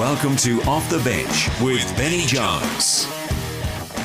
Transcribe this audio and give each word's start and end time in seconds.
Welcome 0.00 0.36
to 0.36 0.62
Off 0.62 0.88
the 0.88 0.98
Bench 1.00 1.50
with 1.60 1.94
Benny 1.94 2.24
Jones. 2.24 3.06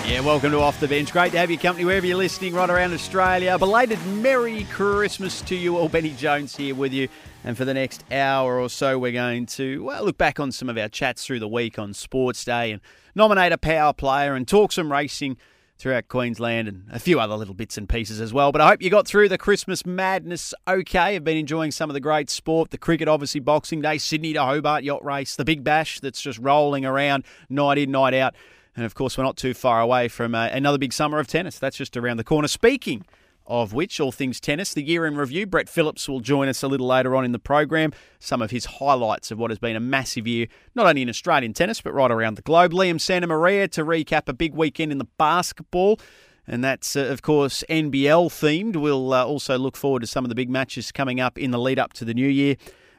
Yeah, 0.06 0.20
welcome 0.20 0.52
to 0.52 0.60
Off 0.60 0.78
the 0.82 0.90
Bench. 0.90 1.10
Great 1.14 1.32
to 1.32 1.38
have 1.38 1.50
your 1.50 1.58
company 1.58 1.86
wherever 1.86 2.06
you're 2.06 2.18
listening 2.18 2.54
right 2.54 2.70
around 2.70 2.92
Australia. 2.92 3.58
Belated 3.58 4.06
Merry 4.08 4.66
Christmas 4.66 5.42
to 5.44 5.56
you 5.56 5.78
all. 5.78 5.88
Benny 5.88 6.10
Jones 6.10 6.54
here 6.54 6.76
with 6.76 6.92
you. 6.92 7.08
And 7.46 7.56
for 7.56 7.64
the 7.64 7.74
next 7.74 8.04
hour 8.12 8.60
or 8.60 8.70
so, 8.70 9.00
we're 9.00 9.14
going 9.14 9.46
to 9.46 9.86
well 9.86 10.04
look 10.04 10.18
back 10.18 10.38
on 10.38 10.52
some 10.52 10.68
of 10.68 10.78
our 10.78 10.90
chats 10.90 11.26
through 11.26 11.40
the 11.40 11.48
week 11.48 11.80
on 11.80 11.94
Sports 11.94 12.44
Day 12.44 12.74
and 12.74 12.82
nominate 13.16 13.54
a 13.54 13.58
power 13.58 13.94
player 13.94 14.36
and 14.36 14.46
talk 14.46 14.74
some 14.74 14.92
racing 14.92 15.38
throughout 15.78 16.08
Queensland 16.08 16.68
and 16.68 16.86
a 16.92 17.00
few 17.00 17.20
other 17.20 17.36
little 17.36 17.54
bits 17.54 17.78
and 17.78 17.88
pieces 17.88 18.22
as 18.22 18.34
well. 18.34 18.52
But 18.52 18.62
I 18.62 18.70
hope 18.70 18.82
you 18.82 18.90
got 18.90 19.08
through 19.08 19.30
the 19.30 19.38
Christmas 19.38 19.86
madness 19.86 20.54
okay. 20.68 21.16
I've 21.16 21.24
been 21.24 21.38
enjoying 21.38 21.72
some 21.72 21.90
of 21.90 21.94
the 21.94 22.00
great 22.00 22.30
sport, 22.30 22.72
the 22.72 22.78
cricket, 22.78 23.08
obviously 23.08 23.42
Boxing 23.42 23.82
Day, 23.82 23.98
Sydney 23.98 24.34
to 24.34 24.44
Hobart 24.44 24.84
yacht 24.84 25.04
race, 25.04 25.36
the 25.36 25.46
Big 25.46 25.64
Bash 25.64 26.00
that's 26.00 26.22
just 26.22 26.40
rolling 26.40 26.86
around 26.86 27.26
night 27.50 27.78
in, 27.78 27.92
night 27.92 28.14
out. 28.14 28.36
And 28.76 28.86
of 28.86 28.94
course, 28.94 29.18
we're 29.18 29.24
not 29.24 29.38
too 29.38 29.54
far 29.54 29.82
away 29.82 30.08
from 30.08 30.36
uh, 30.36 30.48
another 30.52 30.78
big 30.78 30.92
summer 30.94 31.20
of 31.20 31.28
tennis. 31.28 31.60
That's 31.60 31.78
just 31.78 31.96
around 31.96 32.18
the 32.18 32.24
corner. 32.24 32.48
Speaking 32.48 33.06
of 33.48 33.74
which, 33.74 34.00
all 34.00 34.12
things 34.12 34.40
tennis, 34.40 34.74
the 34.74 34.84
year 34.84 35.06
in 35.06 35.16
review. 35.16 35.46
Brett 35.46 35.70
Phillips 35.70 36.10
will 36.10 36.20
join 36.20 36.48
us 36.48 36.64
a 36.64 36.68
little 36.68 36.88
later 36.88 37.16
on 37.16 37.26
in 37.26 37.32
the 37.32 37.40
program. 37.40 37.92
Some 38.20 38.42
of 38.42 38.52
his 38.52 38.66
highlights 38.66 39.32
of 39.32 39.38
what 39.38 39.52
has 39.52 39.60
been 39.60 39.76
a 39.76 39.80
massive 39.80 40.28
year, 40.28 40.48
not 40.74 40.88
only 40.88 41.02
in 41.02 41.10
Australian 41.10 41.54
tennis, 41.54 41.82
but 41.82 41.94
right 41.94 42.12
around 42.12 42.36
the 42.36 42.42
globe. 42.42 42.72
Liam 42.72 43.00
Santa 43.00 43.28
Maria 43.28 43.68
to 43.70 43.84
recap 43.84 44.28
a 44.28 44.34
big 44.34 44.54
weekend 44.56 44.92
in 44.92 44.98
the 44.98 45.08
basketball. 45.18 46.00
And 46.48 46.64
that's, 46.64 46.96
uh, 46.96 47.02
of 47.02 47.22
course, 47.22 47.64
NBL 47.70 48.30
themed. 48.30 48.76
We'll 48.76 49.14
uh, 49.14 49.26
also 49.26 49.58
look 49.58 49.76
forward 49.76 50.02
to 50.02 50.08
some 50.08 50.24
of 50.26 50.30
the 50.30 50.36
big 50.36 50.50
matches 50.50 50.92
coming 50.92 51.20
up 51.20 51.38
in 51.40 51.52
the 51.52 51.60
lead 51.60 51.80
up 51.80 51.94
to 51.94 52.06
the 52.06 52.14
new 52.14 52.28
year 52.28 52.56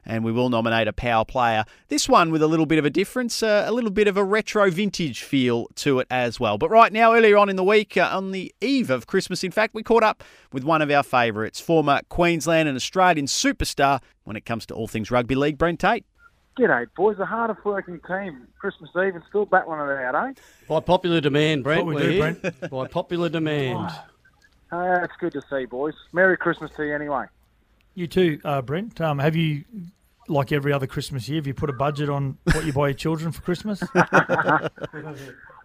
and 0.06 0.24
we 0.24 0.32
will 0.32 0.48
nominate 0.48 0.88
a 0.88 0.92
power 0.92 1.24
player. 1.24 1.64
This 1.88 2.08
one 2.08 2.30
with 2.30 2.42
a 2.42 2.46
little 2.46 2.66
bit 2.66 2.78
of 2.78 2.84
a 2.84 2.90
difference, 2.90 3.42
uh, 3.42 3.64
a 3.66 3.72
little 3.72 3.90
bit 3.90 4.08
of 4.08 4.16
a 4.16 4.24
retro 4.24 4.70
vintage 4.70 5.22
feel 5.22 5.66
to 5.76 5.98
it 5.98 6.06
as 6.10 6.38
well. 6.40 6.58
But 6.58 6.70
right 6.70 6.92
now, 6.92 7.14
earlier 7.14 7.36
on 7.36 7.48
in 7.48 7.56
the 7.56 7.64
week, 7.64 7.96
uh, 7.96 8.08
on 8.12 8.30
the 8.30 8.54
eve 8.60 8.90
of 8.90 9.06
Christmas, 9.06 9.44
in 9.44 9.50
fact, 9.50 9.74
we 9.74 9.82
caught 9.82 10.02
up 10.02 10.22
with 10.52 10.64
one 10.64 10.82
of 10.82 10.90
our 10.90 11.02
favourites, 11.02 11.60
former 11.60 12.00
Queensland 12.08 12.68
and 12.68 12.76
Australian 12.76 13.26
superstar 13.26 14.00
when 14.24 14.36
it 14.36 14.44
comes 14.44 14.66
to 14.66 14.74
all 14.74 14.88
things 14.88 15.10
rugby 15.10 15.34
league, 15.34 15.58
Brent 15.58 15.80
Tate. 15.80 16.04
G'day, 16.58 16.86
boys. 16.96 17.18
The 17.18 17.26
hardest 17.26 17.64
working 17.66 18.00
team. 18.06 18.48
Christmas 18.58 18.88
Eve 18.96 19.14
and 19.14 19.22
still 19.28 19.44
battling 19.44 19.80
it 19.80 19.98
out, 19.98 20.14
eh? 20.14 20.32
By 20.66 20.80
popular 20.80 21.20
demand, 21.20 21.64
Brent. 21.64 21.84
What 21.84 21.94
we 21.94 21.94
we're 21.94 22.02
do, 22.02 22.10
here. 22.12 22.34
Brent. 22.40 22.70
By 22.70 22.86
popular 22.88 23.28
demand. 23.28 23.90
Uh, 24.72 25.00
it's 25.02 25.12
good 25.20 25.32
to 25.34 25.42
see, 25.50 25.66
boys. 25.66 25.94
Merry 26.12 26.36
Christmas 26.36 26.70
to 26.76 26.84
you 26.84 26.94
anyway. 26.94 27.26
You 27.94 28.06
too, 28.06 28.40
uh, 28.44 28.62
Brent. 28.62 29.00
Um, 29.00 29.18
have 29.18 29.36
you, 29.36 29.64
like 30.28 30.52
every 30.52 30.72
other 30.72 30.86
Christmas 30.86 31.28
year, 31.28 31.36
have 31.36 31.46
you 31.46 31.54
put 31.54 31.70
a 31.70 31.72
budget 31.72 32.08
on 32.08 32.38
what 32.44 32.64
you 32.64 32.72
buy 32.72 32.88
your 32.88 32.94
children 32.94 33.32
for 33.32 33.42
Christmas? 33.42 33.82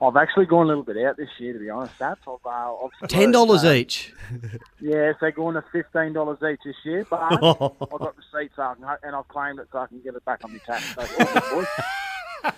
I've 0.03 0.15
actually 0.15 0.47
gone 0.47 0.65
a 0.65 0.69
little 0.69 0.83
bit 0.83 0.97
out 0.97 1.15
this 1.17 1.29
year, 1.37 1.53
to 1.53 1.59
be 1.59 1.69
honest. 1.69 1.93
That's 1.99 2.19
I've, 2.27 2.45
uh, 2.45 2.73
I've 2.75 2.91
Ten 3.09 3.31
dollars 3.31 3.63
uh, 3.63 3.71
each. 3.71 4.13
Yes, 4.79 5.15
they're 5.21 5.31
going 5.31 5.55
to 5.55 5.63
fifteen 5.71 6.13
dollars 6.13 6.39
each 6.41 6.59
this 6.65 6.75
year, 6.83 7.05
but 7.09 7.21
I've 7.31 7.39
got 7.39 8.15
receipts 8.17 8.55
so 8.55 8.75
can, 8.75 8.97
and 9.03 9.15
I've 9.15 9.27
claimed 9.27 9.59
it 9.59 9.67
so 9.71 9.79
I 9.79 9.87
can 9.87 9.99
get 10.01 10.15
it 10.15 10.25
back 10.25 10.43
on 10.43 10.53
my 10.53 10.59
tax. 10.59 10.95
So, 10.95 11.01
it's 11.01 11.19
all 11.19 11.33
good, 11.33 11.67
boys. 12.43 12.53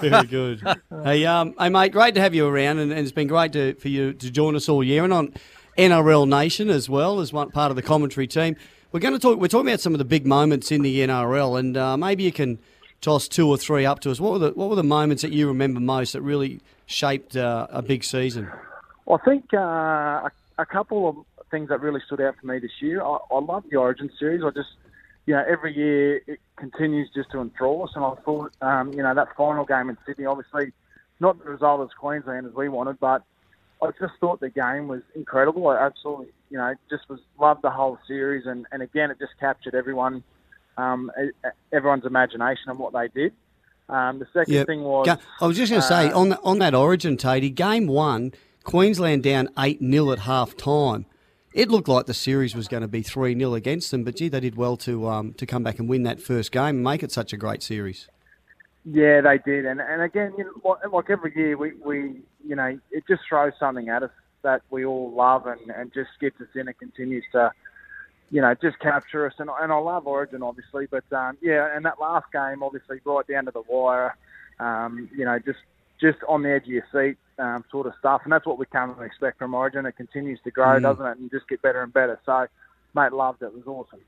Very 0.00 0.26
good. 0.26 0.62
hey, 1.04 1.24
um, 1.26 1.54
hey, 1.58 1.68
mate, 1.68 1.92
great 1.92 2.14
to 2.14 2.20
have 2.20 2.34
you 2.34 2.46
around, 2.46 2.78
and, 2.78 2.90
and 2.90 3.00
it's 3.00 3.12
been 3.12 3.28
great 3.28 3.52
to, 3.52 3.74
for 3.74 3.88
you 3.88 4.12
to 4.14 4.30
join 4.30 4.56
us 4.56 4.68
all 4.68 4.82
year, 4.82 5.04
and 5.04 5.12
on 5.12 5.32
NRL 5.78 6.28
Nation 6.28 6.70
as 6.70 6.88
well 6.88 7.20
as 7.20 7.32
one 7.32 7.50
part 7.50 7.70
of 7.70 7.76
the 7.76 7.82
commentary 7.82 8.26
team. 8.26 8.56
We're 8.92 9.00
going 9.00 9.14
to 9.14 9.20
talk. 9.20 9.38
We're 9.38 9.46
talking 9.46 9.68
about 9.68 9.78
some 9.78 9.94
of 9.94 9.98
the 9.98 10.04
big 10.04 10.26
moments 10.26 10.72
in 10.72 10.82
the 10.82 10.98
NRL, 11.00 11.60
and 11.60 11.76
uh, 11.76 11.96
maybe 11.96 12.24
you 12.24 12.32
can 12.32 12.58
toss 13.00 13.28
two 13.28 13.48
or 13.48 13.56
three 13.56 13.86
up 13.86 14.00
to 14.00 14.10
us. 14.10 14.18
What 14.18 14.32
were 14.32 14.38
the 14.40 14.50
What 14.50 14.68
were 14.68 14.74
the 14.74 14.82
moments 14.82 15.22
that 15.22 15.32
you 15.32 15.46
remember 15.46 15.78
most 15.78 16.12
that 16.14 16.22
really 16.22 16.60
shaped 16.86 17.36
uh, 17.36 17.68
a 17.70 17.82
big 17.82 18.02
season? 18.02 18.50
I 19.08 19.16
think 19.24 19.54
uh, 19.54 19.58
a, 19.58 20.30
a 20.58 20.66
couple 20.66 21.08
of 21.08 21.16
things 21.52 21.68
that 21.68 21.80
really 21.80 22.00
stood 22.04 22.20
out 22.20 22.34
for 22.40 22.46
me 22.48 22.58
this 22.58 22.72
year. 22.80 23.00
I, 23.00 23.18
I 23.30 23.38
love 23.38 23.64
the 23.70 23.76
Origin 23.76 24.10
series. 24.18 24.42
I 24.42 24.50
just, 24.50 24.70
you 25.24 25.34
know, 25.34 25.44
every 25.48 25.76
year 25.76 26.20
it 26.26 26.40
continues 26.56 27.10
just 27.14 27.30
to 27.30 27.40
enthrall 27.40 27.84
us. 27.84 27.90
And 27.94 28.04
I 28.04 28.14
thought, 28.24 28.52
um, 28.60 28.92
you 28.92 29.04
know, 29.04 29.14
that 29.14 29.36
final 29.36 29.64
game 29.64 29.88
in 29.88 29.98
Sydney, 30.04 30.26
obviously 30.26 30.72
not 31.20 31.38
the 31.38 31.48
result 31.48 31.82
as 31.82 31.94
Queensland 31.96 32.46
as 32.46 32.54
we 32.54 32.68
wanted, 32.68 32.98
but 32.98 33.22
I 33.82 33.90
just 33.98 34.12
thought 34.20 34.40
the 34.40 34.50
game 34.50 34.88
was 34.88 35.02
incredible. 35.14 35.68
I 35.68 35.78
absolutely, 35.78 36.28
you 36.50 36.58
know, 36.58 36.74
just 36.90 37.08
was 37.08 37.20
loved 37.38 37.62
the 37.62 37.70
whole 37.70 37.98
series. 38.06 38.46
And, 38.46 38.66
and 38.72 38.82
again, 38.82 39.10
it 39.10 39.18
just 39.18 39.32
captured 39.40 39.74
everyone, 39.74 40.22
um, 40.76 41.10
everyone's 41.72 42.04
imagination 42.04 42.68
and 42.68 42.78
what 42.78 42.92
they 42.92 43.08
did. 43.08 43.32
Um, 43.88 44.18
the 44.18 44.26
second 44.32 44.54
Yep. 44.54 44.66
thing 44.66 44.82
was, 44.82 45.08
I 45.40 45.46
was 45.46 45.56
just 45.56 45.70
going 45.70 45.82
to 45.82 45.88
say 45.88 46.10
uh, 46.10 46.18
on 46.18 46.28
the, 46.28 46.40
on 46.42 46.58
that 46.60 46.74
Origin, 46.74 47.16
Tatey, 47.16 47.52
game 47.54 47.86
one, 47.86 48.32
Queensland 48.64 49.22
down 49.22 49.48
eight 49.58 49.80
0 49.80 50.12
at 50.12 50.20
half 50.20 50.56
time. 50.56 51.06
It 51.52 51.68
looked 51.68 51.88
like 51.88 52.06
the 52.06 52.14
series 52.14 52.54
was 52.54 52.68
going 52.68 52.82
to 52.82 52.88
be 52.88 53.02
three 53.02 53.36
0 53.36 53.54
against 53.54 53.90
them, 53.90 54.04
but 54.04 54.14
gee, 54.14 54.28
they 54.28 54.38
did 54.38 54.54
well 54.54 54.76
to 54.78 55.08
um, 55.08 55.32
to 55.34 55.46
come 55.46 55.64
back 55.64 55.80
and 55.80 55.88
win 55.88 56.04
that 56.04 56.20
first 56.20 56.52
game 56.52 56.76
and 56.76 56.84
make 56.84 57.02
it 57.02 57.10
such 57.10 57.32
a 57.32 57.36
great 57.36 57.62
series. 57.62 58.08
Yeah, 58.84 59.20
they 59.20 59.38
did, 59.38 59.66
and 59.66 59.80
and 59.80 60.00
again, 60.00 60.32
you 60.38 60.44
know, 60.64 60.78
like, 60.90 61.10
every 61.10 61.32
year, 61.36 61.56
we, 61.56 61.72
we 61.84 62.22
you 62.46 62.56
know 62.56 62.78
it 62.90 63.04
just 63.06 63.22
throws 63.28 63.52
something 63.58 63.90
at 63.90 64.02
us 64.02 64.10
that 64.42 64.62
we 64.70 64.86
all 64.86 65.12
love, 65.12 65.46
and, 65.46 65.70
and 65.70 65.92
just 65.92 66.10
gets 66.18 66.40
us 66.40 66.48
in 66.54 66.66
and 66.66 66.78
continues 66.78 67.24
to, 67.32 67.52
you 68.30 68.40
know, 68.40 68.54
just 68.54 68.78
capture 68.78 69.26
us. 69.26 69.34
And 69.38 69.50
and 69.60 69.70
I 69.70 69.76
love 69.76 70.06
Origin, 70.06 70.42
obviously, 70.42 70.86
but 70.86 71.04
um, 71.12 71.36
yeah, 71.42 71.76
and 71.76 71.84
that 71.84 72.00
last 72.00 72.32
game, 72.32 72.62
obviously, 72.62 73.00
right 73.04 73.26
down 73.26 73.44
to 73.44 73.50
the 73.50 73.62
wire, 73.68 74.16
um, 74.58 75.10
you 75.14 75.26
know, 75.26 75.38
just 75.38 75.58
just 76.00 76.18
on 76.26 76.42
the 76.42 76.50
edge 76.50 76.62
of 76.62 76.68
your 76.68 76.86
seat, 76.90 77.18
um, 77.38 77.62
sort 77.70 77.86
of 77.86 77.92
stuff, 77.98 78.22
and 78.24 78.32
that's 78.32 78.46
what 78.46 78.58
we 78.58 78.64
come 78.64 78.94
to 78.94 79.02
expect 79.02 79.38
from 79.38 79.52
Origin. 79.52 79.84
It 79.84 79.96
continues 79.96 80.40
to 80.44 80.50
grow, 80.50 80.80
doesn't 80.80 81.04
it, 81.04 81.18
and 81.18 81.30
just 81.30 81.46
get 81.48 81.60
better 81.60 81.82
and 81.82 81.92
better. 81.92 82.18
So, 82.24 82.46
mate, 82.94 83.12
loved 83.12 83.42
it. 83.42 83.46
It 83.46 83.54
was 83.54 83.66
awesome. 83.66 84.00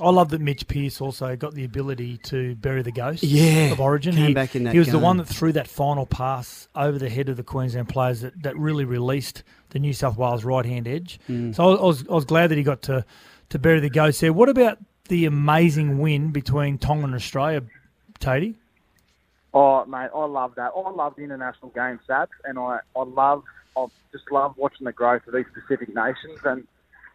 I 0.00 0.10
love 0.10 0.30
that 0.30 0.40
Mitch 0.40 0.66
Pearce 0.66 1.00
also 1.00 1.36
got 1.36 1.54
the 1.54 1.64
ability 1.64 2.18
to 2.24 2.54
bury 2.56 2.82
the 2.82 2.92
ghost 2.92 3.22
Yeah, 3.22 3.72
of 3.72 3.80
Origin. 3.80 4.14
came 4.14 4.28
he, 4.28 4.34
back 4.34 4.56
in 4.56 4.64
that 4.64 4.72
he 4.72 4.78
was 4.78 4.88
the 4.88 4.98
one 4.98 5.18
that 5.18 5.26
threw 5.26 5.52
that 5.52 5.68
final 5.68 6.06
pass 6.06 6.68
over 6.74 6.98
the 6.98 7.10
head 7.10 7.28
of 7.28 7.36
the 7.36 7.42
Queensland 7.42 7.88
players 7.88 8.22
that, 8.22 8.42
that 8.42 8.56
really 8.56 8.84
released 8.84 9.42
the 9.70 9.78
New 9.78 9.92
South 9.92 10.16
Wales 10.16 10.44
right 10.44 10.64
hand 10.64 10.88
edge. 10.88 11.20
Mm. 11.28 11.54
So 11.54 11.76
I 11.76 11.82
was, 11.82 12.08
I 12.08 12.12
was 12.12 12.24
glad 12.24 12.46
that 12.48 12.56
he 12.56 12.64
got 12.64 12.82
to, 12.82 13.04
to 13.50 13.58
bury 13.58 13.80
the 13.80 13.90
ghost 13.90 14.20
there. 14.20 14.32
What 14.32 14.48
about 14.48 14.78
the 15.08 15.26
amazing 15.26 15.98
win 15.98 16.30
between 16.30 16.78
Tonga 16.78 17.04
and 17.04 17.14
Australia, 17.14 17.62
Tatey? 18.20 18.54
Oh, 19.52 19.84
mate, 19.84 20.10
I 20.14 20.24
love 20.24 20.54
that. 20.54 20.70
I 20.76 20.90
love 20.90 21.16
the 21.16 21.24
international 21.24 21.70
game 21.70 21.98
stats, 22.08 22.28
and 22.44 22.58
I, 22.58 22.78
I 22.96 23.02
love, 23.02 23.42
I 23.76 23.86
just 24.12 24.30
love 24.30 24.54
watching 24.56 24.84
the 24.84 24.92
growth 24.92 25.26
of 25.26 25.34
these 25.34 25.46
Pacific 25.52 25.94
nations, 25.94 26.38
and 26.44 26.66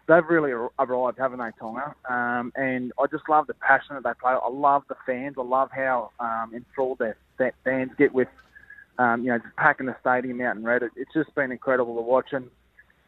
they've 0.08 0.26
really 0.28 0.52
arrived, 0.52 1.18
haven't 1.18 1.40
they, 1.40 1.52
Tonga? 1.60 1.96
Um, 2.10 2.52
and 2.56 2.92
I 3.00 3.08
just 3.08 3.28
love 3.30 3.48
the 3.48 3.54
passion 3.56 3.96
that 3.96 4.04
they 4.04 4.12
play. 4.20 4.34
I 4.34 4.50
love 4.50 4.84
the 4.88 4.96
fans. 5.06 5.36
I 5.38 5.44
love 5.44 5.70
how 5.72 6.12
um, 6.20 6.52
enthralled 6.54 7.00
their 7.00 7.18
fans 7.64 7.92
get 7.98 8.14
with, 8.14 8.28
um, 8.98 9.24
you 9.24 9.32
know, 9.32 9.38
just 9.40 9.56
packing 9.56 9.88
the 9.88 9.96
stadium 10.02 10.42
out 10.42 10.56
in 10.56 10.64
red. 10.64 10.84
It, 10.84 10.92
it's 10.96 11.14
just 11.14 11.34
been 11.36 11.52
incredible 11.52 11.96
to 11.96 12.02
watch. 12.02 12.30
And 12.32 12.50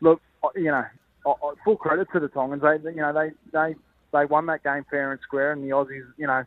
look, 0.01 0.21
you 0.55 0.65
know, 0.65 0.85
I, 1.25 1.29
I, 1.29 1.53
full 1.63 1.77
credit 1.77 2.07
to 2.13 2.19
the 2.19 2.29
Tongans. 2.29 2.61
They, 2.61 2.89
you 2.91 2.97
know, 2.97 3.13
they 3.13 3.31
they 3.51 3.75
they 4.13 4.25
won 4.25 4.45
that 4.47 4.63
game 4.63 4.85
fair 4.89 5.11
and 5.11 5.21
square, 5.21 5.51
and 5.51 5.63
the 5.63 5.69
Aussies, 5.69 6.05
you 6.17 6.27
know 6.27 6.43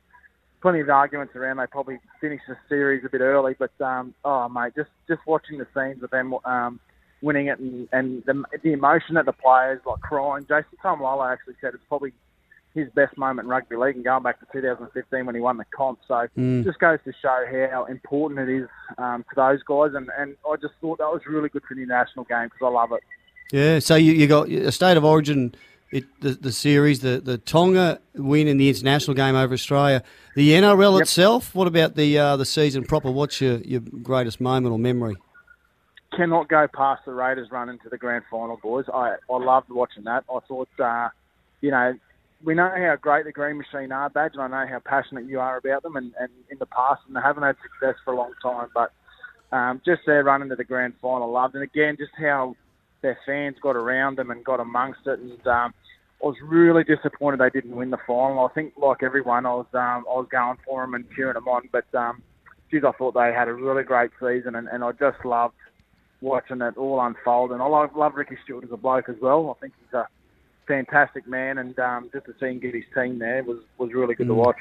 plenty 0.62 0.80
of 0.80 0.88
arguments 0.90 1.34
around. 1.34 1.56
They 1.56 1.66
probably 1.66 1.98
finished 2.20 2.44
the 2.48 2.56
series 2.68 3.04
a 3.04 3.08
bit 3.08 3.20
early, 3.20 3.54
but 3.58 3.72
um, 3.80 4.14
oh 4.24 4.48
mate, 4.48 4.72
just 4.76 4.90
just 5.08 5.20
watching 5.26 5.58
the 5.58 5.66
scenes 5.74 6.02
of 6.02 6.10
them 6.10 6.34
um, 6.44 6.80
winning 7.22 7.48
it 7.48 7.58
and, 7.58 7.88
and 7.92 8.22
the, 8.24 8.42
the 8.62 8.72
emotion 8.72 9.14
that 9.16 9.26
the 9.26 9.32
players 9.32 9.80
like 9.86 10.00
crying. 10.00 10.42
Jason 10.44 10.76
Taumalolo 10.82 11.30
actually 11.32 11.54
said 11.60 11.74
it's 11.74 11.82
probably 11.88 12.12
his 12.72 12.88
best 12.90 13.16
moment 13.18 13.46
in 13.46 13.50
rugby 13.50 13.74
league, 13.76 13.96
and 13.96 14.04
going 14.04 14.22
back 14.22 14.38
to 14.38 14.46
2015 14.52 15.26
when 15.26 15.34
he 15.34 15.40
won 15.40 15.56
the 15.56 15.64
comp. 15.76 15.98
So 16.06 16.28
Mm. 16.38 16.64
just 16.64 16.78
goes 16.78 16.98
to 17.04 17.12
show 17.20 17.44
how 17.72 17.84
important 17.86 18.48
it 18.48 18.62
is 18.62 18.68
um, 18.96 19.24
to 19.28 19.34
those 19.36 19.62
guys, 19.64 19.90
and, 19.94 20.08
and 20.16 20.36
I 20.48 20.54
just 20.56 20.74
thought 20.80 20.98
that 20.98 21.10
was 21.12 21.22
really 21.26 21.48
good 21.48 21.62
for 21.68 21.74
the 21.74 21.84
national 21.84 22.26
game 22.26 22.44
because 22.44 22.60
I 22.62 22.68
love 22.68 22.92
it. 22.92 23.02
Yeah, 23.52 23.80
so 23.80 23.96
you, 23.96 24.12
you 24.12 24.28
got 24.28 24.48
a 24.48 24.70
state 24.70 24.96
of 24.96 25.04
origin, 25.04 25.52
it, 25.90 26.04
the, 26.20 26.30
the 26.34 26.52
series, 26.52 27.00
the, 27.00 27.20
the 27.20 27.36
Tonga 27.38 28.00
win 28.14 28.46
in 28.46 28.58
the 28.58 28.68
international 28.68 29.14
game 29.16 29.34
over 29.34 29.52
Australia, 29.52 30.04
the 30.36 30.50
NRL 30.52 30.92
Yep. 30.98 31.02
itself. 31.02 31.52
What 31.56 31.66
about 31.66 31.96
the 31.96 32.16
uh, 32.16 32.36
the 32.36 32.44
season 32.44 32.84
proper? 32.84 33.10
What's 33.10 33.40
your, 33.40 33.56
your 33.58 33.80
greatest 33.80 34.40
moment 34.40 34.72
or 34.72 34.78
memory? 34.78 35.16
Cannot 36.16 36.48
go 36.48 36.66
past 36.72 37.04
the 37.04 37.12
Raiders 37.12 37.50
run 37.50 37.68
into 37.68 37.88
the 37.88 37.98
grand 37.98 38.24
final, 38.30 38.56
boys. 38.56 38.86
I, 38.92 39.16
I 39.30 39.36
loved 39.36 39.70
watching 39.70 40.04
that. 40.04 40.24
I 40.32 40.38
thought, 40.46 40.68
uh, 40.78 41.08
you 41.60 41.70
know, 41.70 41.94
we 42.42 42.54
know 42.54 42.70
how 42.70 42.96
great 43.00 43.26
the 43.26 43.32
Green 43.32 43.58
Machine 43.58 43.92
are, 43.92 44.08
Badge, 44.08 44.32
and 44.34 44.42
I 44.42 44.48
know 44.48 44.70
how 44.70 44.80
passionate 44.80 45.26
you 45.26 45.40
are 45.40 45.58
about 45.58 45.82
them 45.82 45.96
and, 45.96 46.12
and 46.18 46.30
in 46.50 46.58
the 46.58 46.66
past, 46.66 47.02
and 47.06 47.14
they 47.14 47.20
haven't 47.20 47.42
had 47.42 47.56
success 47.62 47.96
for 48.04 48.14
a 48.14 48.16
long 48.16 48.32
time. 48.42 48.68
But 48.74 48.92
um, 49.54 49.80
just 49.84 50.02
their 50.06 50.24
run 50.24 50.42
into 50.42 50.56
the 50.56 50.64
grand 50.64 50.94
final, 51.02 51.30
loved. 51.30 51.54
And 51.54 51.64
again, 51.64 51.96
just 51.98 52.12
how 52.18 52.56
their 53.02 53.18
fans 53.26 53.56
got 53.62 53.76
around 53.76 54.16
them 54.16 54.30
and 54.30 54.44
got 54.44 54.60
amongst 54.60 55.06
it. 55.06 55.18
And 55.18 55.46
um, 55.46 55.74
I 56.22 56.26
was 56.26 56.36
really 56.42 56.84
disappointed 56.84 57.40
they 57.40 57.50
didn't 57.50 57.76
win 57.76 57.90
the 57.90 57.98
final. 58.06 58.46
I 58.46 58.52
think, 58.54 58.72
like 58.76 59.02
everyone, 59.02 59.46
I 59.46 59.54
was 59.54 59.66
um, 59.74 60.04
I 60.08 60.16
was 60.16 60.28
going 60.30 60.56
for 60.64 60.82
them 60.82 60.94
and 60.94 61.04
cheering 61.14 61.34
them 61.34 61.48
on. 61.48 61.68
But 61.70 61.94
um, 61.94 62.22
geez, 62.70 62.84
I 62.86 62.92
thought 62.92 63.14
they 63.14 63.32
had 63.34 63.48
a 63.48 63.54
really 63.54 63.82
great 63.82 64.10
season, 64.20 64.54
and, 64.54 64.68
and 64.68 64.82
I 64.82 64.92
just 64.92 65.24
loved 65.24 65.54
watching 66.20 66.60
it 66.60 66.76
all 66.76 67.00
unfold. 67.00 67.52
And 67.52 67.62
I 67.62 67.66
love, 67.66 67.94
love 67.96 68.14
Ricky 68.14 68.36
Stuart 68.44 68.64
as 68.64 68.72
a 68.72 68.76
bloke 68.76 69.08
as 69.08 69.16
well. 69.20 69.56
I 69.56 69.60
think 69.60 69.74
he's 69.80 69.94
a 69.94 70.06
fantastic 70.66 71.26
man, 71.26 71.58
and 71.58 71.78
um, 71.78 72.10
just 72.12 72.26
to 72.26 72.34
see 72.38 72.46
him 72.46 72.58
get 72.58 72.74
his 72.74 72.84
team 72.94 73.18
there 73.18 73.42
was, 73.42 73.58
was 73.78 73.92
really 73.92 74.14
good 74.14 74.28
to 74.28 74.34
watch. 74.34 74.58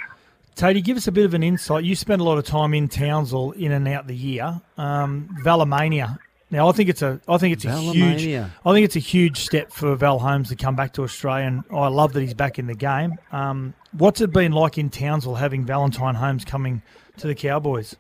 Tatey, 0.56 0.84
give 0.84 0.98
us 0.98 1.08
a 1.08 1.12
bit 1.12 1.26
of 1.26 1.34
an 1.34 1.44
insight. 1.44 1.86
You 1.86 1.96
spent 1.96 2.20
a 2.20 2.24
lot 2.24 2.38
of 2.38 2.46
time 2.46 2.74
in 2.74 2.90
Townsville 2.90 3.52
in 3.52 3.72
and 3.72 3.88
out 3.88 4.08
the 4.08 4.16
year. 4.16 4.60
Um, 4.78 5.30
Valomania. 5.44 6.18
Now, 6.52 6.68
I 6.68 6.72
think 6.72 6.90
it's 6.90 7.04
a, 7.04 7.22
I 7.28 7.38
think 7.38 7.54
it's 7.54 7.66
a 7.66 7.80
huge, 7.80 8.26
I 8.66 8.74
think 8.74 8.84
it's 8.84 8.96
a 8.96 9.00
huge 9.00 9.38
step 9.38 9.72
for 9.72 9.96
Val 9.96 10.18
Holmes 10.18 10.50
to 10.50 10.56
come 10.56 10.76
back 10.76 10.94
to 10.94 11.04
Australia, 11.04 11.46
and 11.46 11.64
I 11.72 11.88
love 11.90 12.14
that 12.14 12.22
he's 12.22 12.34
back 12.34 12.58
in 12.58 12.66
the 12.66 12.74
game. 12.74 13.20
Um, 13.32 13.76
what's 13.92 14.20
it 14.20 14.34
been 14.34 14.52
like 14.52 14.80
in 14.80 14.90
Townsville 14.90 15.36
having 15.36 15.64
Valentine 15.64 16.16
Holmes 16.16 16.44
coming 16.44 16.82
to 17.18 17.28
the 17.28 17.36
Cowboys? 17.36 17.96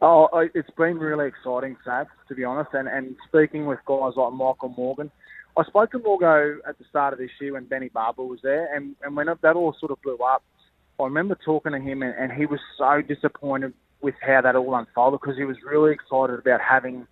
Oh, 0.00 0.28
it's 0.54 0.70
been 0.76 0.98
really 0.98 1.26
exciting, 1.26 1.76
Sats, 1.84 2.06
to 2.28 2.34
be 2.34 2.44
honest. 2.44 2.70
And, 2.72 2.86
and 2.86 3.16
speaking 3.26 3.66
with 3.66 3.80
guys 3.84 4.12
like 4.16 4.32
Michael 4.32 4.72
Morgan, 4.76 5.10
I 5.56 5.64
spoke 5.64 5.90
to 5.90 5.98
Morgo 5.98 6.58
at 6.68 6.78
the 6.78 6.84
start 6.88 7.12
of 7.12 7.18
this 7.18 7.30
year 7.40 7.54
when 7.54 7.64
Benny 7.64 7.88
Barba 7.88 8.22
was 8.22 8.38
there, 8.44 8.72
and, 8.74 8.94
and 9.02 9.16
when 9.16 9.26
that 9.26 9.56
all 9.56 9.74
sort 9.80 9.90
of 9.90 10.00
blew 10.02 10.18
up, 10.18 10.44
I 11.00 11.04
remember 11.04 11.36
talking 11.44 11.72
to 11.72 11.80
him, 11.80 12.02
and, 12.02 12.14
and 12.16 12.32
he 12.32 12.46
was 12.46 12.60
so 12.76 13.02
disappointed 13.02 13.72
with 14.00 14.14
how 14.20 14.40
that 14.40 14.54
all 14.54 14.76
unfolded 14.76 15.20
because 15.20 15.36
he 15.36 15.44
was 15.44 15.56
really 15.68 15.92
excited 15.92 16.38
about 16.38 16.60
having 16.60 17.06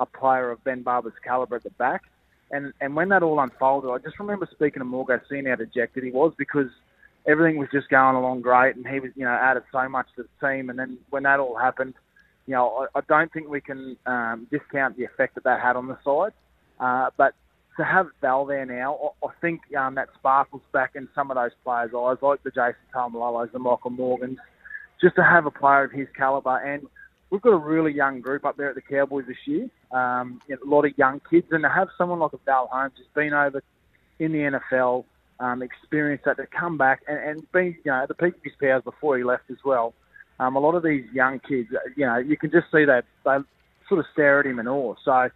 a 0.00 0.06
player 0.06 0.50
of 0.50 0.64
Ben 0.64 0.82
Barba's 0.82 1.12
calibre 1.24 1.56
at 1.56 1.62
the 1.62 1.70
back. 1.70 2.02
And 2.50 2.72
and 2.80 2.96
when 2.96 3.08
that 3.10 3.22
all 3.22 3.40
unfolded, 3.40 3.90
I 3.90 3.98
just 3.98 4.18
remember 4.18 4.48
speaking 4.50 4.80
to 4.80 4.84
Morgo, 4.84 5.20
seeing 5.28 5.46
how 5.46 5.54
dejected 5.54 6.02
he 6.02 6.10
was 6.10 6.34
because 6.36 6.68
everything 7.26 7.58
was 7.58 7.68
just 7.72 7.88
going 7.88 8.16
along 8.16 8.42
great, 8.42 8.74
and 8.74 8.86
he 8.86 8.98
was 8.98 9.10
you 9.14 9.24
know 9.24 9.30
added 9.30 9.62
so 9.70 9.88
much 9.88 10.06
to 10.16 10.24
the 10.24 10.46
team. 10.46 10.70
And 10.70 10.78
then 10.78 10.98
when 11.10 11.22
that 11.22 11.38
all 11.38 11.56
happened, 11.56 11.94
you 12.46 12.54
know 12.54 12.86
I, 12.94 12.98
I 12.98 13.02
don't 13.08 13.32
think 13.32 13.48
we 13.48 13.60
can 13.60 13.96
um, 14.06 14.46
discount 14.50 14.96
the 14.96 15.04
effect 15.04 15.34
that 15.36 15.44
that 15.44 15.60
had 15.60 15.76
on 15.76 15.88
the 15.88 15.98
side. 16.04 16.32
Uh, 16.80 17.10
but 17.16 17.34
to 17.76 17.84
have 17.84 18.08
Val 18.20 18.44
there 18.44 18.66
now, 18.66 19.12
I, 19.22 19.26
I 19.26 19.30
think 19.40 19.60
um, 19.76 19.94
that 19.94 20.08
sparkles 20.14 20.62
back 20.72 20.92
in 20.94 21.08
some 21.14 21.30
of 21.30 21.36
those 21.36 21.52
players' 21.64 21.92
eyes, 21.96 22.18
like 22.20 22.42
the 22.42 22.50
Jason 22.50 22.74
Taumalolos, 22.94 23.52
the 23.52 23.58
Michael 23.58 23.90
Morgans, 23.90 24.38
just 25.00 25.16
to 25.16 25.24
have 25.24 25.46
a 25.46 25.50
player 25.50 25.84
of 25.84 25.92
his 25.92 26.08
calibre. 26.16 26.60
And 26.64 26.86
we've 27.30 27.40
got 27.40 27.52
a 27.52 27.58
really 27.58 27.92
young 27.92 28.20
group 28.20 28.44
up 28.44 28.56
there 28.56 28.68
at 28.68 28.74
the 28.74 28.82
Cowboys 28.82 29.24
this 29.26 29.36
year, 29.46 29.68
um, 29.90 30.40
you 30.48 30.56
know, 30.56 30.62
a 30.64 30.68
lot 30.68 30.84
of 30.84 30.96
young 30.98 31.20
kids, 31.30 31.46
and 31.50 31.62
to 31.62 31.68
have 31.68 31.88
someone 31.96 32.18
like 32.18 32.32
a 32.34 32.38
Val 32.44 32.68
Holmes 32.70 32.92
who's 32.96 33.06
been 33.14 33.32
over 33.32 33.62
in 34.18 34.32
the 34.32 34.38
NFL, 34.38 35.04
um, 35.40 35.62
experienced 35.62 36.24
that 36.26 36.36
to 36.36 36.46
come 36.46 36.76
back 36.76 37.02
and, 37.08 37.18
and 37.18 37.52
be, 37.52 37.78
you 37.84 37.90
know, 37.90 38.02
at 38.02 38.08
the 38.08 38.14
peak 38.14 38.36
of 38.36 38.42
his 38.44 38.52
powers 38.60 38.82
before 38.84 39.16
he 39.16 39.24
left 39.24 39.44
as 39.50 39.56
well. 39.64 39.94
Um, 40.38 40.56
a 40.56 40.60
lot 40.60 40.74
of 40.74 40.82
these 40.82 41.04
young 41.12 41.40
kids, 41.40 41.68
you 41.96 42.06
know, 42.06 42.16
you 42.16 42.36
can 42.36 42.50
just 42.50 42.66
see 42.72 42.84
that 42.84 43.04
they 43.24 43.36
sort 43.88 44.00
of 44.00 44.06
stare 44.12 44.40
at 44.40 44.46
him 44.46 44.58
in 44.58 44.66
awe. 44.66 44.94
So, 45.04 45.30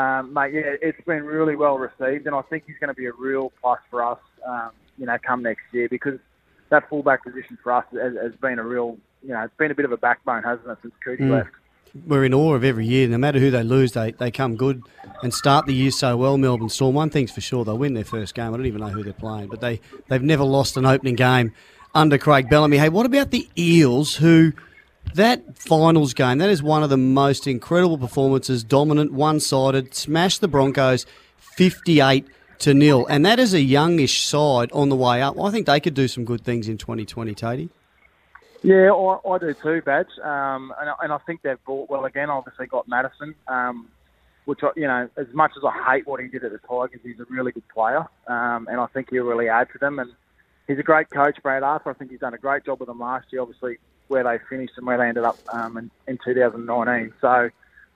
um, 0.00 0.32
mate, 0.32 0.54
yeah, 0.54 0.74
it's 0.80 1.00
been 1.06 1.24
really 1.24 1.56
well 1.56 1.78
received, 1.78 2.26
and 2.26 2.34
I 2.34 2.42
think 2.42 2.64
he's 2.66 2.76
going 2.80 2.88
to 2.88 2.94
be 2.94 3.06
a 3.06 3.12
real 3.12 3.52
plus 3.60 3.80
for 3.90 4.02
us, 4.02 4.18
um, 4.46 4.70
you 4.98 5.06
know, 5.06 5.16
come 5.26 5.42
next 5.42 5.62
year 5.72 5.88
because 5.88 6.18
that 6.70 6.88
fullback 6.88 7.24
position 7.24 7.58
for 7.62 7.72
us 7.72 7.84
has, 7.92 8.14
has 8.22 8.32
been 8.40 8.58
a 8.58 8.64
real, 8.64 8.96
you 9.22 9.30
know, 9.30 9.40
it's 9.42 9.56
been 9.56 9.70
a 9.70 9.74
bit 9.74 9.84
of 9.84 9.92
a 9.92 9.96
backbone, 9.96 10.42
hasn't 10.42 10.68
it, 10.68 10.78
since 10.82 10.94
Cootie 11.04 11.24
left. 11.24 11.50
We're 12.06 12.24
in 12.24 12.32
awe 12.32 12.54
of 12.54 12.64
every 12.64 12.86
year. 12.86 13.06
No 13.06 13.18
matter 13.18 13.38
who 13.38 13.50
they 13.50 13.62
lose, 13.62 13.92
they, 13.92 14.12
they 14.12 14.30
come 14.30 14.56
good 14.56 14.82
and 15.22 15.34
start 15.34 15.66
the 15.66 15.74
year 15.74 15.90
so 15.90 16.16
well. 16.16 16.38
Melbourne 16.38 16.70
Storm. 16.70 16.94
One 16.94 17.10
thing's 17.10 17.30
for 17.30 17.42
sure, 17.42 17.66
they'll 17.66 17.76
win 17.76 17.92
their 17.92 18.04
first 18.04 18.34
game. 18.34 18.54
I 18.54 18.56
don't 18.56 18.64
even 18.64 18.80
know 18.80 18.88
who 18.88 19.02
they're 19.02 19.12
playing, 19.12 19.48
but 19.48 19.60
they 19.60 19.80
they've 20.08 20.22
never 20.22 20.44
lost 20.44 20.78
an 20.78 20.86
opening 20.86 21.16
game 21.16 21.52
under 21.94 22.18
Craig 22.18 22.48
Bellamy. 22.48 22.78
Hey, 22.78 22.88
what 22.88 23.06
about 23.06 23.30
the 23.30 23.48
Eels? 23.58 24.16
Who 24.16 24.52
that 25.14 25.58
finals 25.58 26.14
game? 26.14 26.38
That 26.38 26.50
is 26.50 26.62
one 26.62 26.82
of 26.82 26.90
the 26.90 26.96
most 26.96 27.46
incredible 27.46 27.98
performances. 27.98 28.64
Dominant, 28.64 29.12
one 29.12 29.40
sided, 29.40 29.94
smashed 29.94 30.40
the 30.40 30.48
Broncos, 30.48 31.06
fifty 31.36 32.00
eight 32.00 32.26
to 32.60 32.74
nil, 32.74 33.06
and 33.08 33.26
that 33.26 33.38
is 33.38 33.54
a 33.54 33.60
youngish 33.60 34.22
side 34.24 34.70
on 34.72 34.88
the 34.88 34.96
way 34.96 35.20
up. 35.20 35.38
I 35.40 35.50
think 35.50 35.66
they 35.66 35.80
could 35.80 35.94
do 35.94 36.08
some 36.08 36.24
good 36.24 36.42
things 36.42 36.68
in 36.68 36.78
twenty 36.78 37.04
twenty, 37.04 37.34
Tatey. 37.34 37.70
Yeah, 38.64 38.92
I, 38.92 39.28
I 39.28 39.38
do 39.38 39.52
too, 39.54 39.82
Badge. 39.82 40.06
Um, 40.22 40.72
and, 40.80 40.88
I- 40.88 40.94
and 41.02 41.12
I 41.12 41.18
think 41.26 41.42
they've 41.42 41.62
brought, 41.64 41.90
well, 41.90 42.04
again, 42.04 42.30
obviously 42.30 42.68
got 42.68 42.86
Madison, 42.86 43.34
um, 43.48 43.88
which, 44.44 44.60
I, 44.62 44.70
you 44.76 44.86
know, 44.86 45.08
as 45.16 45.26
much 45.32 45.50
as 45.56 45.64
I 45.64 45.92
hate 45.92 46.06
what 46.06 46.20
he 46.20 46.28
did 46.28 46.44
at 46.44 46.52
the 46.52 46.58
Tigers, 46.58 47.00
he's 47.02 47.18
a 47.18 47.24
really 47.28 47.50
good 47.50 47.66
player. 47.68 48.06
Um, 48.28 48.68
and 48.70 48.78
I 48.78 48.86
think 48.94 49.10
he'll 49.10 49.24
really 49.24 49.48
add 49.48 49.66
to 49.72 49.78
them. 49.80 49.98
And 49.98 50.12
he's 50.66 50.78
a 50.78 50.82
great 50.82 51.10
coach, 51.10 51.36
Brad 51.42 51.62
Arthur. 51.62 51.90
I 51.90 51.94
think 51.94 52.10
he's 52.10 52.20
done 52.20 52.34
a 52.34 52.38
great 52.38 52.64
job 52.64 52.80
with 52.80 52.88
them 52.88 52.98
last 53.00 53.26
year, 53.32 53.42
obviously, 53.42 53.78
where 54.08 54.24
they 54.24 54.38
finished 54.48 54.74
and 54.76 54.86
where 54.86 54.98
they 54.98 55.08
ended 55.08 55.24
up 55.24 55.38
um, 55.52 55.76
in, 55.76 55.90
in 56.06 56.18
2019. 56.24 57.12
So 57.20 57.50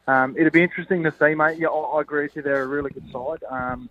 um, 0.07 0.35
it'll 0.39 0.51
be 0.51 0.63
interesting 0.63 1.03
to 1.05 1.13
see, 1.19 1.35
mate. 1.35 1.59
Yeah, 1.59 1.69
I, 1.69 1.99
I 1.99 2.01
agree 2.01 2.23
with 2.25 2.37
you. 2.37 2.43
They're 2.43 2.63
a 2.63 2.67
really 2.67 2.91
good 2.91 3.11
side. 3.13 3.43
Um, 3.49 3.91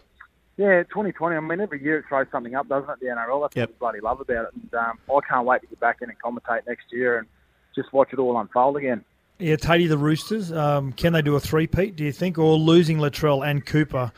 yeah, 0.58 0.84
2020. 0.84 1.36
I 1.36 1.40
mean, 1.42 1.60
every 1.60 1.84
year 1.84 2.00
it 2.00 2.06
throws 2.08 2.28
something 2.32 2.56
up, 2.56 2.70
doesn't 2.70 2.90
it? 2.90 3.00
The 3.02 3.08
NRL. 3.08 3.42
That's 3.44 3.56
Yep. 3.58 3.70
what 3.70 3.76
I 3.76 3.80
bloody 3.80 4.00
love 4.02 4.22
about 4.22 4.46
it. 4.46 4.52
And 4.62 4.74
um, 4.76 4.98
I 5.10 5.20
can't 5.28 5.46
wait 5.46 5.62
to 5.62 5.68
get 5.68 5.80
back 5.82 5.98
in 6.02 6.10
and 6.10 6.18
commentate 6.20 6.66
next 6.68 6.86
year 6.92 7.18
and 7.18 7.28
just 7.76 7.92
watch 7.92 8.14
it 8.14 8.20
all 8.20 8.40
unfold 8.40 8.78
again. 8.78 9.04
Yeah, 9.38 9.58
Tatey, 9.58 9.90
the 9.90 9.98
Roosters, 9.98 10.54
um, 10.54 10.94
can 10.94 11.12
they 11.12 11.22
do 11.22 11.36
a 11.36 11.42
three-peat, 11.42 11.98
do 11.98 12.06
you 12.06 12.14
think? 12.14 12.38
Or 12.38 12.56
losing 12.56 13.00
Latrell 13.00 13.46
and 13.46 13.66
Cooper, 13.66 14.14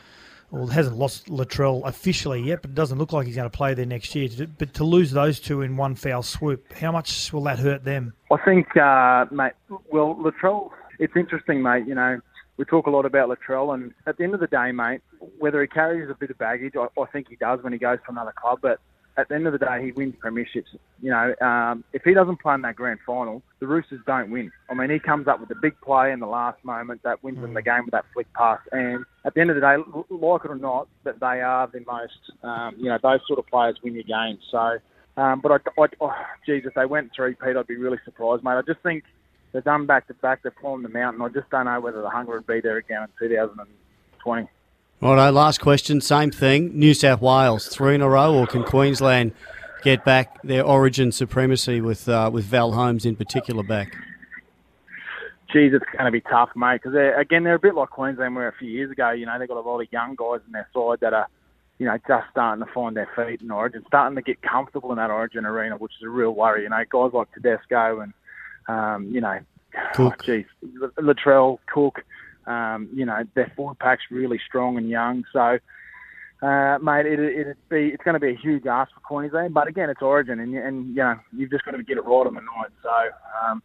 well, 0.50 0.66
hasn't 0.66 0.96
lost 0.96 1.26
Latrell 1.26 1.86
officially 1.86 2.42
yet, 2.42 2.62
but 2.62 2.70
it 2.70 2.74
doesn't 2.74 2.98
look 2.98 3.12
like 3.12 3.26
he's 3.26 3.36
going 3.36 3.50
to 3.50 3.56
play 3.56 3.74
there 3.74 3.86
next 3.86 4.14
year. 4.14 4.28
But 4.58 4.74
to 4.74 4.84
lose 4.84 5.10
those 5.10 5.40
two 5.40 5.62
in 5.62 5.76
one 5.76 5.94
foul 5.94 6.22
swoop, 6.22 6.72
how 6.72 6.90
much 6.90 7.32
will 7.32 7.42
that 7.44 7.58
hurt 7.58 7.84
them? 7.84 8.14
I 8.32 8.36
think, 8.44 8.76
uh, 8.76 9.26
mate. 9.30 9.52
Well, 9.90 10.14
Latrell. 10.16 10.70
It's 10.98 11.14
interesting, 11.14 11.62
mate. 11.62 11.86
You 11.86 11.94
know, 11.94 12.20
we 12.56 12.64
talk 12.64 12.86
a 12.86 12.90
lot 12.90 13.04
about 13.04 13.28
Latrell, 13.28 13.74
and 13.74 13.92
at 14.06 14.16
the 14.16 14.24
end 14.24 14.34
of 14.34 14.40
the 14.40 14.46
day, 14.46 14.72
mate, 14.72 15.00
whether 15.38 15.60
he 15.60 15.68
carries 15.68 16.10
a 16.10 16.14
bit 16.14 16.30
of 16.30 16.38
baggage, 16.38 16.74
I, 16.76 16.88
I 17.00 17.06
think 17.06 17.28
he 17.28 17.36
does 17.36 17.62
when 17.62 17.72
he 17.72 17.78
goes 17.78 17.98
to 18.06 18.10
another 18.10 18.32
club. 18.36 18.58
But 18.62 18.80
at 19.18 19.28
the 19.28 19.34
end 19.34 19.46
of 19.46 19.52
the 19.52 19.58
day, 19.58 19.84
he 19.84 19.92
wins 19.92 20.14
premierships. 20.22 20.68
You 21.02 21.10
know, 21.10 21.34
um, 21.40 21.82
if 21.92 22.02
he 22.04 22.14
doesn't 22.14 22.40
play 22.40 22.54
in 22.54 22.62
that 22.62 22.76
grand 22.76 23.00
final, 23.04 23.42
the 23.58 23.66
Roosters 23.66 24.00
don't 24.06 24.30
win. 24.30 24.52
I 24.70 24.74
mean, 24.74 24.90
he 24.90 25.00
comes 25.00 25.26
up 25.26 25.40
with 25.40 25.50
a 25.50 25.56
big 25.60 25.78
play 25.80 26.12
in 26.12 26.20
the 26.20 26.26
last 26.26 26.64
moment 26.64 27.02
that 27.02 27.22
wins 27.24 27.40
them 27.40 27.52
the 27.52 27.62
game 27.62 27.84
with 27.84 27.92
that 27.92 28.04
flick 28.14 28.32
pass. 28.32 28.60
And 28.70 29.04
at 29.24 29.34
the 29.34 29.40
end 29.40 29.50
of 29.50 29.56
the 29.56 29.60
day, 29.60 29.76
like 30.08 30.44
it 30.44 30.50
or 30.50 30.56
not, 30.56 30.86
that 31.02 31.18
they 31.18 31.40
are 31.40 31.66
the 31.66 31.80
most, 31.80 32.44
um, 32.44 32.76
you 32.78 32.84
know, 32.84 32.98
those 33.02 33.20
sort 33.26 33.40
of 33.40 33.46
players 33.48 33.76
win 33.82 33.94
your 33.94 34.04
games. 34.04 34.40
So, 34.52 34.78
um, 35.16 35.40
but 35.40 35.50
I, 35.50 35.82
I, 35.82 35.86
oh, 36.00 36.14
geez, 36.46 36.62
if 36.64 36.74
they 36.74 36.86
went 36.86 37.10
three, 37.14 37.34
Pete, 37.34 37.56
I'd 37.56 37.66
be 37.66 37.76
really 37.76 37.98
surprised, 38.04 38.44
mate. 38.44 38.52
I 38.52 38.62
just 38.62 38.80
think 38.82 39.02
they've 39.52 39.64
done 39.64 39.86
back 39.86 40.06
to 40.06 40.14
back. 40.14 40.44
They've 40.44 40.54
climbed 40.54 40.84
the 40.84 40.90
mountain. 40.90 41.22
I 41.22 41.28
just 41.28 41.50
don't 41.50 41.64
know 41.64 41.80
whether 41.80 42.02
the 42.02 42.10
hunger 42.10 42.34
would 42.34 42.46
be 42.46 42.60
there 42.60 42.76
again 42.76 43.02
in 43.02 43.28
2020. 43.28 44.48
Righto, 45.00 45.30
last 45.30 45.60
question, 45.60 46.00
same 46.00 46.32
thing. 46.32 46.76
New 46.76 46.92
South 46.92 47.20
Wales, 47.20 47.68
three 47.68 47.94
in 47.94 48.02
a 48.02 48.08
row, 48.08 48.34
or 48.34 48.48
can 48.48 48.64
Queensland 48.64 49.32
get 49.84 50.04
back 50.04 50.42
their 50.42 50.64
origin 50.64 51.12
supremacy 51.12 51.80
with 51.80 52.08
uh, 52.08 52.30
with 52.32 52.44
Val 52.46 52.72
Holmes 52.72 53.06
in 53.06 53.14
particular 53.14 53.62
back? 53.62 53.96
Geez, 55.52 55.72
it's 55.72 55.84
going 55.92 56.04
to 56.04 56.10
be 56.10 56.20
tough, 56.20 56.50
mate. 56.56 56.80
Because 56.82 56.98
again, 57.16 57.44
they're 57.44 57.54
a 57.54 57.60
bit 57.60 57.76
like 57.76 57.90
Queensland 57.90 58.34
were 58.34 58.48
a 58.48 58.52
few 58.52 58.68
years 58.68 58.90
ago. 58.90 59.10
You 59.10 59.26
know, 59.26 59.38
they've 59.38 59.48
got 59.48 59.56
a 59.56 59.60
lot 59.60 59.80
of 59.80 59.86
young 59.92 60.16
guys 60.16 60.40
in 60.44 60.52
their 60.52 60.68
side 60.74 60.98
that 61.00 61.14
are, 61.14 61.28
you 61.78 61.86
know, 61.86 61.96
just 62.08 62.26
starting 62.32 62.64
to 62.66 62.72
find 62.72 62.96
their 62.96 63.08
feet 63.14 63.40
in 63.40 63.52
Origin, 63.52 63.84
starting 63.86 64.16
to 64.16 64.22
get 64.22 64.42
comfortable 64.42 64.90
in 64.90 64.96
that 64.96 65.10
Origin 65.10 65.46
arena, 65.46 65.76
which 65.76 65.92
is 66.00 66.06
a 66.06 66.10
real 66.10 66.32
worry. 66.32 66.64
You 66.64 66.70
know, 66.70 66.82
guys 66.90 67.12
like 67.12 67.32
Tedesco 67.32 68.00
and, 68.00 68.12
um, 68.66 69.08
you 69.14 69.20
know, 69.20 69.38
Cook. 69.94 70.16
oh, 70.18 70.24
geez, 70.24 70.44
Latrell, 70.98 71.58
Cook. 71.72 72.02
Um, 72.48 72.88
you 72.94 73.04
know, 73.04 73.22
their 73.34 73.52
forward 73.54 73.78
pack's 73.78 74.04
really 74.10 74.40
strong 74.46 74.78
and 74.78 74.88
young. 74.88 75.24
So, 75.32 75.58
uh, 76.40 76.78
mate, 76.80 77.06
it, 77.06 77.20
it'd 77.20 77.68
be 77.68 77.88
it's 77.88 78.02
going 78.02 78.14
to 78.14 78.20
be 78.20 78.30
a 78.30 78.36
huge 78.36 78.66
ask 78.66 78.92
for 78.94 79.00
Queensland. 79.00 79.52
But 79.52 79.68
again, 79.68 79.90
it's 79.90 80.02
Origin, 80.02 80.40
and 80.40 80.54
and 80.54 80.88
you 80.88 81.02
know 81.02 81.16
you've 81.36 81.50
just 81.50 81.64
got 81.64 81.72
to 81.72 81.82
get 81.82 81.98
it 81.98 82.04
right 82.04 82.26
on 82.26 82.34
the 82.34 82.40
night. 82.40 82.70
So, 82.82 83.48
um, 83.50 83.62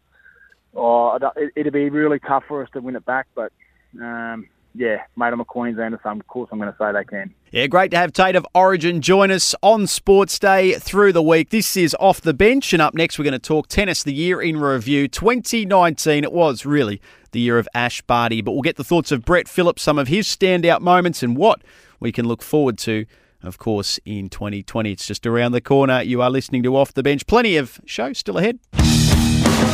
oh, 0.75 1.17
it, 1.37 1.51
it'd 1.55 1.73
be 1.73 1.89
really 1.89 2.19
tough 2.19 2.43
for 2.47 2.61
us 2.61 2.69
to 2.73 2.81
win 2.81 2.95
it 2.95 3.05
back. 3.05 3.27
But 3.35 3.53
um, 4.01 4.47
yeah, 4.75 5.03
mate, 5.15 5.27
I'm 5.27 5.39
a 5.39 5.45
Queenslander, 5.45 5.99
so 6.01 6.09
of 6.09 6.27
course 6.27 6.49
I'm 6.51 6.59
going 6.59 6.71
to 6.71 6.77
say 6.77 6.91
they 6.91 7.03
can. 7.03 7.33
Yeah, 7.51 7.67
great 7.67 7.91
to 7.91 7.97
have 7.97 8.11
Tate 8.11 8.35
of 8.35 8.45
Origin 8.55 9.01
join 9.01 9.29
us 9.29 9.53
on 9.61 9.85
Sports 9.85 10.39
Day 10.39 10.73
through 10.73 11.13
the 11.13 11.21
week. 11.21 11.51
This 11.51 11.77
is 11.77 11.95
Off 11.99 12.21
the 12.21 12.33
Bench, 12.33 12.73
and 12.73 12.81
up 12.81 12.95
next 12.95 13.19
we're 13.19 13.25
going 13.25 13.33
to 13.33 13.39
talk 13.39 13.67
Tennis 13.67 14.03
the 14.03 14.13
Year 14.13 14.41
in 14.41 14.57
Review 14.57 15.07
2019. 15.07 16.23
It 16.23 16.33
was 16.33 16.65
really 16.65 16.99
the 17.31 17.39
year 17.39 17.59
of 17.59 17.67
Ash 17.75 18.01
Barty, 18.01 18.41
but 18.41 18.53
we'll 18.53 18.61
get 18.61 18.77
the 18.77 18.83
thoughts 18.83 19.11
of 19.11 19.23
Brett 19.23 19.47
Phillips, 19.47 19.83
some 19.83 19.99
of 19.99 20.07
his 20.07 20.27
standout 20.27 20.81
moments, 20.81 21.21
and 21.21 21.37
what 21.37 21.61
we 21.99 22.11
can 22.11 22.27
look 22.27 22.41
forward 22.41 22.79
to, 22.79 23.05
of 23.43 23.59
course, 23.59 23.99
in 24.05 24.29
2020. 24.29 24.91
It's 24.91 25.05
just 25.05 25.27
around 25.27 25.51
the 25.51 25.61
corner. 25.61 26.01
You 26.01 26.21
are 26.23 26.31
listening 26.31 26.63
to 26.63 26.75
Off 26.75 26.93
the 26.93 27.03
Bench. 27.03 27.27
Plenty 27.27 27.57
of 27.57 27.79
show 27.85 28.13
still 28.13 28.39
ahead. 28.39 28.59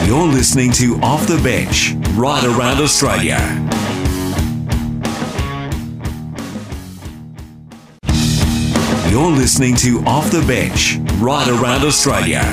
You're 0.05 0.27
listening 0.27 0.71
to 0.73 0.95
Off 1.01 1.27
the 1.27 1.39
Bench, 1.41 1.93
right 2.15 2.43
around 2.43 2.81
Australia. 2.81 3.37
You're 9.09 9.31
listening 9.31 9.75
to 9.77 10.03
Off 10.05 10.29
the 10.29 10.43
Bench, 10.45 10.99
right 11.17 11.47
around 11.47 11.83
Australia. 11.83 12.43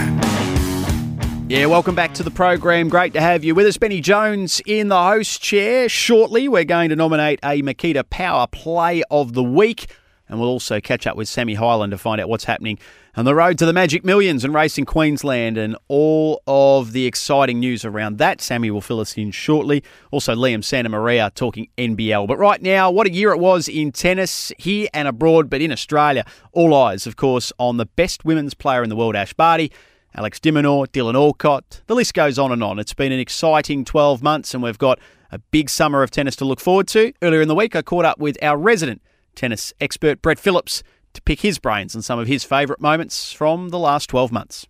Yeah, 1.50 1.66
welcome 1.66 1.94
back 1.94 2.14
to 2.14 2.22
the 2.22 2.30
program. 2.30 2.88
Great 2.88 3.12
to 3.12 3.20
have 3.20 3.44
you 3.44 3.54
with 3.54 3.66
us. 3.66 3.76
Benny 3.76 4.00
Jones 4.00 4.62
in 4.64 4.88
the 4.88 5.02
host 5.02 5.42
chair. 5.42 5.86
Shortly, 5.90 6.48
we're 6.48 6.64
going 6.64 6.88
to 6.88 6.96
nominate 6.96 7.40
a 7.42 7.60
Makita 7.60 8.08
Power 8.08 8.46
Play 8.46 9.02
of 9.10 9.34
the 9.34 9.44
Week, 9.44 9.94
and 10.30 10.40
we'll 10.40 10.48
also 10.48 10.80
catch 10.80 11.06
up 11.06 11.14
with 11.14 11.28
Sammy 11.28 11.52
Highland 11.52 11.90
to 11.90 11.98
find 11.98 12.22
out 12.22 12.30
what's 12.30 12.44
happening 12.44 12.78
on 13.16 13.24
the 13.24 13.34
road 13.34 13.56
to 13.56 13.64
the 13.64 13.72
Magic 13.72 14.04
Millions 14.04 14.44
and 14.44 14.52
Racing 14.52 14.84
Queensland 14.84 15.56
and 15.56 15.74
all 15.88 16.42
of 16.46 16.92
the 16.92 17.06
exciting 17.06 17.58
news 17.58 17.82
around 17.82 18.18
that. 18.18 18.42
Sammy 18.42 18.70
will 18.70 18.82
fill 18.82 19.00
us 19.00 19.16
in 19.16 19.30
shortly. 19.30 19.82
Also, 20.10 20.34
Liam 20.34 20.62
Santa 20.62 20.90
Maria 20.90 21.32
talking 21.34 21.68
NBL. 21.78 22.28
But 22.28 22.36
right 22.36 22.60
now, 22.60 22.90
what 22.90 23.06
a 23.06 23.12
year 23.12 23.32
it 23.32 23.38
was 23.38 23.68
in 23.68 23.90
tennis 23.90 24.52
here 24.58 24.88
and 24.92 25.08
abroad, 25.08 25.48
but 25.48 25.62
in 25.62 25.72
Australia. 25.72 26.26
All 26.52 26.74
eyes, 26.74 27.06
of 27.06 27.16
course, 27.16 27.54
on 27.58 27.78
the 27.78 27.86
best 27.86 28.26
women's 28.26 28.52
player 28.52 28.82
in 28.82 28.90
the 28.90 28.96
world, 28.96 29.16
Ash 29.16 29.32
Barty. 29.32 29.72
Alex 30.14 30.38
de 30.38 30.50
Minaur, 30.50 30.86
Dylan 30.86 31.14
Alcott. 31.14 31.82
The 31.86 31.94
list 31.94 32.14
goes 32.14 32.38
on 32.38 32.52
and 32.52 32.62
on. 32.62 32.78
It's 32.78 32.94
been 32.94 33.12
an 33.12 33.20
exciting 33.20 33.84
12 33.84 34.22
months, 34.22 34.52
and 34.54 34.62
we've 34.62 34.78
got 34.78 34.98
a 35.32 35.38
big 35.38 35.68
summer 35.70 36.02
of 36.02 36.10
tennis 36.10 36.36
to 36.36 36.44
look 36.44 36.60
forward 36.60 36.88
to. 36.88 37.12
Earlier 37.22 37.42
in 37.42 37.48
the 37.48 37.54
week, 37.54 37.76
I 37.76 37.82
caught 37.82 38.04
up 38.04 38.18
with 38.18 38.42
our 38.42 38.56
resident 38.56 39.02
tennis 39.34 39.72
expert, 39.80 40.22
Brett 40.22 40.38
Phillips, 40.38 40.82
to 41.16 41.22
pick 41.22 41.40
his 41.40 41.58
brains 41.58 41.96
on 41.96 42.02
some 42.02 42.18
of 42.18 42.28
his 42.28 42.44
favourite 42.44 42.80
moments 42.80 43.32
from 43.32 43.70
the 43.70 43.78
last 43.78 44.08
12 44.08 44.30
months. 44.30 44.66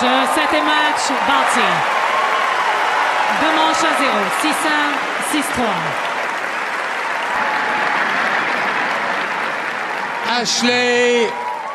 Je 0.00 0.26
septième 0.34 0.66
match, 0.66 1.08
Barty. 1.28 1.68
Deux 3.40 3.54
manches 3.56 3.84
à 3.84 3.92
zéro, 3.98 4.20
6-1, 4.42 4.52
6-3. 5.32 6.12
Ashley 10.28 11.30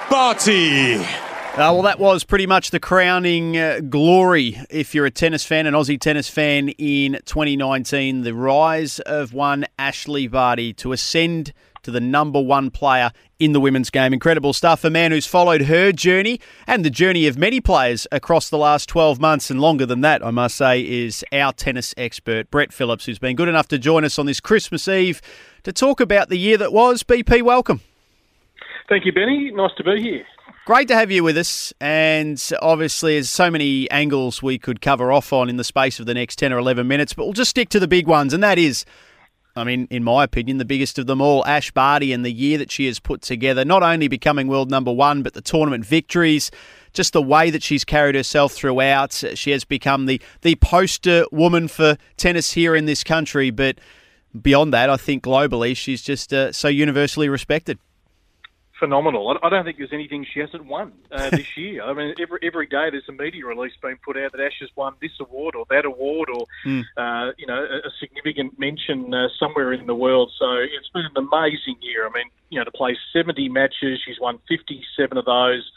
Barty. 0.10 1.27
Uh, 1.58 1.74
well, 1.74 1.82
that 1.82 1.98
was 1.98 2.24
pretty 2.24 2.46
much 2.46 2.70
the 2.70 2.80
crowning 2.80 3.58
uh, 3.58 3.80
glory 3.90 4.62
if 4.70 4.94
you're 4.94 5.08
a 5.08 5.12
tennis 5.12 5.44
fan, 5.44 5.66
an 5.66 5.74
Aussie 5.74 6.00
tennis 6.00 6.30
fan 6.30 6.70
in 6.70 7.14
2019. 7.26 8.22
The 8.22 8.36
rise 8.36 9.00
of 9.00 9.34
one 9.34 9.66
Ashley 9.80 10.28
Barty 10.28 10.72
to 10.74 10.92
ascend 10.92 11.54
to 11.82 11.90
the 11.90 12.00
number 12.00 12.40
one 12.40 12.70
player 12.70 13.12
in 13.40 13.54
the 13.54 13.60
women's 13.60 13.90
game. 13.90 14.14
Incredible 14.14 14.54
stuff. 14.54 14.84
A 14.84 14.92
man 14.92 15.10
who's 15.10 15.26
followed 15.26 15.62
her 15.62 15.92
journey 15.92 16.40
and 16.68 16.86
the 16.86 16.92
journey 16.92 17.26
of 17.26 17.40
many 17.40 17.60
players 17.60 18.06
across 18.12 18.52
the 18.52 18.58
last 18.60 18.88
12 18.88 19.20
months 19.20 19.50
and 19.50 19.60
longer 19.60 19.88
than 19.88 20.02
that, 20.02 20.24
I 20.24 20.30
must 20.30 20.58
say, 20.58 20.82
is 20.82 21.26
our 21.34 21.54
tennis 21.54 21.92
expert, 21.98 22.52
Brett 22.52 22.72
Phillips, 22.72 23.08
who's 23.08 23.18
been 23.18 23.36
good 23.36 23.50
enough 23.50 23.68
to 23.70 23.80
join 23.80 24.06
us 24.06 24.20
on 24.20 24.28
this 24.28 24.40
Christmas 24.40 24.88
Eve 24.88 25.24
to 25.64 25.74
talk 25.74 26.02
about 26.02 26.30
the 26.30 26.38
year 26.38 26.58
that 26.58 26.72
was. 26.72 27.02
BP, 27.02 27.42
welcome. 27.42 27.82
Thank 28.88 29.06
you, 29.08 29.12
Benny. 29.12 29.50
Nice 29.50 29.72
to 29.78 29.84
be 29.84 30.00
here. 30.00 30.24
Great 30.68 30.90
to 30.90 30.96
have 30.96 31.10
you 31.10 31.24
with 31.24 31.38
us, 31.38 31.72
and 31.80 32.52
obviously, 32.62 33.14
there's 33.14 33.30
so 33.30 33.50
many 33.50 33.90
angles 33.90 34.44
we 34.44 34.60
could 34.60 34.82
cover 34.82 35.14
off 35.14 35.32
on 35.32 35.48
in 35.48 35.56
the 35.56 35.64
space 35.64 35.98
of 35.98 36.06
the 36.06 36.14
next 36.14 36.36
10 36.36 36.52
or 36.52 36.58
11 36.58 36.86
minutes, 36.86 37.14
but 37.14 37.24
we'll 37.24 37.32
just 37.32 37.52
stick 37.52 37.70
to 37.70 37.80
the 37.80 37.88
big 37.88 38.06
ones, 38.06 38.34
and 38.34 38.44
that 38.44 38.60
is, 38.60 38.84
I 39.56 39.64
mean, 39.64 39.88
in 39.90 40.04
my 40.04 40.26
opinion, 40.26 40.58
the 40.58 40.66
biggest 40.66 41.00
of 41.00 41.08
them 41.08 41.22
all, 41.22 41.46
Ash 41.46 41.72
Barty, 41.72 42.12
and 42.12 42.26
the 42.26 42.34
year 42.34 42.58
that 42.58 42.70
she 42.70 42.86
has 42.88 43.00
put 43.00 43.22
together, 43.22 43.64
not 43.64 43.82
only 43.82 44.10
becoming 44.10 44.50
world 44.50 44.70
number 44.70 44.92
one, 44.92 45.24
but 45.24 45.36
the 45.36 45.42
tournament 45.42 45.86
victories, 45.86 46.52
just 46.92 47.14
the 47.14 47.22
way 47.22 47.50
that 47.50 47.64
she's 47.64 47.86
carried 47.86 48.16
herself 48.16 48.52
throughout. 48.52 49.14
She 49.36 49.52
has 49.52 49.64
become 49.64 50.06
the, 50.06 50.22
the 50.42 50.56
poster 50.56 51.26
woman 51.32 51.70
for 51.70 51.96
tennis 52.18 52.52
here 52.52 52.76
in 52.76 52.84
this 52.84 53.06
country, 53.06 53.52
but 53.52 53.80
beyond 54.42 54.74
that, 54.74 54.90
I 54.90 54.98
think 54.98 55.24
globally, 55.24 55.78
she's 55.78 56.02
just 56.02 56.34
uh, 56.34 56.52
so 56.52 56.68
universally 56.68 57.30
respected 57.30 57.80
phenomenal. 58.80 59.38
I 59.42 59.50
don't 59.50 59.64
think 59.64 59.78
there's 59.78 59.94
anything 59.94 60.26
she 60.32 60.40
hasn't 60.40 60.66
won 60.66 60.94
uh, 61.12 61.30
this 61.32 61.58
year. 61.58 61.84
I 61.84 61.94
mean, 61.94 62.14
every 62.20 62.40
every 62.44 62.68
day 62.68 62.90
there's 62.90 63.08
a 63.10 63.12
media 63.12 63.46
release 63.46 63.74
being 63.82 63.98
put 64.04 64.18
out 64.18 64.32
that 64.32 64.42
Ash 64.42 64.58
has 64.60 64.70
won 64.76 64.94
this 65.02 65.12
award 65.20 65.56
or 65.56 65.66
that 65.70 65.86
award 65.86 66.30
or 66.30 66.46
mm. 66.66 66.84
uh, 66.98 67.34
you 67.38 67.48
know 67.48 67.64
a, 67.64 67.88
a 67.88 67.92
significant 68.00 68.58
mention 68.60 69.14
uh, 69.14 69.28
somewhere 69.40 69.74
in 69.74 69.88
the 69.88 69.96
world. 69.96 70.32
So 70.38 70.46
it's 70.56 70.90
been 70.94 71.06
an 71.06 71.18
amazing 71.18 71.78
year. 71.82 72.08
I 72.08 72.12
mean, 72.14 72.30
you 72.50 72.60
know, 72.60 72.66
to 72.66 72.72
play 72.72 72.98
70 73.14 73.50
matches, 73.50 74.02
she's 74.06 74.20
won 74.20 74.40
57 74.48 75.18
of 75.18 75.26
those. 75.26 75.72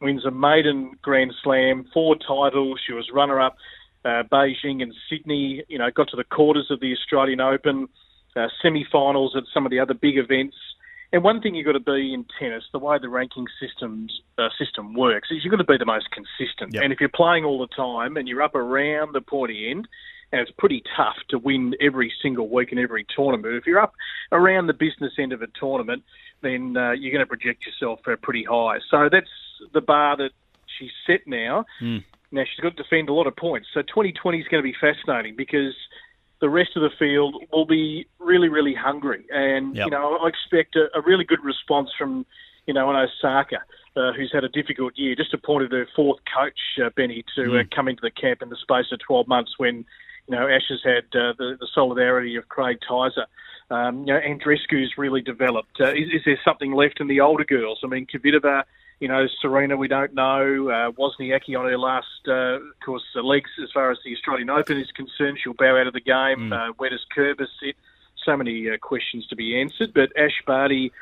Wins 0.00 0.24
a 0.24 0.30
maiden 0.30 0.92
Grand 1.02 1.34
Slam, 1.42 1.86
four 1.92 2.16
titles. 2.16 2.80
She 2.86 2.92
was 2.92 3.10
runner 3.12 3.40
up 3.40 3.56
uh, 4.04 4.22
Beijing 4.30 4.82
and 4.82 4.94
Sydney. 5.08 5.64
You 5.68 5.78
know, 5.78 5.90
got 5.90 6.08
to 6.08 6.16
the 6.16 6.24
quarters 6.24 6.68
of 6.70 6.80
the 6.80 6.92
Australian 6.92 7.40
Open, 7.40 7.88
uh, 8.36 8.48
semi-finals 8.62 9.34
at 9.36 9.44
some 9.52 9.66
of 9.66 9.70
the 9.70 9.80
other 9.80 9.94
big 9.94 10.16
events. 10.16 10.56
And 11.12 11.24
one 11.24 11.40
thing 11.40 11.54
you've 11.54 11.66
got 11.66 11.72
to 11.72 11.80
be 11.80 12.12
in 12.12 12.26
tennis, 12.38 12.64
the 12.72 12.78
way 12.78 12.98
the 13.00 13.08
ranking 13.08 13.46
systems 13.60 14.20
uh, 14.36 14.48
system 14.58 14.94
works, 14.94 15.28
is 15.30 15.42
you've 15.42 15.50
got 15.50 15.56
to 15.58 15.64
be 15.64 15.78
the 15.78 15.86
most 15.86 16.08
consistent. 16.10 16.74
Yep. 16.74 16.82
And 16.82 16.92
if 16.92 17.00
you're 17.00 17.08
playing 17.08 17.44
all 17.44 17.58
the 17.58 17.74
time 17.74 18.16
and 18.16 18.28
you're 18.28 18.42
up 18.42 18.54
around 18.54 19.14
the 19.14 19.22
pointy 19.22 19.70
end, 19.70 19.88
and 20.32 20.42
it's 20.42 20.50
pretty 20.58 20.82
tough 20.96 21.16
to 21.30 21.38
win 21.38 21.74
every 21.80 22.12
single 22.22 22.48
week 22.48 22.70
in 22.72 22.78
every 22.78 23.06
tournament. 23.14 23.54
If 23.54 23.66
you're 23.66 23.80
up 23.80 23.94
around 24.30 24.66
the 24.66 24.74
business 24.74 25.12
end 25.18 25.32
of 25.32 25.42
a 25.42 25.46
tournament, 25.58 26.02
then 26.42 26.76
uh, 26.76 26.92
you're 26.92 27.12
going 27.12 27.24
to 27.24 27.26
project 27.26 27.64
yourself 27.66 28.00
uh, 28.06 28.16
pretty 28.22 28.44
high. 28.44 28.78
So 28.90 29.08
that's 29.10 29.30
the 29.72 29.80
bar 29.80 30.16
that 30.18 30.30
she's 30.78 30.90
set 31.06 31.20
now. 31.26 31.64
Mm. 31.80 32.04
Now 32.30 32.44
she's 32.44 32.62
got 32.62 32.76
to 32.76 32.82
defend 32.82 33.08
a 33.08 33.14
lot 33.14 33.26
of 33.26 33.36
points. 33.36 33.68
So 33.72 33.80
2020 33.80 34.38
is 34.38 34.48
going 34.48 34.62
to 34.62 34.70
be 34.70 34.76
fascinating 34.78 35.34
because 35.34 35.74
the 36.40 36.48
rest 36.48 36.70
of 36.76 36.82
the 36.82 36.90
field 36.98 37.36
will 37.52 37.66
be 37.66 38.06
really, 38.18 38.48
really 38.48 38.74
hungry. 38.74 39.24
And, 39.30 39.74
yep. 39.74 39.86
you 39.86 39.90
know, 39.90 40.18
I 40.22 40.28
expect 40.28 40.76
a, 40.76 40.86
a, 40.96 41.02
really 41.02 41.24
good 41.24 41.42
response 41.42 41.90
from, 41.98 42.24
you 42.66 42.74
know, 42.74 42.88
an 42.90 42.96
Osaka, 42.96 43.58
uh, 43.96 44.12
who's 44.12 44.30
had 44.32 44.44
a 44.44 44.48
difficult 44.48 44.96
year, 44.96 45.14
just 45.16 45.34
appointed 45.34 45.72
her 45.72 45.86
fourth 45.96 46.20
coach, 46.32 46.58
uh, 46.84 46.90
Benny, 46.96 47.24
to 47.34 47.42
mm. 47.42 47.60
uh, 47.60 47.64
come 47.74 47.88
into 47.88 48.02
the 48.02 48.10
camp 48.10 48.42
in 48.42 48.50
the 48.50 48.56
space 48.56 48.86
of 48.92 49.00
12 49.00 49.26
months 49.26 49.54
when, 49.58 49.84
you 50.28 50.36
know, 50.36 50.46
Ash 50.46 50.68
has 50.68 50.80
had 50.84 51.04
uh, 51.18 51.34
the, 51.38 51.56
the 51.58 51.68
solidarity 51.74 52.36
of 52.36 52.48
Craig 52.48 52.78
Tyzzer. 52.88 53.26
Um, 53.70 54.00
you 54.00 54.14
know, 54.14 54.20
Andreescu's 54.20 54.94
really 54.96 55.20
developed. 55.20 55.80
Uh, 55.80 55.90
is, 55.90 56.08
is, 56.12 56.22
there 56.24 56.38
something 56.44 56.72
left 56.72 57.00
in 57.00 57.08
the 57.08 57.20
older 57.20 57.44
girls? 57.44 57.80
I 57.84 57.88
mean, 57.88 58.06
Kvitova 58.06 58.62
you 59.00 59.08
know, 59.08 59.26
Serena, 59.40 59.76
we 59.76 59.88
don't 59.88 60.14
know. 60.14 60.68
Uh, 60.68 60.90
Wozniacki 60.90 61.56
on 61.56 61.66
her 61.66 61.78
last, 61.78 62.06
uh, 62.26 62.56
of 62.56 62.80
course, 62.84 63.04
uh, 63.16 63.22
legs 63.22 63.50
as 63.62 63.70
far 63.72 63.90
as 63.90 63.98
the 64.04 64.12
Australian 64.14 64.50
Open 64.50 64.78
is 64.78 64.90
concerned. 64.90 65.38
She'll 65.42 65.54
bow 65.54 65.80
out 65.80 65.86
of 65.86 65.92
the 65.92 66.00
game. 66.00 66.50
Mm. 66.50 66.52
Uh, 66.52 66.72
where 66.76 66.90
does 66.90 67.04
Kerber 67.14 67.46
sit? 67.62 67.76
So 68.24 68.36
many 68.36 68.68
uh, 68.68 68.76
questions 68.78 69.26
to 69.28 69.36
be 69.36 69.60
answered. 69.60 69.94
But 69.94 70.10
Ash 70.18 70.42
Barty 70.46 70.92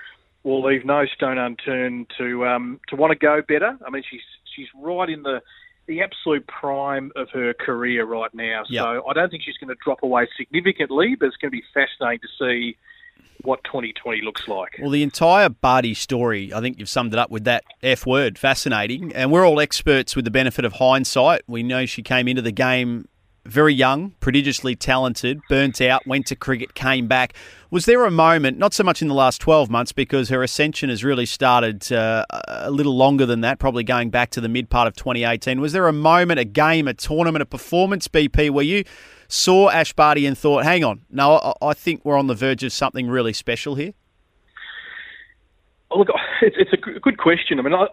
will 0.42 0.62
leave 0.62 0.84
no 0.84 1.06
stone 1.06 1.38
unturned 1.38 2.12
to 2.18 2.46
um, 2.46 2.80
to 2.88 2.96
want 2.96 3.12
to 3.12 3.18
go 3.18 3.40
better. 3.40 3.78
I 3.84 3.90
mean, 3.90 4.02
she's 4.08 4.20
she's 4.54 4.68
right 4.78 5.08
in 5.08 5.22
the 5.22 5.40
the 5.86 6.02
absolute 6.02 6.46
prime 6.46 7.12
of 7.16 7.30
her 7.30 7.54
career 7.54 8.04
right 8.04 8.32
now. 8.34 8.64
So. 8.68 9.06
I 9.08 9.12
don't 9.14 9.30
think 9.30 9.44
she's 9.44 9.56
going 9.56 9.68
to 9.68 9.76
drop 9.82 10.02
away 10.02 10.28
significantly, 10.36 11.16
but 11.18 11.26
it's 11.26 11.36
going 11.36 11.50
to 11.50 11.56
be 11.56 11.62
fascinating 11.72 12.20
to 12.20 12.44
see 12.44 12.76
what 13.42 13.62
2020 13.64 14.22
looks 14.22 14.48
like. 14.48 14.76
Well, 14.80 14.90
the 14.90 15.02
entire 15.02 15.48
Barty 15.48 15.94
story, 15.94 16.52
I 16.52 16.60
think 16.60 16.78
you've 16.78 16.88
summed 16.88 17.12
it 17.12 17.18
up 17.18 17.30
with 17.30 17.44
that 17.44 17.64
F 17.82 18.04
word, 18.04 18.38
fascinating. 18.38 19.12
And 19.14 19.30
we're 19.30 19.46
all 19.46 19.60
experts 19.60 20.16
with 20.16 20.24
the 20.24 20.30
benefit 20.30 20.64
of 20.64 20.74
hindsight. 20.74 21.42
We 21.46 21.62
know 21.62 21.86
she 21.86 22.02
came 22.02 22.28
into 22.28 22.42
the 22.42 22.52
game 22.52 23.06
very 23.46 23.72
young, 23.72 24.10
prodigiously 24.20 24.74
talented, 24.74 25.40
burnt 25.48 25.80
out, 25.80 26.06
went 26.06 26.26
to 26.26 26.36
cricket, 26.36 26.74
came 26.74 27.06
back. 27.06 27.32
Was 27.70 27.84
there 27.86 28.04
a 28.04 28.10
moment, 28.10 28.58
not 28.58 28.74
so 28.74 28.84
much 28.84 29.02
in 29.02 29.08
the 29.08 29.14
last 29.14 29.40
12 29.40 29.70
months, 29.70 29.92
because 29.92 30.28
her 30.28 30.42
ascension 30.42 30.90
has 30.90 31.04
really 31.04 31.26
started 31.26 31.90
uh, 31.92 32.24
a 32.30 32.70
little 32.70 32.96
longer 32.96 33.26
than 33.26 33.40
that, 33.42 33.58
probably 33.58 33.84
going 33.84 34.10
back 34.10 34.30
to 34.30 34.40
the 34.40 34.48
mid 34.48 34.68
part 34.68 34.88
of 34.88 34.96
2018. 34.96 35.60
Was 35.60 35.72
there 35.72 35.86
a 35.86 35.92
moment, 35.92 36.40
a 36.40 36.44
game, 36.44 36.88
a 36.88 36.94
tournament, 36.94 37.42
a 37.42 37.46
performance, 37.46 38.08
BP, 38.08 38.50
where 38.50 38.64
you 38.64 38.84
saw 39.28 39.70
Ash 39.70 39.92
Barty 39.92 40.26
and 40.26 40.36
thought, 40.36 40.64
hang 40.64 40.84
on, 40.84 41.02
no, 41.10 41.54
I, 41.60 41.74
think 41.74 42.04
we're 42.04 42.18
on 42.18 42.26
the 42.26 42.34
verge 42.34 42.62
of 42.62 42.72
something 42.72 43.08
really 43.08 43.32
special 43.32 43.74
here? 43.74 43.92
Look, 45.90 46.08
it's, 46.42 46.56
it's 46.58 46.72
a 46.72 46.76
good 46.76 47.18
question. 47.18 47.58
I 47.58 47.62
mean, 47.62 47.74
I, 47.74 47.86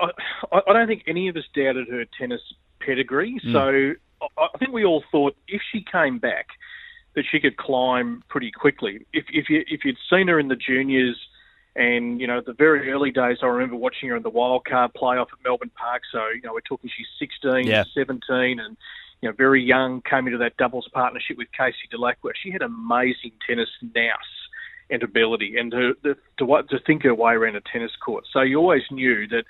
I, 0.51 0.61
I 0.67 0.73
don't 0.73 0.87
think 0.87 1.03
any 1.07 1.27
of 1.27 1.35
us 1.35 1.43
doubted 1.55 1.87
her 1.89 2.05
tennis 2.19 2.41
pedigree. 2.79 3.39
Mm. 3.45 3.51
So 3.51 4.27
I 4.37 4.57
think 4.57 4.71
we 4.71 4.85
all 4.85 5.03
thought 5.11 5.35
if 5.47 5.61
she 5.71 5.85
came 5.91 6.19
back, 6.19 6.47
that 7.15 7.25
she 7.29 7.39
could 7.39 7.57
climb 7.57 8.23
pretty 8.29 8.51
quickly. 8.51 9.05
If 9.13 9.25
if 9.31 9.49
you 9.49 9.63
if 9.67 9.85
you'd 9.85 9.97
seen 10.09 10.27
her 10.27 10.39
in 10.39 10.47
the 10.47 10.55
juniors, 10.55 11.19
and 11.75 12.19
you 12.19 12.27
know 12.27 12.41
the 12.45 12.53
very 12.53 12.91
early 12.91 13.11
days, 13.11 13.37
I 13.41 13.47
remember 13.47 13.75
watching 13.75 14.09
her 14.09 14.15
in 14.15 14.23
the 14.23 14.31
wildcard 14.31 14.93
playoff 14.93 15.27
at 15.31 15.43
Melbourne 15.43 15.71
Park. 15.75 16.03
So 16.11 16.27
you 16.29 16.41
know 16.41 16.53
we're 16.53 16.61
talking 16.61 16.89
she's 16.95 17.07
16, 17.19 17.67
yeah. 17.67 17.83
17, 17.93 18.59
and 18.59 18.77
you 19.23 19.29
know, 19.29 19.35
very 19.37 19.63
young, 19.63 20.01
came 20.01 20.27
into 20.27 20.37
that 20.39 20.57
doubles 20.57 20.89
partnership 20.91 21.37
with 21.37 21.47
Casey 21.57 21.87
Dellacqua. 21.93 22.31
She 22.43 22.51
had 22.51 22.61
amazing 22.61 23.31
tennis 23.47 23.69
nous 23.81 24.05
and 24.89 25.01
ability, 25.01 25.55
and 25.57 25.71
to, 25.71 25.93
to 26.03 26.15
to 26.45 26.79
think 26.85 27.03
her 27.03 27.15
way 27.15 27.31
around 27.31 27.55
a 27.55 27.61
tennis 27.61 27.91
court. 28.03 28.25
So 28.33 28.41
you 28.41 28.57
always 28.57 28.83
knew 28.91 29.25
that 29.29 29.45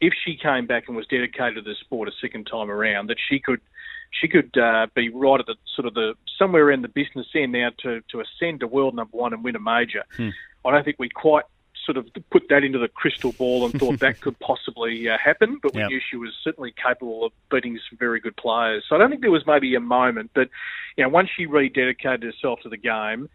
if 0.00 0.14
she 0.24 0.38
came 0.42 0.66
back 0.66 0.84
and 0.88 0.96
was 0.96 1.06
dedicated 1.06 1.56
to 1.56 1.60
the 1.60 1.74
sport 1.82 2.08
a 2.08 2.12
second 2.18 2.46
time 2.50 2.70
around, 2.70 3.08
that 3.08 3.18
she 3.28 3.38
could 3.38 3.60
she 4.18 4.26
could 4.26 4.56
uh, 4.56 4.86
be 4.94 5.10
right 5.10 5.38
at 5.38 5.44
the 5.44 5.56
sort 5.76 5.86
of 5.86 5.92
the 5.92 6.14
somewhere 6.38 6.70
in 6.70 6.80
the 6.80 6.88
business 6.88 7.26
end 7.34 7.52
now 7.52 7.68
to 7.80 8.00
to 8.10 8.22
ascend 8.22 8.60
to 8.60 8.66
world 8.66 8.94
number 8.94 9.18
one 9.18 9.34
and 9.34 9.44
win 9.44 9.54
a 9.54 9.60
major. 9.60 10.02
Hmm. 10.16 10.30
I 10.64 10.70
don't 10.70 10.82
think 10.82 10.96
we 10.98 11.10
quite 11.10 11.44
sort 11.84 11.96
of 11.96 12.08
put 12.30 12.48
that 12.50 12.62
into 12.64 12.78
the 12.78 12.88
crystal 12.88 13.32
ball 13.32 13.64
and 13.64 13.78
thought 13.78 13.98
that 14.00 14.20
could 14.20 14.38
possibly 14.38 15.08
uh, 15.08 15.16
happen, 15.18 15.58
but 15.62 15.74
we 15.74 15.80
Yep. 15.80 15.90
knew 15.90 16.00
she 16.10 16.16
was 16.16 16.30
certainly 16.44 16.72
capable 16.82 17.24
of 17.24 17.32
beating 17.50 17.78
some 17.88 17.98
very 17.98 18.20
good 18.20 18.36
players. 18.36 18.84
So 18.88 18.94
I 18.96 18.98
don't 18.98 19.10
think 19.10 19.22
there 19.22 19.30
was 19.30 19.46
maybe 19.46 19.74
a 19.74 19.80
moment, 19.80 20.30
but 20.34 20.48
you 20.96 21.04
know, 21.04 21.08
once 21.10 21.30
she 21.36 21.46
rededicated 21.46 22.22
herself 22.22 22.60
to 22.62 22.68
the 22.68 22.76
game, 22.76 23.28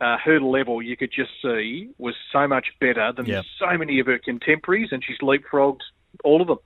uh, 0.00 0.16
her 0.16 0.40
level 0.40 0.80
you 0.80 0.96
could 0.96 1.12
just 1.12 1.30
see 1.42 1.90
was 1.98 2.14
so 2.32 2.48
much 2.48 2.68
better 2.80 3.12
than 3.12 3.26
Yep. 3.26 3.44
so 3.58 3.76
many 3.76 4.00
of 4.00 4.06
her 4.06 4.18
contemporaries, 4.18 4.88
and 4.92 5.04
she's 5.04 5.18
leapfrogged 5.18 5.80
all 6.24 6.40
of 6.40 6.46
them. 6.48 6.58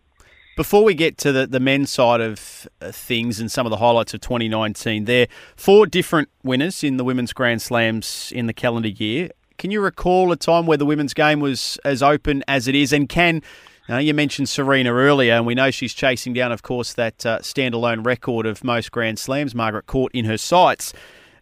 Before 0.56 0.84
we 0.84 0.94
get 0.94 1.18
to 1.18 1.32
the, 1.32 1.48
the 1.48 1.58
men's 1.58 1.90
side 1.90 2.20
of 2.20 2.68
uh, 2.80 2.92
things 2.92 3.40
and 3.40 3.50
some 3.50 3.66
of 3.66 3.70
the 3.70 3.78
highlights 3.78 4.14
of 4.14 4.20
2019, 4.20 5.04
there 5.06 5.26
four 5.56 5.84
different 5.84 6.28
winners 6.44 6.84
in 6.84 6.96
the 6.96 7.02
women's 7.02 7.32
Grand 7.32 7.60
Slams 7.60 8.30
in 8.32 8.46
the 8.46 8.52
calendar 8.52 8.88
year. 8.88 9.30
Can 9.58 9.70
you 9.70 9.80
recall 9.80 10.32
a 10.32 10.36
time 10.36 10.66
where 10.66 10.78
the 10.78 10.86
women's 10.86 11.14
game 11.14 11.40
was 11.40 11.78
as 11.84 12.02
open 12.02 12.42
as 12.48 12.68
it 12.68 12.74
is? 12.74 12.92
And 12.92 13.08
can 13.08 13.42
you 13.88 14.14
mentioned 14.14 14.48
Serena 14.48 14.92
earlier, 14.92 15.34
and 15.34 15.46
we 15.46 15.54
know 15.54 15.70
she's 15.70 15.92
chasing 15.94 16.32
down, 16.32 16.52
of 16.52 16.62
course, 16.62 16.94
that 16.94 17.24
uh, 17.26 17.38
standalone 17.40 18.04
record 18.04 18.46
of 18.46 18.64
most 18.64 18.90
Grand 18.90 19.18
Slams. 19.18 19.54
Margaret 19.54 19.86
Court 19.86 20.12
in 20.14 20.24
her 20.24 20.38
sights. 20.38 20.92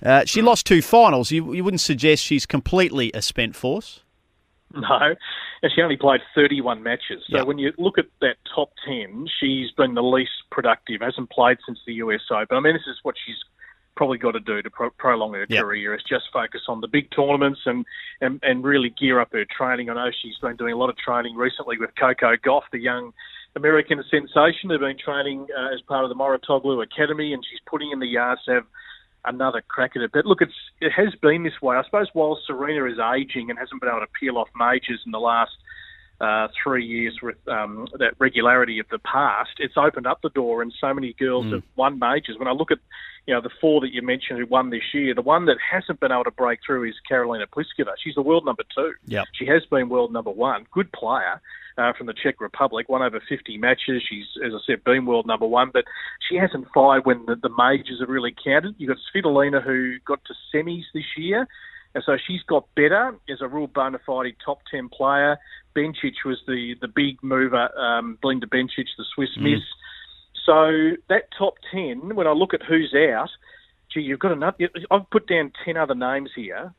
Uh, 0.04 0.24
she 0.24 0.42
lost 0.42 0.66
two 0.66 0.82
finals. 0.82 1.30
You, 1.30 1.52
you 1.52 1.62
wouldn't 1.62 1.80
suggest 1.80 2.24
she's 2.24 2.44
completely 2.44 3.12
a 3.14 3.22
spent 3.22 3.54
force? 3.54 4.00
No, 4.74 5.14
and 5.62 5.72
she 5.72 5.82
only 5.82 5.96
played 5.96 6.22
31 6.34 6.82
matches. 6.82 7.22
So 7.30 7.38
Yep. 7.38 7.46
when 7.46 7.58
you 7.58 7.72
look 7.78 7.98
at 7.98 8.06
that 8.20 8.36
top 8.54 8.72
10, 8.86 9.28
she's 9.38 9.70
been 9.72 9.94
the 9.94 10.02
least 10.02 10.32
productive. 10.50 11.02
Hasn't 11.02 11.30
played 11.30 11.58
since 11.66 11.78
the 11.86 11.94
US 11.94 12.22
Open. 12.30 12.56
I 12.56 12.60
mean, 12.60 12.72
this 12.72 12.86
is 12.88 12.96
what 13.02 13.14
she's 13.24 13.36
probably 13.96 14.18
got 14.18 14.32
to 14.32 14.40
do 14.40 14.62
to 14.62 14.70
pro- 14.70 14.90
prolong 14.90 15.34
her 15.34 15.46
Yep. 15.48 15.62
career 15.62 15.94
is 15.94 16.02
just 16.08 16.24
focus 16.32 16.62
on 16.68 16.80
the 16.80 16.88
big 16.88 17.10
tournaments 17.10 17.60
and, 17.66 17.84
and 18.20 18.40
and 18.42 18.64
really 18.64 18.90
gear 18.90 19.20
up 19.20 19.32
her 19.32 19.44
training. 19.44 19.90
I 19.90 19.94
know 19.94 20.10
she's 20.22 20.38
been 20.38 20.56
doing 20.56 20.72
a 20.72 20.76
lot 20.76 20.90
of 20.90 20.96
training 20.96 21.36
recently 21.36 21.78
with 21.78 21.90
Coco 21.98 22.36
Gauff, 22.36 22.62
the 22.72 22.78
young 22.78 23.12
American 23.54 24.02
sensation. 24.10 24.68
They've 24.68 24.80
been 24.80 24.96
training 24.98 25.46
uh, 25.56 25.74
as 25.74 25.80
part 25.82 26.04
of 26.04 26.08
the 26.08 26.14
Mouratoglou 26.14 26.82
Academy, 26.82 27.32
and 27.34 27.44
she's 27.48 27.60
putting 27.66 27.90
in 27.90 27.98
the 28.00 28.06
yards 28.06 28.42
to 28.44 28.52
have 28.52 28.66
another 29.24 29.62
crack 29.66 29.92
at 29.94 30.02
it. 30.02 30.10
But 30.12 30.26
look, 30.26 30.40
it's 30.42 30.52
it 30.80 30.92
has 30.92 31.14
been 31.20 31.42
this 31.42 31.60
way. 31.60 31.76
I 31.76 31.84
suppose 31.84 32.08
while 32.12 32.38
Serena 32.46 32.84
is 32.86 32.98
aging 32.98 33.50
and 33.50 33.58
hasn't 33.58 33.80
been 33.80 33.90
able 33.90 34.00
to 34.00 34.06
peel 34.18 34.38
off 34.38 34.48
majors 34.58 35.02
in 35.04 35.12
the 35.12 35.20
last 35.20 35.52
uh, 36.22 36.46
three 36.62 36.86
years 36.86 37.18
with 37.20 37.36
um, 37.48 37.88
that 37.98 38.14
regularity 38.20 38.78
of 38.78 38.86
the 38.90 39.00
past, 39.00 39.50
it's 39.58 39.74
opened 39.76 40.06
up 40.06 40.20
the 40.22 40.30
door, 40.30 40.62
and 40.62 40.72
so 40.80 40.94
many 40.94 41.14
girls 41.18 41.52
have 41.52 41.64
won 41.74 41.98
majors. 41.98 42.36
When 42.38 42.46
I 42.46 42.52
look 42.52 42.70
at 42.70 42.78
you 43.26 43.34
know 43.34 43.40
the 43.40 43.50
four 43.60 43.80
that 43.80 43.92
you 43.92 44.02
mentioned 44.02 44.38
who 44.38 44.46
won 44.46 44.70
this 44.70 44.94
year, 44.94 45.14
the 45.14 45.22
one 45.22 45.46
that 45.46 45.56
hasn't 45.60 45.98
been 45.98 46.12
able 46.12 46.24
to 46.24 46.30
break 46.30 46.60
through 46.64 46.88
is 46.88 46.94
Karolina 47.10 47.46
Pliskova. 47.46 47.94
She's 48.02 48.14
the 48.14 48.22
world 48.22 48.44
number 48.44 48.62
two. 48.74 48.92
Yep. 49.06 49.24
She 49.34 49.46
has 49.46 49.62
been 49.68 49.88
world 49.88 50.12
number 50.12 50.30
one. 50.30 50.64
Good 50.72 50.92
player. 50.92 51.40
Uh, 51.78 51.90
from 51.96 52.06
the 52.06 52.12
Czech 52.12 52.38
Republic, 52.38 52.86
won 52.90 53.00
over 53.00 53.18
50 53.26 53.56
matches. 53.56 54.02
She's, 54.06 54.26
as 54.44 54.52
I 54.52 54.58
said, 54.66 54.84
been 54.84 55.06
world 55.06 55.26
number 55.26 55.46
one, 55.46 55.70
but 55.72 55.84
she 56.28 56.36
hasn't 56.36 56.66
fired 56.74 57.06
when 57.06 57.24
the, 57.24 57.34
the 57.34 57.48
majors 57.48 58.00
have 58.00 58.10
really 58.10 58.34
counted. 58.44 58.74
You've 58.76 58.88
got 58.88 58.98
Svitolina, 59.08 59.64
who 59.64 59.94
got 60.06 60.20
to 60.26 60.34
semis 60.54 60.82
this 60.92 61.06
year, 61.16 61.48
and 61.94 62.02
so 62.04 62.16
she's 62.26 62.42
got 62.42 62.66
better 62.74 63.14
as 63.28 63.40
a 63.40 63.48
real 63.48 63.66
bona 63.66 63.98
fide 64.04 64.36
top 64.44 64.60
10 64.70 64.88
player. 64.88 65.38
Bencic 65.76 66.24
was 66.24 66.38
the, 66.46 66.74
the 66.80 66.88
big 66.88 67.22
mover, 67.22 67.68
um, 67.78 68.18
Belinda 68.20 68.46
Bencic, 68.46 68.86
the 68.96 69.04
Swiss 69.14 69.30
miss. 69.38 69.60
So 70.46 70.92
that 71.08 71.28
top 71.36 71.54
10, 71.70 72.14
when 72.14 72.26
I 72.26 72.32
look 72.32 72.54
at 72.54 72.62
who's 72.62 72.94
out, 72.94 73.28
gee, 73.92 74.00
you've 74.00 74.18
got 74.18 74.32
enough. 74.32 74.56
I've 74.90 75.08
put 75.10 75.28
down 75.28 75.52
10 75.64 75.76
other 75.76 75.94
names 75.94 76.30
here 76.34 76.72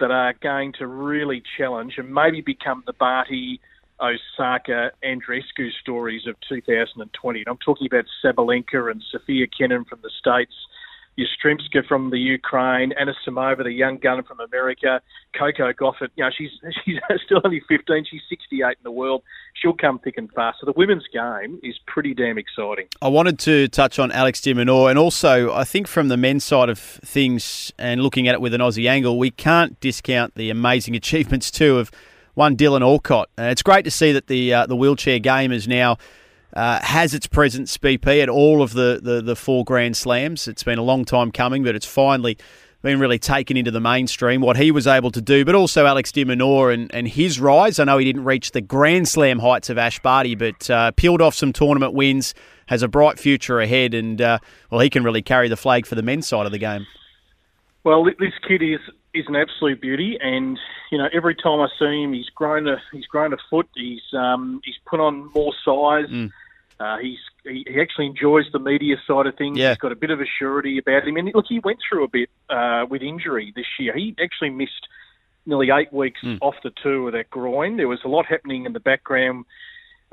that 0.00 0.10
are 0.10 0.34
going 0.42 0.72
to 0.78 0.86
really 0.86 1.42
challenge 1.56 1.94
and 1.98 2.12
maybe 2.12 2.40
become 2.40 2.82
the 2.86 2.92
Barty, 2.92 3.60
Osaka, 4.00 4.90
Andreescu 5.04 5.70
stories 5.80 6.26
of 6.26 6.34
2020. 6.48 7.38
And 7.38 7.48
I'm 7.48 7.58
talking 7.58 7.86
about 7.86 8.06
Sabalenka 8.24 8.90
and 8.90 9.02
Sofia 9.10 9.46
Kenin 9.46 9.84
from 9.84 10.00
the 10.02 10.10
States, 10.18 10.54
Yastremska 11.20 11.86
from 11.86 12.10
the 12.10 12.18
Ukraine, 12.18 12.92
Anna 12.98 13.12
Samova, 13.26 13.64
the 13.64 13.72
young 13.72 13.98
gun 13.98 14.22
from 14.22 14.40
America, 14.40 15.00
Coco 15.38 15.72
Goffett. 15.72 16.08
You 16.16 16.24
know, 16.24 16.30
she's 16.36 16.50
she's 16.84 16.96
still 17.24 17.40
only 17.44 17.60
15. 17.68 18.06
She's 18.10 18.22
68 18.28 18.66
in 18.66 18.74
the 18.82 18.90
world. 18.90 19.22
She'll 19.54 19.74
come 19.74 19.98
thick 19.98 20.14
and 20.16 20.30
fast. 20.32 20.58
So 20.60 20.66
the 20.66 20.72
women's 20.76 21.04
game 21.12 21.60
is 21.62 21.78
pretty 21.86 22.14
damn 22.14 22.38
exciting. 22.38 22.86
I 23.02 23.08
wanted 23.08 23.38
to 23.40 23.68
touch 23.68 23.98
on 23.98 24.10
Alex 24.12 24.40
de 24.40 24.54
Minaur, 24.54 24.90
and 24.90 24.98
also 24.98 25.52
I 25.52 25.64
think 25.64 25.86
from 25.86 26.08
the 26.08 26.16
men's 26.16 26.44
side 26.44 26.68
of 26.68 26.78
things 26.78 27.72
and 27.78 28.02
looking 28.02 28.28
at 28.28 28.34
it 28.34 28.40
with 28.40 28.54
an 28.54 28.60
Aussie 28.60 28.88
angle, 28.88 29.18
we 29.18 29.30
can't 29.30 29.78
discount 29.80 30.34
the 30.34 30.50
amazing 30.50 30.96
achievements 31.02 31.50
too 31.50 31.78
of 31.78 31.90
one 32.34 32.56
Dylan 32.56 32.80
Alcott. 32.80 33.28
Uh, 33.38 33.44
it's 33.44 33.62
great 33.62 33.84
to 33.84 33.90
see 33.90 34.12
that 34.12 34.26
the 34.28 34.54
uh, 34.54 34.66
the 34.66 34.76
wheelchair 34.76 35.18
game 35.18 35.52
is 35.52 35.68
now 35.68 35.98
uh, 36.54 36.80
has 36.82 37.14
its 37.14 37.26
presence, 37.26 37.76
BP, 37.78 38.22
at 38.22 38.28
all 38.28 38.62
of 38.62 38.72
the, 38.72 39.00
the 39.02 39.20
the 39.22 39.36
four 39.36 39.64
Grand 39.64 39.96
Slams. 39.96 40.48
It's 40.48 40.62
been 40.62 40.78
a 40.78 40.82
long 40.82 41.04
time 41.04 41.30
coming, 41.32 41.62
but 41.62 41.74
it's 41.74 41.86
finally 41.86 42.36
been 42.82 42.98
really 42.98 43.18
taken 43.18 43.56
into 43.58 43.70
the 43.70 43.80
mainstream, 43.80 44.40
what 44.40 44.56
he 44.56 44.70
was 44.70 44.86
able 44.86 45.10
to 45.10 45.20
do, 45.20 45.44
but 45.44 45.54
also 45.54 45.84
Alex 45.84 46.10
de 46.12 46.24
Minaur 46.24 46.72
and, 46.72 46.92
and 46.94 47.06
his 47.06 47.38
rise. 47.38 47.78
I 47.78 47.84
know 47.84 47.98
he 47.98 48.06
didn't 48.06 48.24
reach 48.24 48.52
the 48.52 48.62
Grand 48.62 49.06
Slam 49.06 49.38
heights 49.38 49.68
of 49.68 49.76
Ash 49.76 50.00
Barty, 50.00 50.34
but 50.34 50.70
uh, 50.70 50.90
peeled 50.92 51.20
off 51.20 51.34
some 51.34 51.52
tournament 51.52 51.92
wins, 51.92 52.32
has 52.66 52.82
a 52.82 52.88
bright 52.88 53.18
future 53.18 53.60
ahead, 53.60 53.92
and, 53.92 54.22
uh, 54.22 54.38
well, 54.70 54.80
he 54.80 54.88
can 54.88 55.04
really 55.04 55.20
carry 55.20 55.48
the 55.48 55.58
flag 55.58 55.84
for 55.84 55.94
the 55.94 56.02
men's 56.02 56.26
side 56.26 56.46
of 56.46 56.52
the 56.52 56.58
game. 56.58 56.86
Well, 57.84 58.04
thi- 58.04 58.16
this 58.18 58.32
kid 58.48 58.62
is 58.62 58.80
is 59.12 59.24
an 59.28 59.36
absolute 59.36 59.80
beauty, 59.80 60.18
and 60.20 60.58
you 60.90 60.98
know 60.98 61.08
every 61.12 61.34
time 61.34 61.60
I 61.60 61.68
see 61.78 62.02
him, 62.02 62.12
he's 62.12 62.28
grown 62.30 62.68
a 62.68 62.80
he's 62.92 63.06
grown 63.06 63.32
a 63.32 63.36
foot. 63.48 63.68
He's 63.74 64.02
um, 64.12 64.60
he's 64.64 64.76
put 64.86 65.00
on 65.00 65.30
more 65.34 65.52
size. 65.64 66.08
Mm. 66.10 66.30
Uh, 66.78 66.96
he's 66.98 67.18
he, 67.44 67.64
he 67.68 67.80
actually 67.80 68.06
enjoys 68.06 68.46
the 68.52 68.58
media 68.58 68.96
side 69.06 69.26
of 69.26 69.36
things. 69.36 69.58
Yeah. 69.58 69.70
He's 69.70 69.78
got 69.78 69.92
a 69.92 69.96
bit 69.96 70.10
of 70.10 70.20
a 70.20 70.26
surety 70.38 70.78
about 70.78 71.06
him, 71.06 71.16
and 71.16 71.30
look, 71.34 71.46
he 71.48 71.58
went 71.58 71.78
through 71.88 72.04
a 72.04 72.08
bit 72.08 72.30
uh, 72.48 72.86
with 72.88 73.02
injury 73.02 73.52
this 73.54 73.66
year. 73.78 73.94
He 73.96 74.14
actually 74.22 74.50
missed 74.50 74.88
nearly 75.46 75.70
eight 75.70 75.92
weeks 75.92 76.20
Mm. 76.22 76.38
off 76.40 76.54
the 76.62 76.70
tour 76.82 77.02
with 77.02 77.14
that 77.14 77.30
groin. 77.30 77.76
There 77.76 77.88
was 77.88 78.00
a 78.04 78.08
lot 78.08 78.26
happening 78.26 78.66
in 78.66 78.72
the 78.72 78.80
background 78.80 79.46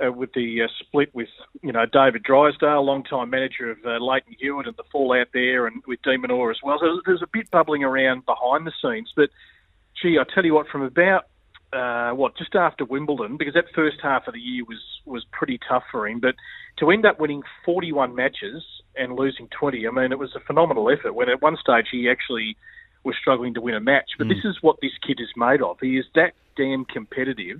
uh, 0.03 0.11
with 0.11 0.33
the 0.33 0.61
uh, 0.63 0.67
split 0.79 1.13
with 1.13 1.29
you 1.61 1.71
know 1.71 1.85
David 1.85 2.23
Drysdale, 2.23 2.85
long-time 2.85 3.29
manager 3.29 3.71
of 3.71 3.77
uh, 3.85 3.97
Lleyton 3.99 4.35
Hewitt, 4.39 4.67
and 4.67 4.75
the 4.77 4.83
fallout 4.91 5.27
there, 5.33 5.67
and 5.67 5.81
with 5.87 6.01
de 6.03 6.17
Minaur 6.17 6.51
as 6.51 6.57
well. 6.63 6.77
So 6.79 7.01
there's 7.05 7.21
a 7.21 7.27
bit 7.31 7.49
bubbling 7.51 7.83
around 7.83 8.25
behind 8.25 8.67
the 8.67 8.73
scenes. 8.81 9.11
But 9.15 9.29
gee, 10.01 10.17
I 10.19 10.23
tell 10.33 10.45
you 10.45 10.53
what, 10.53 10.67
from 10.67 10.83
about 10.83 11.25
uh, 11.73 12.11
what 12.11 12.37
just 12.37 12.55
after 12.55 12.85
Wimbledon, 12.85 13.37
because 13.37 13.55
that 13.55 13.65
first 13.75 13.97
half 14.01 14.27
of 14.27 14.33
the 14.33 14.39
year 14.39 14.63
was 14.65 14.81
was 15.05 15.25
pretty 15.31 15.59
tough 15.67 15.83
for 15.91 16.07
him, 16.07 16.19
but 16.19 16.35
to 16.79 16.91
end 16.91 17.05
up 17.05 17.19
winning 17.19 17.43
41 17.65 18.13
matches 18.13 18.63
and 18.95 19.15
losing 19.15 19.47
20, 19.49 19.87
I 19.87 19.91
mean, 19.91 20.11
it 20.11 20.19
was 20.19 20.35
a 20.35 20.39
phenomenal 20.39 20.89
effort. 20.91 21.13
When 21.13 21.29
at 21.29 21.41
one 21.41 21.57
stage 21.57 21.87
he 21.91 22.09
actually 22.09 22.55
was 23.03 23.15
struggling 23.19 23.53
to 23.53 23.61
win 23.61 23.73
a 23.73 23.79
match, 23.79 24.11
but 24.17 24.27
this 24.27 24.43
is 24.43 24.57
what 24.61 24.77
this 24.81 24.91
kid 25.05 25.19
is 25.19 25.29
made 25.35 25.61
of. 25.61 25.77
He 25.79 25.97
is 25.97 26.05
that 26.15 26.33
damn 26.55 26.83
competitive 26.85 27.59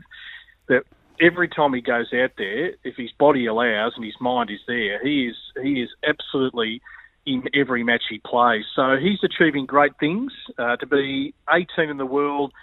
that 0.68 0.84
every 1.22 1.48
time 1.48 1.74
he 1.74 1.82
goes 1.82 2.08
out 2.14 2.32
there, 2.38 2.74
if 2.84 2.96
his 2.96 3.12
body 3.12 3.46
allows 3.46 3.94
and 3.96 4.06
his 4.06 4.20
mind 4.20 4.50
is 4.50 4.60
there, 4.68 5.04
he 5.04 5.28
is 5.28 5.36
he 5.62 5.82
is 5.82 5.90
absolutely 6.08 6.82
in 7.26 7.44
every 7.54 7.84
match 7.84 8.04
he 8.10 8.20
plays. 8.20 8.64
So 8.76 8.98
he's 8.98 9.20
achieving 9.24 9.66
great 9.66 9.98
things. 10.00 10.32
Uh, 10.58 10.78
to 10.78 10.86
be 10.86 11.34
18 11.52 11.90
in 11.90 11.98
the 11.98 12.06
world 12.06 12.54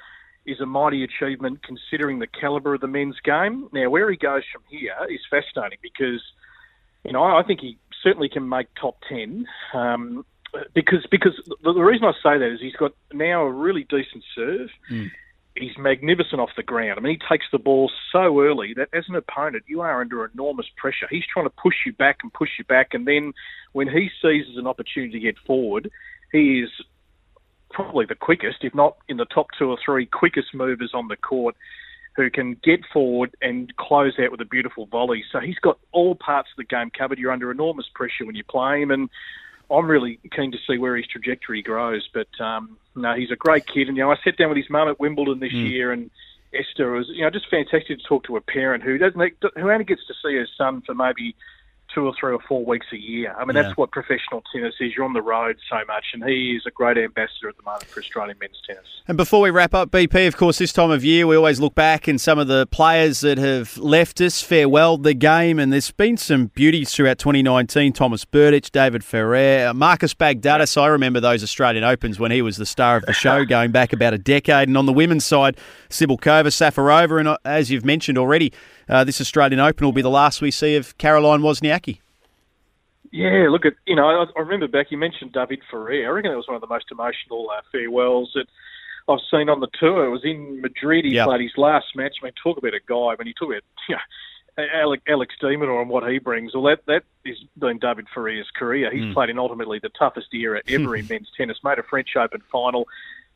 is 0.47 0.61
a 0.61 0.67
mighty 0.67 1.05
achievement 1.05 1.63
considering 1.63 2.19
the 2.19 2.27
calibre 2.27 2.75
of 2.75 2.81
the 2.81 2.87
men's 2.87 3.21
game. 3.21 3.69
Now, 3.73 3.91
where 3.91 4.11
he 4.11 4.17
goes 4.17 4.43
from 4.53 4.63
here 4.69 4.95
is 5.11 5.21
fascinating 5.31 5.79
because, 5.83 6.23
you 7.05 7.13
know, 7.13 7.23
I 7.23 7.43
think 7.43 7.61
he 7.61 7.79
certainly 8.03 8.29
can 8.29 8.49
make 8.49 8.69
top 8.81 8.97
10. 9.09 9.47
Um, 9.75 10.25
because 10.73 11.05
because 11.11 11.33
the, 11.63 11.73
the 11.73 11.83
reason 11.83 12.07
I 12.07 12.13
say 12.23 12.39
that 12.39 12.53
is 12.53 12.61
he's 12.61 12.77
got 12.77 12.93
now 13.13 13.43
a 13.43 13.51
really 13.51 13.85
decent 13.85 14.25
serve. 14.35 14.71
He's 15.57 15.77
magnificent 15.79 16.41
off 16.41 16.51
the 16.57 16.65
ground. 16.65 16.99
I 16.99 17.01
mean, 17.01 17.19
he 17.21 17.29
takes 17.29 17.47
the 17.53 17.59
ball 17.59 17.91
so 18.11 18.41
early 18.41 18.75
that 18.75 18.89
as 18.93 19.05
an 19.09 19.15
opponent, 19.15 19.65
you 19.69 19.83
are 19.83 20.01
under 20.01 20.25
enormous 20.25 20.67
pressure. 20.77 21.07
He's 21.09 21.23
trying 21.33 21.47
to 21.47 21.55
push 21.63 21.75
you 21.87 21.93
back 21.93 22.19
and 22.23 22.33
push 22.33 22.51
you 22.59 22.65
back, 22.65 22.89
and 22.93 23.07
then 23.07 23.33
when 23.73 23.89
he 23.89 24.09
seizes 24.21 24.57
an 24.57 24.67
opportunity 24.67 25.13
to 25.13 25.21
get 25.21 25.37
forward, 25.47 25.91
he 26.33 26.61
is 26.61 26.71
probably 27.71 28.07
the 28.07 28.15
quickest, 28.15 28.59
if 28.63 28.75
not 28.75 28.97
in 29.09 29.17
the 29.17 29.27
top 29.27 29.47
two 29.59 29.71
or 29.71 29.79
three 29.85 30.07
quickest 30.07 30.55
movers 30.55 30.91
on 30.95 31.09
the 31.09 31.17
court 31.17 31.55
who 32.17 32.31
can 32.31 32.57
get 32.63 32.81
forward 32.93 33.37
and 33.43 33.77
close 33.77 34.15
out 34.21 34.31
with 34.31 34.41
a 34.41 34.45
beautiful 34.45 34.87
volley. 34.87 35.25
So 35.33 35.41
he's 35.41 35.59
got 35.59 35.79
all 35.93 36.15
parts 36.15 36.49
of 36.53 36.57
the 36.57 36.65
game 36.65 36.91
covered. 36.97 37.19
You're 37.19 37.33
under 37.33 37.51
enormous 37.51 37.87
pressure 37.95 38.25
when 38.25 38.37
you 38.37 38.45
play 38.45 38.83
him, 38.83 38.91
and 38.91 39.09
I'm 39.79 39.91
really 39.91 40.19
keen 40.35 40.53
to 40.53 40.59
see 40.67 40.79
where 40.79 40.97
his 40.97 41.07
trajectory 41.07 41.63
grows. 41.63 42.09
But 42.13 42.29
um, 42.41 42.77
no, 42.95 43.15
he's 43.15 43.31
a 43.31 43.37
great 43.37 43.67
kid, 43.67 43.89
and 43.89 43.97
you 43.97 44.03
know 44.03 44.11
I 44.11 44.17
sat 44.25 44.37
down 44.37 44.49
with 44.49 44.59
his 44.59 44.71
mum 44.71 44.89
at 44.89 45.01
Wimbledon 45.01 45.41
this 45.41 45.53
year, 45.53 45.93
and 45.93 46.11
Esther 46.55 46.93
was 46.93 47.09
you 47.09 47.23
know 47.23 47.31
just 47.31 47.49
fantastic 47.51 47.99
to 47.99 48.05
talk 48.05 48.25
to 48.25 48.37
a 48.37 48.41
parent 48.41 48.83
who 48.83 48.99
doesn't 48.99 49.21
who 49.57 49.71
only 49.71 49.85
gets 49.85 50.07
to 50.07 50.15
see 50.23 50.35
her 50.37 50.47
son 50.57 50.83
for 50.87 50.95
maybe 50.95 51.35
two 51.95 52.07
or 52.07 52.13
three 52.19 52.33
or 52.33 52.41
four 52.49 52.65
weeks 52.65 52.87
a 52.93 52.97
year. 52.99 53.35
I 53.39 53.45
mean, 53.45 53.55
Yeah. 53.57 53.63
that's 53.63 53.77
what 53.77 53.91
professional 53.93 54.43
tennis 54.53 54.75
is. 54.81 54.93
You're 54.97 55.05
on 55.05 55.13
the 55.13 55.23
road 55.23 55.57
so 55.71 55.77
much, 55.87 56.07
and 56.13 56.25
he 56.25 56.57
is 56.57 56.65
a 56.67 56.71
great 56.71 56.99
ambassador 56.99 57.49
at 57.49 57.57
the 57.57 57.63
moment 57.63 57.85
for 57.87 58.01
Australian 58.01 58.37
men's 58.41 58.61
tennis. 58.67 58.85
And 59.07 59.17
before 59.17 59.41
we 59.41 59.51
wrap 59.51 59.75
up, 59.75 59.91
BP, 59.91 60.27
of 60.27 60.37
course, 60.37 60.59
this 60.59 60.73
time 60.73 60.91
of 60.91 61.05
year 61.05 61.27
we 61.27 61.37
always 61.37 61.61
look 61.61 61.75
back 61.75 62.09
and 62.09 62.21
some 62.21 62.39
of 62.39 62.49
the 62.49 62.67
players 62.67 63.21
that 63.21 63.39
have 63.39 63.77
left 63.79 64.21
us 64.21 64.43
farewell 64.43 64.97
the 64.99 65.15
game, 65.15 65.59
and 65.59 65.73
there's 65.73 65.91
been 65.91 66.17
some 66.17 66.47
beauties 66.47 66.93
throughout 66.95 67.19
2019. 67.19 67.93
Tomas 67.93 68.25
Berdych, 68.25 68.71
David 68.73 69.05
Ferrer, 69.05 69.73
Marcos 69.75 70.15
Baghdatis. 70.15 70.81
I 70.81 70.87
remember 70.89 71.21
those 71.21 71.43
Australian 71.43 71.85
Opens 71.85 72.19
when 72.19 72.31
he 72.33 72.43
was 72.43 72.57
the 72.57 72.67
star 72.67 72.97
of 72.97 73.05
the 73.07 73.13
show, 73.13 73.45
going 73.47 73.71
back 73.71 73.93
about 73.93 74.15
a 74.15 74.19
decade. 74.19 74.69
And 74.69 74.77
on 74.77 74.87
the 74.87 74.93
women's 74.93 75.25
side, 75.25 75.57
Cibulkova, 75.91 76.47
Safarova, 76.47 77.21
and 77.21 77.29
uh, 77.29 77.37
as 77.45 77.71
you've 77.71 77.85
mentioned 77.85 78.19
already, 78.19 78.53
uh, 78.89 79.05
this 79.05 79.21
Australian 79.21 79.61
Open 79.61 79.85
will 79.87 79.93
be 79.93 80.03
the 80.03 80.11
last 80.11 80.41
we 80.43 80.51
see 80.51 80.77
of 80.77 80.97
Caroline 80.99 81.41
Wozniacki. 81.41 81.99
Yeah, 83.11 83.47
look 83.49 83.65
at 83.65 83.75
you 83.87 83.95
know, 83.95 84.07
I, 84.09 84.25
I 84.37 84.41
remember 84.41 84.67
back. 84.67 84.91
You 84.91 84.99
mentioned 84.99 85.33
David 85.33 85.61
Ferrer. 85.71 86.07
I 86.07 86.11
reckon 86.11 86.31
that 86.33 86.37
was 86.37 86.49
one 86.49 86.57
of 86.57 86.61
the 86.61 86.67
most 86.67 86.87
emotional 86.91 87.49
uh, 87.57 87.61
farewells 87.71 88.33
that 88.35 88.47
I've 89.09 89.21
seen 89.31 89.49
on 89.49 89.61
the 89.61 89.69
tour. 89.79 90.07
It 90.07 90.11
was 90.11 90.25
in 90.25 90.61
Madrid. 90.61 91.05
He 91.05 91.13
Yeah. 91.13 91.25
played 91.27 91.41
his 91.43 91.53
last 91.57 91.87
match. 91.95 92.17
I 92.21 92.27
mean, 92.27 92.33
talk 92.43 92.59
about 92.59 92.75
a 92.75 92.81
guy. 92.87 93.15
When 93.17 93.27
you 93.29 93.35
talk 93.35 93.51
about 93.51 93.63
you 93.89 93.95
know, 93.95 94.65
Alex, 94.75 95.03
Alex 95.09 95.35
de 95.41 95.47
Minaur 95.57 95.81
and 95.81 95.91
what 95.91 96.11
he 96.11 96.19
brings, 96.19 96.55
well, 96.55 96.65
that 96.65 96.85
that 96.87 97.05
is 97.25 97.39
been 97.59 97.79
David 97.79 98.07
Ferrer's 98.13 98.51
career. 98.57 98.91
He's 98.91 99.15
played 99.15 99.31
in 99.31 99.39
ultimately 99.39 99.79
the 99.79 99.91
toughest 99.91 100.35
era 100.35 100.61
ever 100.69 100.97
in 100.97 101.07
men's 101.07 101.31
tennis. 101.37 101.59
Made 101.63 101.79
a 101.79 101.83
French 101.85 102.17
Open 102.17 102.43
final. 102.51 102.89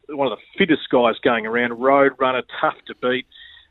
One 0.09 0.33
of 0.33 0.39
the 0.39 0.45
fittest 0.59 0.89
guys 0.91 1.17
going 1.23 1.47
around. 1.47 1.79
Road 1.79 2.13
runner, 2.19 2.43
tough 2.61 2.77
to 2.87 2.95
beat. 2.97 3.27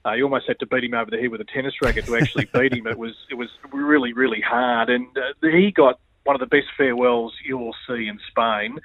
Uh, 0.05 0.13
you 0.13 0.23
almost 0.23 0.47
had 0.47 0.59
to 0.59 0.65
beat 0.65 0.83
him 0.83 0.93
over 0.93 1.11
the 1.11 1.17
head 1.17 1.29
with 1.29 1.41
a 1.41 1.45
tennis 1.45 1.73
racket 1.81 2.05
to 2.05 2.15
actually 2.15 2.45
beat 2.53 2.73
him. 2.73 2.87
It 2.87 2.97
was 2.97 3.15
it 3.29 3.35
was 3.35 3.49
really 3.71 4.13
really 4.13 4.41
hard, 4.41 4.89
and 4.89 5.07
uh, 5.17 5.47
he 5.47 5.71
got 5.71 5.99
one 6.23 6.35
of 6.35 6.39
the 6.39 6.47
best 6.47 6.67
farewells 6.77 7.33
you 7.45 7.57
will 7.57 7.75
see 7.87 8.07
in 8.07 8.19
Spain. 8.29 8.79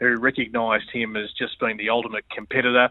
Who 0.00 0.16
recognised 0.16 0.90
him 0.92 1.16
as 1.16 1.32
just 1.32 1.58
being 1.58 1.76
the 1.76 1.90
ultimate 1.90 2.24
competitor. 2.30 2.88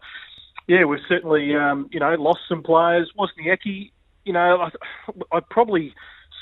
Yeah, 0.67 0.83
we've 0.83 0.99
certainly 1.07 1.55
um, 1.55 1.89
you 1.91 1.99
know 2.01 2.13
lost 2.15 2.41
some 2.49 2.63
players. 2.63 3.11
Wozniacki, 3.17 3.91
you 4.25 4.33
know, 4.33 4.59
I, 4.59 5.37
I 5.37 5.39
probably 5.39 5.93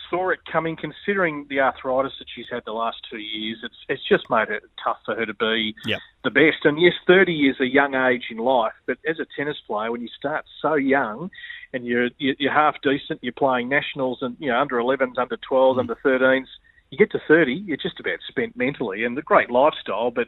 saw 0.10 0.30
it 0.30 0.40
coming 0.52 0.76
considering 0.76 1.46
the 1.50 1.60
arthritis 1.60 2.14
that 2.20 2.28
she's 2.34 2.46
had 2.52 2.64
the 2.66 2.74
last 2.74 2.98
two 3.10 3.18
years. 3.18 3.60
It's 3.64 3.76
it's 3.90 4.08
just 4.08 4.30
made 4.30 4.50
it 4.50 4.64
tough 4.84 4.98
for 5.06 5.16
her 5.16 5.26
to 5.26 5.34
be 5.34 5.76
Yep. 5.86 6.00
the 6.24 6.32
best. 6.32 6.66
And 6.66 6.80
yes, 6.82 6.94
30 7.08 7.50
is 7.50 7.60
a 7.60 7.66
young 7.66 7.96
age 7.96 8.26
in 8.30 8.38
life, 8.38 8.74
but 8.86 8.98
as 9.08 9.20
a 9.20 9.26
tennis 9.38 9.58
player, 9.68 9.92
when 9.92 10.02
you 10.02 10.10
start 10.18 10.46
so 10.62 10.76
young 10.76 11.30
and 11.74 11.86
you're 11.86 12.10
you're 12.18 12.52
half 12.52 12.76
decent, 12.82 13.20
you're 13.24 13.34
playing 13.34 13.70
nationals 13.70 14.20
and 14.22 14.36
you 14.40 14.50
know 14.50 14.60
under 14.60 14.78
11s, 14.78 15.18
under 15.18 15.38
12s, 15.38 15.80
under 15.80 15.96
13s, 15.96 16.48
you 16.90 16.98
get 16.98 17.12
to 17.12 17.20
30, 17.28 17.54
you're 17.54 17.78
just 17.78 18.00
about 18.00 18.20
spent 18.28 18.56
mentally. 18.56 19.04
And 19.04 19.18
the 19.18 19.22
great 19.22 19.50
lifestyle, 19.50 20.12
but 20.12 20.28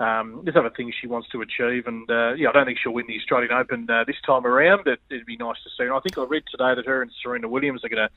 um, 0.00 0.40
there's 0.44 0.56
other 0.56 0.72
things 0.74 0.94
she 0.98 1.06
wants 1.06 1.28
to 1.28 1.42
achieve, 1.42 1.86
and 1.86 2.10
uh, 2.10 2.32
yeah, 2.32 2.48
I 2.48 2.52
don't 2.52 2.64
think 2.64 2.78
she'll 2.82 2.94
win 2.94 3.04
the 3.06 3.18
Australian 3.18 3.52
Open 3.52 3.88
uh, 3.90 4.04
this 4.06 4.16
time 4.24 4.46
around. 4.46 4.80
But 4.84 4.98
it'd 5.10 5.26
be 5.26 5.36
nice 5.36 5.58
to 5.62 5.70
see. 5.76 5.84
And 5.84 5.92
I 5.92 6.00
think 6.00 6.16
I 6.16 6.24
read 6.24 6.44
today 6.50 6.74
that 6.74 6.86
her 6.86 7.02
and 7.02 7.10
Serena 7.22 7.48
Williams 7.48 7.84
are 7.84 7.90
going 7.90 8.08
to 8.08 8.10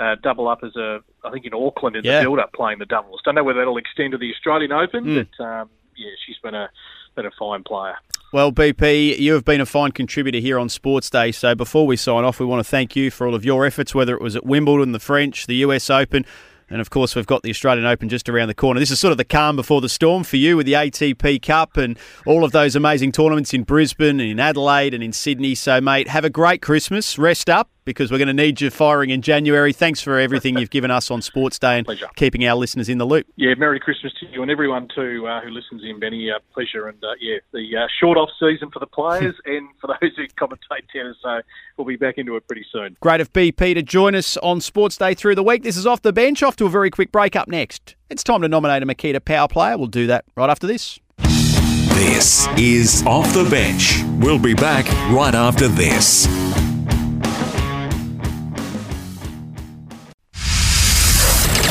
uh, 0.00 0.14
double 0.22 0.48
up 0.48 0.60
as 0.62 0.74
a, 0.76 1.00
I 1.24 1.30
think 1.30 1.44
in 1.44 1.54
Auckland 1.54 1.96
in 1.96 2.04
Yeah. 2.04 2.20
the 2.20 2.24
build-up 2.26 2.52
playing 2.52 2.78
the 2.78 2.86
doubles. 2.86 3.20
Don't 3.24 3.34
know 3.34 3.44
whether 3.44 3.58
that'll 3.60 3.76
extend 3.78 4.12
to 4.12 4.18
the 4.18 4.32
Australian 4.32 4.72
Open, 4.72 5.04
Mm. 5.04 5.26
but 5.38 5.44
um, 5.44 5.70
yeah, 5.96 6.10
she's 6.26 6.36
been 6.42 6.54
a 6.54 6.68
been 7.16 7.26
a 7.26 7.30
fine 7.36 7.64
player. 7.64 7.96
Well, 8.32 8.52
BP, 8.52 9.18
you 9.18 9.32
have 9.32 9.44
been 9.44 9.60
a 9.60 9.66
fine 9.66 9.90
contributor 9.90 10.38
here 10.38 10.56
on 10.56 10.68
Sports 10.68 11.10
Day. 11.10 11.32
So 11.32 11.56
before 11.56 11.84
we 11.84 11.96
sign 11.96 12.22
off, 12.22 12.38
we 12.38 12.46
want 12.46 12.60
to 12.60 12.70
thank 12.70 12.94
you 12.94 13.10
for 13.10 13.26
all 13.26 13.34
of 13.34 13.44
your 13.44 13.66
efforts, 13.66 13.92
whether 13.92 14.14
it 14.14 14.20
was 14.22 14.36
at 14.36 14.46
Wimbledon, 14.46 14.92
the 14.92 15.00
French, 15.00 15.46
the 15.48 15.56
US 15.56 15.90
Open, 15.90 16.24
and 16.70 16.80
of 16.80 16.90
course, 16.90 17.16
we've 17.16 17.26
got 17.26 17.42
the 17.42 17.50
Australian 17.50 17.86
Open 17.86 18.08
just 18.10 18.28
around 18.28 18.46
the 18.48 18.54
corner. 18.54 18.78
This 18.78 18.90
is 18.92 19.00
sort 19.00 19.10
of 19.10 19.16
the 19.18 19.24
calm 19.24 19.56
before 19.56 19.80
the 19.80 19.88
storm 19.88 20.22
for 20.22 20.36
you 20.36 20.56
with 20.56 20.66
the 20.66 20.74
ATP 20.74 21.40
Cup 21.42 21.76
and 21.78 21.98
all 22.26 22.44
of 22.44 22.52
those 22.52 22.76
amazing 22.76 23.10
tournaments 23.10 23.52
in 23.54 23.62
Brisbane 23.64 24.20
and 24.20 24.30
in 24.30 24.38
Adelaide 24.38 24.92
and 24.94 25.02
in 25.02 25.12
Sydney. 25.12 25.54
So, 25.56 25.80
mate, 25.80 26.06
have 26.08 26.24
a 26.26 26.30
great 26.30 26.60
Christmas. 26.62 27.18
Rest 27.18 27.48
up 27.50 27.70
because 27.88 28.12
we're 28.12 28.18
going 28.18 28.28
to 28.28 28.34
need 28.34 28.60
you 28.60 28.68
firing 28.68 29.08
in 29.08 29.22
January. 29.22 29.72
Thanks 29.72 30.02
for 30.02 30.18
everything 30.18 30.58
you've 30.58 30.68
given 30.68 30.90
us 30.90 31.10
on 31.10 31.22
Sports 31.22 31.58
Day 31.58 31.78
and 31.78 31.86
Pleasure. 31.86 32.06
keeping 32.16 32.46
our 32.46 32.54
listeners 32.54 32.90
in 32.90 32.98
the 32.98 33.06
loop. 33.06 33.26
Yeah, 33.36 33.54
Merry 33.56 33.80
Christmas 33.80 34.12
to 34.20 34.26
you 34.26 34.42
and 34.42 34.50
everyone 34.50 34.88
too 34.94 35.26
uh, 35.26 35.40
who 35.40 35.48
listens 35.48 35.82
in, 35.82 35.98
Benny. 35.98 36.30
Uh, 36.30 36.38
pleasure 36.52 36.88
and 36.88 37.02
uh, 37.02 37.14
yeah, 37.18 37.38
the 37.52 37.76
uh, 37.78 37.86
short 37.98 38.18
off 38.18 38.28
season 38.38 38.70
for 38.70 38.78
the 38.78 38.86
players 38.86 39.34
and 39.46 39.70
for 39.80 39.86
those 39.86 40.10
who 40.16 40.26
commentate 40.38 40.86
tennis. 40.92 41.16
So 41.22 41.40
we'll 41.78 41.86
be 41.86 41.96
back 41.96 42.18
into 42.18 42.36
it 42.36 42.46
pretty 42.46 42.66
soon. 42.70 42.98
Great 43.00 43.22
of 43.22 43.32
BP 43.32 43.74
to 43.74 43.82
join 43.82 44.14
us 44.14 44.36
on 44.36 44.60
Sports 44.60 44.98
Day 44.98 45.14
through 45.14 45.36
the 45.36 45.42
week. 45.42 45.62
This 45.62 45.78
is 45.78 45.86
Off 45.86 46.02
the 46.02 46.12
Bench, 46.12 46.42
off 46.42 46.56
to 46.56 46.66
a 46.66 46.70
very 46.70 46.90
quick 46.90 47.10
break 47.10 47.34
up 47.36 47.48
next. 47.48 47.96
It's 48.10 48.22
time 48.22 48.42
to 48.42 48.48
nominate 48.48 48.82
a 48.82 48.86
Makita 48.86 49.24
Power 49.24 49.48
Player. 49.48 49.78
We'll 49.78 49.86
do 49.86 50.06
that 50.08 50.26
right 50.36 50.50
after 50.50 50.66
this. 50.66 51.00
This 51.18 52.46
is 52.58 53.02
Off 53.06 53.32
the 53.32 53.48
Bench. 53.48 54.02
We'll 54.22 54.38
be 54.38 54.52
back 54.52 54.84
right 55.10 55.34
after 55.34 55.68
this. 55.68 56.26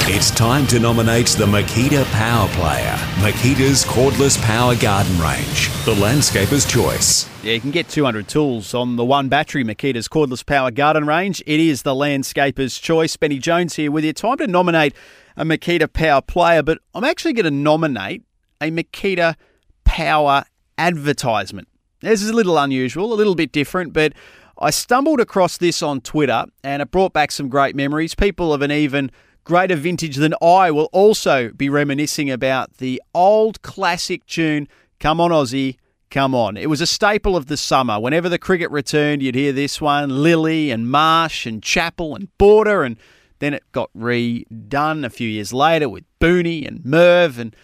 It's 0.10 0.32
time 0.32 0.66
to 0.68 0.80
nominate 0.80 1.28
the 1.28 1.46
Makita 1.46 2.06
Power 2.14 2.48
Player, 2.54 2.96
Makita's 3.18 3.84
cordless 3.84 4.42
power 4.42 4.74
garden 4.74 5.20
range, 5.20 5.70
the 5.84 5.94
landscaper's 5.96 6.66
choice. 6.66 7.30
Yeah, 7.44 7.56
you 7.56 7.60
can 7.60 7.72
get 7.72 7.90
200 7.90 8.26
tools 8.26 8.74
on 8.74 8.96
the 8.96 9.04
one 9.04 9.28
battery 9.28 9.66
Makita's 9.66 10.08
cordless 10.08 10.46
power 10.46 10.72
garden 10.72 11.06
range. 11.06 11.44
It 11.46 11.60
is 11.60 11.82
the 11.82 11.94
landscaper's 11.94 12.80
choice. 12.80 13.18
Benny 13.18 13.38
Jones 13.38 13.76
here 13.76 13.92
with 13.92 14.06
you. 14.06 14.14
Time 14.14 14.38
to 14.38 14.48
nominate 14.48 14.96
a 15.36 15.44
Makita 15.44 15.92
Power 15.92 16.22
player, 16.22 16.64
but 16.64 16.78
I'm 16.96 17.04
actually 17.04 17.34
going 17.34 17.44
to 17.44 17.52
nominate 17.52 18.24
a 18.62 18.72
Makita 18.72 19.36
Power 19.84 20.46
advertisement. 20.78 21.68
This 22.00 22.24
is 22.24 22.30
a 22.30 22.34
little 22.34 22.58
unusual, 22.58 23.12
a 23.12 23.16
little 23.16 23.36
bit 23.36 23.52
different, 23.52 23.92
but 23.92 24.14
I 24.58 24.70
stumbled 24.70 25.20
across 25.20 25.58
this 25.58 25.84
on 25.84 26.00
Twitter 26.00 26.46
and 26.64 26.82
it 26.82 26.92
brought 26.92 27.12
back 27.12 27.30
some 27.30 27.50
great 27.50 27.76
memories. 27.76 28.16
People 28.16 28.54
of 28.54 28.62
an 28.62 28.72
even 28.72 29.12
greater 29.48 29.78
vintage 29.78 30.18
than 30.18 30.34
I 30.42 30.72
will 30.72 30.90
also 30.92 31.52
be 31.54 31.70
reminiscing 31.70 32.30
about 32.30 32.80
the 32.80 33.02
old 33.16 33.62
classic 33.62 34.26
tune, 34.26 34.68
Come 35.00 35.22
On 35.22 35.32
Aussie, 35.32 35.78
Come 36.12 36.36
On. 36.36 36.58
It 36.58 36.70
was 36.70 36.82
a 36.82 36.86
staple 36.86 37.38
of 37.38 37.46
the 37.46 37.56
summer. 37.56 37.98
Whenever 37.98 38.28
the 38.28 38.38
cricket 38.38 38.70
returned, 38.72 39.24
you'd 39.24 39.36
hear 39.36 39.54
this 39.54 39.80
one 39.80 40.10
Lillee 40.10 40.70
and 40.70 40.92
Marsh 40.92 41.46
and 41.46 41.64
Chappell 41.64 42.14
and 42.14 42.28
Border, 42.38 42.84
and 42.84 42.98
then 43.40 43.54
it 43.54 43.64
got 43.72 43.90
redone 43.98 45.06
a 45.06 45.10
few 45.10 45.30
years 45.30 45.54
later 45.54 45.88
with 45.88 46.04
Booney 46.20 46.68
and 46.68 46.84
Merv 46.84 47.40
and 47.40 47.56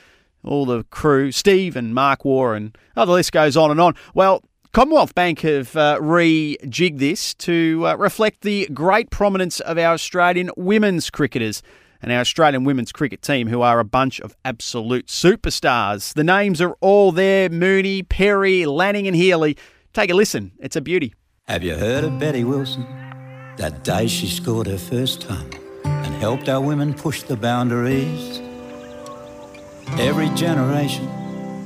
all 0.42 0.66
the 0.66 0.86
crew, 0.86 1.34
Steve 1.34 1.76
and 1.76 1.94
Mark 1.94 2.24
Waugh, 2.24 2.54
and 2.54 2.78
oh, 2.96 3.06
the 3.06 3.12
list 3.12 3.34
goes 3.34 3.58
on 3.58 3.72
and 3.72 3.82
on. 3.82 3.94
Well, 4.14 4.42
Commonwealth 4.74 5.14
Bank 5.14 5.42
have 5.42 5.76
uh, 5.76 6.00
rejigged 6.00 6.98
this 6.98 7.36
to 7.36 7.86
uh, 7.86 7.96
reflect 7.96 8.42
the 8.42 8.68
great 8.74 9.12
prominence 9.12 9.60
of 9.60 9.78
our 9.78 9.94
Australian 9.94 10.50
women's 10.58 11.12
cricketers 11.12 11.62
and 12.02 12.12
our 12.12 12.22
Australian 12.22 12.64
women's 12.64 12.92
cricket 12.92 13.22
team, 13.22 13.50
who 13.50 13.62
are 13.62 13.80
a 13.80 13.86
bunch 13.86 14.20
of 14.22 14.36
absolute 14.44 15.06
superstars. 15.06 16.16
The 16.16 16.24
names 16.24 16.60
are 16.60 16.76
all 16.82 17.12
there 17.12 17.50
Mooney, 17.52 18.02
Perry, 18.02 18.66
Lanning, 18.66 19.06
and 19.06 19.16
Healy. 19.16 19.58
Take 19.94 20.10
a 20.10 20.16
listen, 20.16 20.54
it's 20.58 20.76
a 20.76 20.82
beauty. 20.82 21.14
Have 21.48 21.62
you 21.62 21.76
heard 21.76 22.04
of 22.04 22.18
Betty 22.18 22.44
Wilson? 22.44 22.82
That 23.58 23.84
day 23.84 24.08
she 24.08 24.26
scored 24.26 24.66
her 24.66 24.80
first 24.80 25.22
ton 25.22 25.52
and 25.86 26.16
helped 26.16 26.50
our 26.50 26.60
women 26.60 26.96
push 26.96 27.22
the 27.22 27.38
boundaries. 27.38 28.42
Every 30.00 30.30
generation 30.30 31.06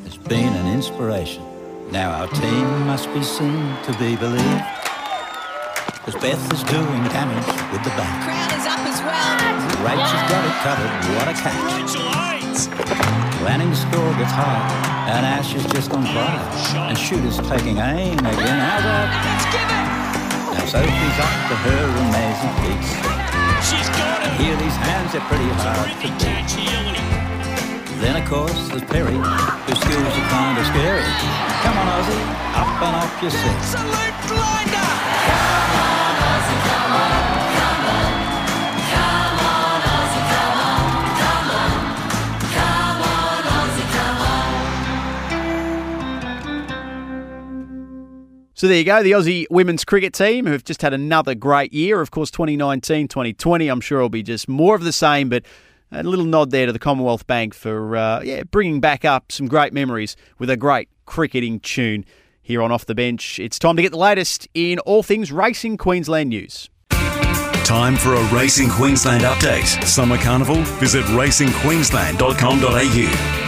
has 0.04 0.18
been 0.18 0.54
an 0.54 0.74
inspiration. 0.74 1.57
Now 1.92 2.12
our 2.20 2.28
team 2.28 2.68
must 2.86 3.08
be 3.14 3.24
seen 3.24 3.74
to 3.84 3.96
be 3.96 4.18
believed. 4.18 4.64
As 6.04 6.16
Beth 6.20 6.44
is 6.52 6.64
doing 6.64 7.04
damage 7.16 7.48
with 7.72 7.80
the 7.84 7.96
bat. 7.96 8.28
Crowd 8.28 8.52
is 8.60 8.68
up 8.68 8.84
as 8.84 9.00
well. 9.08 9.88
Rachel's 9.88 10.28
got 10.28 10.44
it 10.44 10.58
covered, 10.68 10.92
what 11.16 11.32
a 11.32 11.36
catch. 11.40 11.96
Lanning 13.42 13.74
score 13.74 14.12
gets 14.20 14.36
high, 14.36 14.68
and 15.16 15.26
Ash 15.26 15.56
is 15.56 15.66
just 15.68 15.92
on 15.94 16.04
fire. 16.04 16.90
And 16.90 16.98
shooter's 16.98 17.38
taking 17.48 17.78
aim 17.78 18.20
again. 18.20 18.60
How's 18.60 18.84
that? 18.84 19.08
Now 20.60 20.66
Sophie's 20.68 21.20
up 21.24 21.36
to 21.48 21.56
her 21.56 21.84
amazing 22.04 22.54
feats. 22.68 22.92
She's 23.64 23.88
got 23.96 24.28
it. 24.28 24.36
Healy's 24.36 24.76
hands 24.76 25.16
are 25.16 25.24
pretty 25.32 25.48
hard 25.56 25.88
to 25.88 26.08
Terrific 26.20 27.08
beat. 27.08 27.17
Catch, 27.98 28.06
Healy. 28.06 28.14
Then 28.14 28.22
of 28.22 28.30
course 28.30 28.70
there's 28.70 28.84
Perry, 28.84 29.14
whose 29.14 29.80
skills 29.80 30.14
are 30.14 30.30
kind 30.30 30.58
of 30.58 30.66
scary. 30.66 31.04
Come 31.64 31.78
on 31.78 31.88
Aussie, 31.88 32.24
up 32.56 32.82
and 32.82 32.96
off 32.96 33.22
your 33.22 33.32
seat. 33.32 33.48
Absolute 33.48 34.28
blinder. 34.28 34.88
So 48.54 48.68
there 48.68 48.78
you 48.78 48.86
go, 48.86 49.04
the 49.04 49.12
Aussie 49.12 49.46
women's 49.52 49.86
cricket 49.86 50.16
team 50.16 50.48
who've 50.48 50.64
just 50.64 50.82
had 50.82 50.92
another 50.92 51.36
great 51.36 51.74
year. 51.74 52.02
Of 52.02 52.10
course, 52.10 52.32
2019, 52.32 53.08
2020, 53.08 53.68
I'm 53.68 53.82
sure 53.82 54.00
will 54.02 54.10
be 54.10 54.24
just 54.24 54.50
more 54.50 54.74
of 54.74 54.84
the 54.84 54.92
same, 54.92 55.30
but 55.30 55.46
a 55.92 56.04
little 56.04 56.26
nod 56.26 56.52
there 56.52 56.66
to 56.66 56.72
the 56.72 56.80
Commonwealth 56.80 57.28
Bank 57.28 57.54
for 57.54 57.96
uh, 57.96 58.22
yeah 58.22 58.44
bringing 58.44 58.80
back 58.80 59.06
up 59.06 59.32
some 59.32 59.48
great 59.48 59.74
memories 59.74 60.16
with 60.40 60.50
a 60.50 60.58
great 60.58 60.90
cricketing 61.06 61.60
tune 61.60 62.06
here 62.42 62.62
on 62.62 62.72
Off 62.72 62.86
the 62.86 62.96
Bench. 62.96 63.40
It's 63.40 63.60
time 63.60 63.76
to 63.76 63.82
get 63.82 63.92
the 63.92 63.98
latest 63.98 64.48
in 64.54 64.80
all 64.80 65.04
things 65.04 65.32
racing 65.32 65.78
Queensland 65.78 66.30
news. 66.30 66.70
Time 66.90 67.98
for 67.98 68.14
a 68.14 68.24
Racing 68.34 68.70
Queensland 68.70 69.24
update. 69.24 69.84
Summer 69.84 70.18
Carnival? 70.18 70.62
Visit 70.80 71.04
racingqueensland.com.au. 71.08 73.47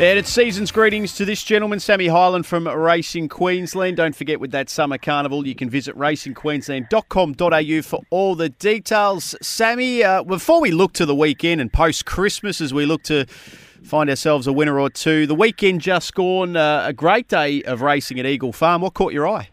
And 0.00 0.16
it's 0.16 0.30
season's 0.30 0.70
greetings 0.70 1.16
to 1.16 1.24
this 1.24 1.42
gentleman, 1.42 1.80
Sammy 1.80 2.06
Highland 2.06 2.46
from 2.46 2.68
Racing 2.68 3.28
Queensland. 3.28 3.96
Don't 3.96 4.14
forget 4.14 4.38
with 4.38 4.52
that 4.52 4.70
summer 4.70 4.96
carnival, 4.96 5.44
you 5.44 5.56
can 5.56 5.68
visit 5.68 5.98
racingqueensland.com.au 5.98 7.82
for 7.82 8.00
all 8.10 8.36
the 8.36 8.48
details. 8.48 9.34
Sammy, 9.42 10.04
uh, 10.04 10.22
before 10.22 10.60
we 10.60 10.70
look 10.70 10.92
to 10.92 11.04
the 11.04 11.16
weekend 11.16 11.60
and 11.60 11.72
post 11.72 12.06
Christmas, 12.06 12.60
as 12.60 12.72
we 12.72 12.86
look 12.86 13.02
to 13.02 13.24
find 13.26 14.08
ourselves 14.08 14.46
a 14.46 14.52
winner 14.52 14.78
or 14.78 14.88
two, 14.88 15.26
the 15.26 15.34
weekend 15.34 15.80
just 15.80 16.14
gone, 16.14 16.56
uh, 16.56 16.84
a 16.86 16.92
great 16.92 17.26
day 17.26 17.64
of 17.64 17.82
racing 17.82 18.20
at 18.20 18.26
Eagle 18.26 18.52
Farm. 18.52 18.82
What 18.82 18.94
caught 18.94 19.12
your 19.12 19.26
eye? 19.26 19.48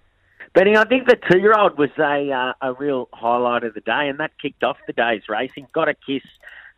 Benny, 0.54 0.78
I 0.78 0.86
think 0.86 1.08
the 1.08 1.18
two-year-old 1.32 1.80
was 1.80 1.90
a 1.98 2.32
uh, 2.32 2.54
a 2.62 2.74
real 2.74 3.10
highlight 3.14 3.64
of 3.64 3.74
the 3.74 3.82
day, 3.82 4.08
and 4.10 4.20
that 4.20 4.30
kicked 4.40 4.64
off 4.64 4.78
the 4.86 4.94
day's 4.94 5.24
racing. 5.28 5.66
Got 5.74 5.90
a 5.90 5.96
kiss 5.96 6.22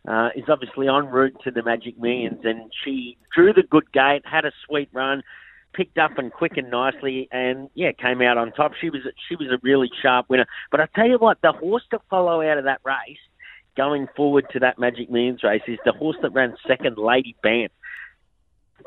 uh, 0.06 0.28
is 0.36 0.44
obviously 0.48 0.88
en 0.88 1.06
route 1.06 1.36
to 1.44 1.50
the 1.50 1.62
Magic 1.62 1.98
Millions, 1.98 2.40
and 2.44 2.72
she 2.84 3.16
drew 3.34 3.52
the 3.52 3.62
good 3.62 3.90
gate, 3.92 4.22
had 4.24 4.44
a 4.44 4.52
sweet 4.66 4.88
run, 4.92 5.22
picked 5.72 5.98
up 5.98 6.18
and 6.18 6.32
quickened 6.32 6.70
nicely, 6.70 7.28
and 7.32 7.68
yeah, 7.74 7.92
came 7.92 8.22
out 8.22 8.38
on 8.38 8.52
top. 8.52 8.72
She 8.80 8.90
was 8.90 9.02
she 9.28 9.36
was 9.36 9.48
a 9.48 9.58
really 9.62 9.90
sharp 10.02 10.26
winner. 10.28 10.46
But 10.70 10.80
I 10.80 10.86
tell 10.94 11.08
you 11.08 11.18
what, 11.18 11.38
the 11.42 11.52
horse 11.52 11.84
to 11.90 11.98
follow 12.08 12.42
out 12.42 12.58
of 12.58 12.64
that 12.64 12.80
race, 12.84 13.18
going 13.76 14.06
forward 14.16 14.46
to 14.52 14.60
that 14.60 14.78
Magic 14.78 15.10
Millions 15.10 15.42
race, 15.42 15.62
is 15.66 15.78
the 15.84 15.92
horse 15.92 16.16
that 16.22 16.30
ran 16.30 16.56
second, 16.66 16.96
Lady 16.98 17.36
Band. 17.42 17.70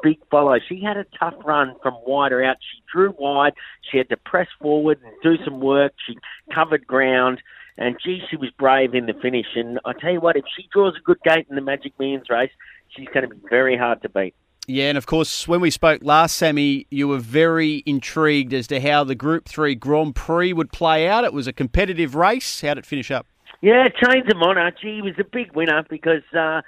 Big 0.01 0.17
follow. 0.31 0.57
She 0.67 0.81
had 0.81 0.97
a 0.97 1.05
tough 1.19 1.35
run 1.45 1.75
from 1.83 1.95
wider 2.07 2.43
out. 2.43 2.55
She 2.59 2.81
drew 2.91 3.13
wide. 3.19 3.53
She 3.91 3.97
had 3.97 4.09
to 4.09 4.17
press 4.17 4.47
forward 4.59 4.99
and 5.03 5.13
do 5.21 5.43
some 5.43 5.59
work. 5.59 5.93
She 6.07 6.17
covered 6.55 6.87
ground. 6.87 7.39
And 7.77 7.95
gee, 8.03 8.21
she 8.29 8.35
was 8.35 8.49
brave 8.57 8.93
in 8.93 9.05
the 9.05 9.13
finish. 9.13 9.47
And 9.55 9.79
I 9.85 9.93
tell 9.93 10.11
you 10.11 10.19
what, 10.19 10.35
if 10.35 10.45
she 10.55 10.67
draws 10.71 10.95
a 10.97 11.01
good 11.01 11.19
gate 11.23 11.47
in 11.49 11.55
the 11.55 11.61
Magic 11.61 11.93
Millions 11.99 12.29
race, 12.29 12.51
she's 12.89 13.07
going 13.13 13.27
to 13.27 13.35
be 13.35 13.41
very 13.49 13.77
hard 13.77 14.01
to 14.03 14.09
beat. 14.09 14.35
Yeah, 14.67 14.89
and 14.89 14.97
of 14.97 15.07
course, 15.07 15.47
when 15.47 15.59
we 15.59 15.71
spoke 15.71 16.03
last, 16.03 16.37
Sammy, 16.37 16.85
you 16.91 17.07
were 17.07 17.17
very 17.17 17.83
intrigued 17.85 18.53
as 18.53 18.67
to 18.67 18.79
how 18.79 19.03
the 19.03 19.15
Group 19.15 19.49
3 19.49 19.73
Grand 19.75 20.15
Prix 20.15 20.53
would 20.53 20.71
play 20.71 21.07
out. 21.07 21.23
It 21.23 21.33
was 21.33 21.47
a 21.47 21.53
competitive 21.53 22.13
race. 22.13 22.61
How 22.61 22.75
did 22.75 22.79
it 22.79 22.85
finish 22.85 23.09
up? 23.09 23.25
Yeah, 23.61 23.87
Chains 23.89 24.25
of 24.31 24.37
Monarch, 24.37 24.75
he 24.81 25.01
was 25.01 25.13
a 25.19 25.23
big 25.23 25.55
winner 25.55 25.83
because 25.89 26.23
uh, 26.37 26.61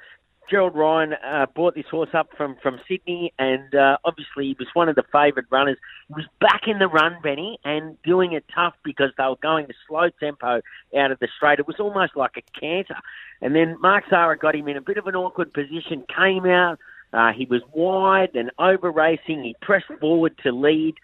Gerald 0.50 0.76
Ryan 0.76 1.14
uh, 1.14 1.46
brought 1.56 1.76
this 1.76 1.86
horse 1.90 2.10
up 2.14 2.30
from, 2.36 2.58
from 2.62 2.80
Sydney, 2.88 3.34
and 3.40 3.74
uh, 3.74 3.98
obviously 4.04 4.46
he 4.46 4.56
was 4.60 4.68
one 4.74 4.90
of 4.90 4.96
the 4.96 5.04
favoured 5.12 5.48
runners. 5.50 5.78
He 6.10 6.14
was 6.16 6.26
back 6.42 6.64
in 6.68 6.80
the 6.80 6.88
run, 6.88 7.18
Benny, 7.24 7.60
and 7.64 7.98
doing 8.04 8.34
it 8.34 8.44
tough 8.54 8.74
because 8.84 9.12
they 9.18 9.24
were 9.24 9.38
going 9.42 9.66
a 9.66 9.74
slow 9.88 10.10
tempo 10.20 10.62
out 10.98 11.12
of 11.12 11.20
the 11.20 11.28
straight. 11.36 11.60
It 11.60 11.68
was 11.68 11.80
almost 11.80 12.16
like 12.16 12.38
a 12.38 12.60
canter. 12.60 12.98
And 13.42 13.56
then 13.56 13.78
Mark 13.82 14.06
Zahra 14.10 14.38
got 14.38 14.56
him 14.56 14.68
in 14.68 14.78
a 14.78 14.82
bit 14.82 14.98
of 14.98 15.08
an 15.08 15.16
awkward 15.16 15.54
position, 15.54 16.06
came 16.16 16.46
out. 16.46 16.78
Uh, 17.14 17.32
he 17.32 17.46
was 17.46 17.62
wide 17.74 18.36
and 18.36 18.52
over 18.60 18.92
racing. 18.92 19.44
He 19.44 19.56
pressed 19.62 19.92
forward 20.00 20.38
to 20.44 20.52
lead 20.52 20.96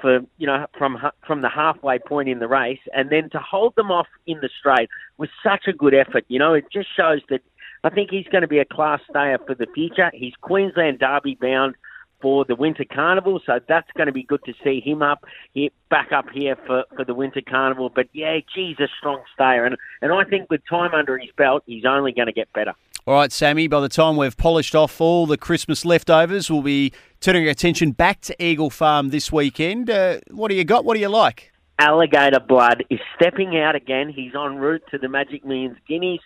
for 0.00 0.20
you 0.38 0.46
know 0.46 0.66
from 0.78 0.96
from 1.26 1.42
the 1.42 1.48
halfway 1.50 1.98
point 1.98 2.28
in 2.28 2.38
the 2.38 2.48
race, 2.48 2.80
and 2.94 3.10
then 3.10 3.28
to 3.30 3.38
hold 3.38 3.74
them 3.76 3.90
off 3.90 4.06
in 4.26 4.40
the 4.40 4.48
straight 4.58 4.88
was 5.18 5.28
such 5.42 5.66
a 5.68 5.72
good 5.74 5.94
effort. 5.94 6.24
You 6.28 6.38
know, 6.38 6.54
it 6.54 6.64
just 6.72 6.88
shows 6.96 7.20
that 7.28 7.42
I 7.82 7.90
think 7.90 8.10
he's 8.10 8.26
going 8.26 8.42
to 8.42 8.48
be 8.48 8.58
a 8.58 8.64
class 8.64 9.00
stayer 9.08 9.38
for 9.46 9.54
the 9.54 9.66
future. 9.74 10.10
He's 10.12 10.34
Queensland 10.40 10.98
Derby 10.98 11.38
bound 11.40 11.74
for 12.20 12.44
the 12.44 12.54
Winter 12.54 12.84
Carnival, 12.84 13.40
so 13.46 13.60
that's 13.66 13.90
going 13.96 14.06
to 14.06 14.12
be 14.12 14.22
good 14.22 14.44
to 14.44 14.52
see 14.62 14.80
him 14.80 15.02
up 15.02 15.24
here, 15.54 15.70
back 15.88 16.12
up 16.12 16.26
here 16.30 16.56
for, 16.66 16.84
for 16.94 17.04
the 17.04 17.14
Winter 17.14 17.40
Carnival. 17.40 17.88
But 17.88 18.08
yeah, 18.12 18.38
geez, 18.54 18.76
a 18.78 18.88
strong 18.98 19.22
stayer, 19.34 19.64
and 19.64 19.76
and 20.02 20.12
I 20.12 20.24
think 20.24 20.50
with 20.50 20.60
time 20.68 20.92
under 20.92 21.16
his 21.16 21.30
belt, 21.36 21.62
he's 21.66 21.84
only 21.84 22.12
going 22.12 22.26
to 22.26 22.32
get 22.32 22.52
better. 22.52 22.74
All 23.06 23.14
right, 23.14 23.32
Sammy. 23.32 23.66
By 23.66 23.80
the 23.80 23.88
time 23.88 24.16
we've 24.16 24.36
polished 24.36 24.74
off 24.74 25.00
all 25.00 25.26
the 25.26 25.38
Christmas 25.38 25.86
leftovers, 25.86 26.50
we'll 26.50 26.62
be 26.62 26.92
turning 27.20 27.44
our 27.44 27.50
attention 27.50 27.92
back 27.92 28.20
to 28.22 28.44
Eagle 28.44 28.68
Farm 28.68 29.08
this 29.08 29.32
weekend. 29.32 29.88
Uh, 29.88 30.20
what 30.30 30.48
do 30.48 30.54
you 30.54 30.64
got? 30.64 30.84
What 30.84 30.94
do 30.94 31.00
you 31.00 31.08
like? 31.08 31.50
Alligator 31.78 32.40
Blood 32.40 32.84
is 32.90 33.00
stepping 33.16 33.56
out 33.58 33.74
again. 33.74 34.10
He's 34.10 34.34
en 34.34 34.56
route 34.56 34.82
to 34.90 34.98
the 34.98 35.08
Magic 35.08 35.46
Millions 35.46 35.78
Guineas 35.88 36.20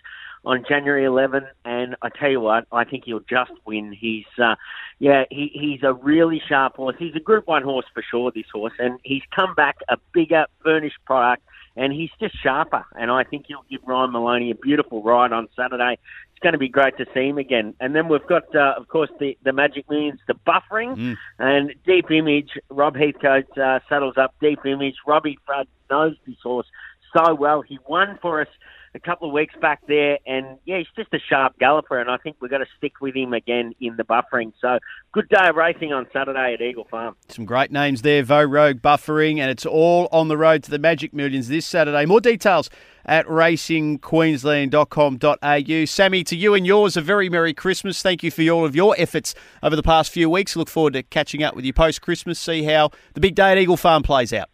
on 0.45 0.63
January 0.67 1.05
11, 1.05 1.45
and 1.65 1.95
I 2.01 2.09
tell 2.09 2.29
you 2.29 2.39
what, 2.41 2.65
I 2.71 2.83
think 2.83 3.05
he'll 3.05 3.19
just 3.21 3.51
win. 3.65 3.91
He's, 3.91 4.25
uh, 4.41 4.55
yeah, 4.99 5.23
he, 5.29 5.49
he's 5.53 5.83
a 5.83 5.93
really 5.93 6.41
sharp 6.47 6.75
horse. 6.75 6.95
He's 6.99 7.15
a 7.15 7.19
Group 7.19 7.47
One 7.47 7.63
horse 7.63 7.85
for 7.93 8.03
sure. 8.09 8.31
This 8.31 8.45
horse, 8.53 8.73
and 8.79 8.99
he's 9.03 9.23
come 9.35 9.55
back 9.55 9.77
a 9.89 9.97
bigger, 10.13 10.45
furnished 10.63 10.97
product, 11.05 11.43
and 11.75 11.91
he's 11.91 12.09
just 12.19 12.41
sharper. 12.41 12.85
And 12.95 13.11
I 13.11 13.23
think 13.23 13.45
he'll 13.47 13.65
give 13.69 13.81
Ryan 13.85 14.11
Maloney 14.11 14.51
a 14.51 14.55
beautiful 14.55 15.01
ride 15.03 15.33
on 15.33 15.47
Saturday. 15.55 15.97
It's 16.31 16.39
going 16.41 16.53
to 16.53 16.59
be 16.59 16.69
great 16.69 16.97
to 16.97 17.05
see 17.13 17.27
him 17.29 17.37
again. 17.37 17.73
And 17.79 17.95
then 17.95 18.07
we've 18.07 18.25
got, 18.27 18.53
uh, 18.55 18.73
of 18.77 18.87
course, 18.87 19.09
the, 19.19 19.37
the 19.43 19.53
Magic 19.53 19.89
Millions, 19.89 20.19
the 20.27 20.35
buffering, 20.47 20.95
Mm. 20.95 21.15
and 21.39 21.73
Deep 21.85 22.11
Image. 22.11 22.51
Rob 22.69 22.95
Heathcote 22.95 23.57
uh, 23.57 23.79
saddles 23.89 24.15
up 24.17 24.35
Deep 24.41 24.65
Image. 24.65 24.95
Robbie 25.07 25.39
Fradd 25.47 25.65
knows 25.89 26.15
this 26.27 26.35
horse 26.43 26.67
so 27.15 27.33
well. 27.33 27.61
He 27.61 27.79
won 27.87 28.19
for 28.21 28.41
us 28.41 28.47
a 28.95 28.99
couple 28.99 29.27
of 29.27 29.33
weeks 29.33 29.53
back 29.61 29.81
there, 29.87 30.17
and 30.25 30.57
yeah, 30.65 30.77
he's 30.77 30.87
just 30.95 31.13
a 31.13 31.19
sharp 31.19 31.59
galloper, 31.59 31.99
and 31.99 32.09
I 32.09 32.15
think 32.17 32.37
we're 32.39 32.47
going 32.47 32.63
to 32.63 32.69
stick 32.77 33.01
with 33.01 33.13
him 33.13 33.33
again 33.33 33.73
in 33.81 33.97
the 33.97 34.03
buffering. 34.03 34.53
So, 34.61 34.79
good 35.11 35.27
day 35.27 35.49
of 35.49 35.57
racing 35.57 35.91
on 35.91 36.07
Saturday 36.13 36.53
at 36.53 36.61
Eagle 36.61 36.87
Farm. 36.89 37.17
Some 37.27 37.43
great 37.45 37.71
names 37.71 38.03
there, 38.03 38.23
Vo 38.23 38.43
Rogue 38.43 38.81
buffering, 38.81 39.39
and 39.39 39.51
it's 39.51 39.65
all 39.65 40.07
on 40.13 40.29
the 40.29 40.37
road 40.37 40.63
to 40.63 40.71
the 40.71 40.79
Magic 40.79 41.13
Millions 41.13 41.49
this 41.49 41.65
Saturday. 41.65 42.05
More 42.05 42.21
details 42.21 42.69
at 43.05 43.27
racingqueensland.com.au. 43.27 45.85
Sammy, 45.85 46.23
to 46.23 46.35
you 46.35 46.53
and 46.53 46.65
yours, 46.65 46.97
a 46.97 47.01
very 47.01 47.29
Merry 47.29 47.53
Christmas. 47.53 48.01
Thank 48.01 48.23
you 48.23 48.31
for 48.31 48.41
all 48.49 48.65
of 48.65 48.75
your 48.75 48.95
efforts 48.97 49.35
over 49.61 49.75
the 49.75 49.83
past 49.83 50.11
few 50.11 50.29
weeks. 50.29 50.55
Look 50.55 50.69
forward 50.69 50.93
to 50.93 51.03
catching 51.03 51.43
up 51.43 51.53
with 51.53 51.65
you 51.65 51.73
post 51.73 52.01
Christmas, 52.01 52.39
see 52.39 52.63
how 52.63 52.91
the 53.13 53.19
big 53.19 53.35
day 53.35 53.51
at 53.51 53.57
Eagle 53.57 53.77
Farm 53.77 54.03
plays 54.03 54.31
out. 54.31 54.49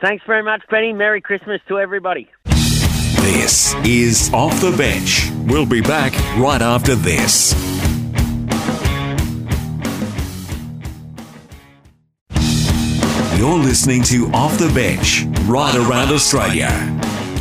Thanks 0.00 0.24
very 0.26 0.42
much, 0.42 0.62
Benny. 0.70 0.94
Merry 0.94 1.20
Christmas 1.20 1.60
to 1.68 1.78
everybody. 1.78 2.30
This 3.24 3.74
is 3.86 4.30
Off 4.34 4.60
the 4.60 4.70
Bench. 4.76 5.30
We'll 5.46 5.64
be 5.64 5.80
back 5.80 6.12
right 6.36 6.60
after 6.60 6.94
this. 6.94 7.54
You're 13.38 13.56
listening 13.56 14.02
to 14.02 14.26
Off 14.34 14.58
the 14.58 14.70
Bench, 14.74 15.24
right 15.46 15.74
around 15.74 16.12
Australia. 16.12 16.68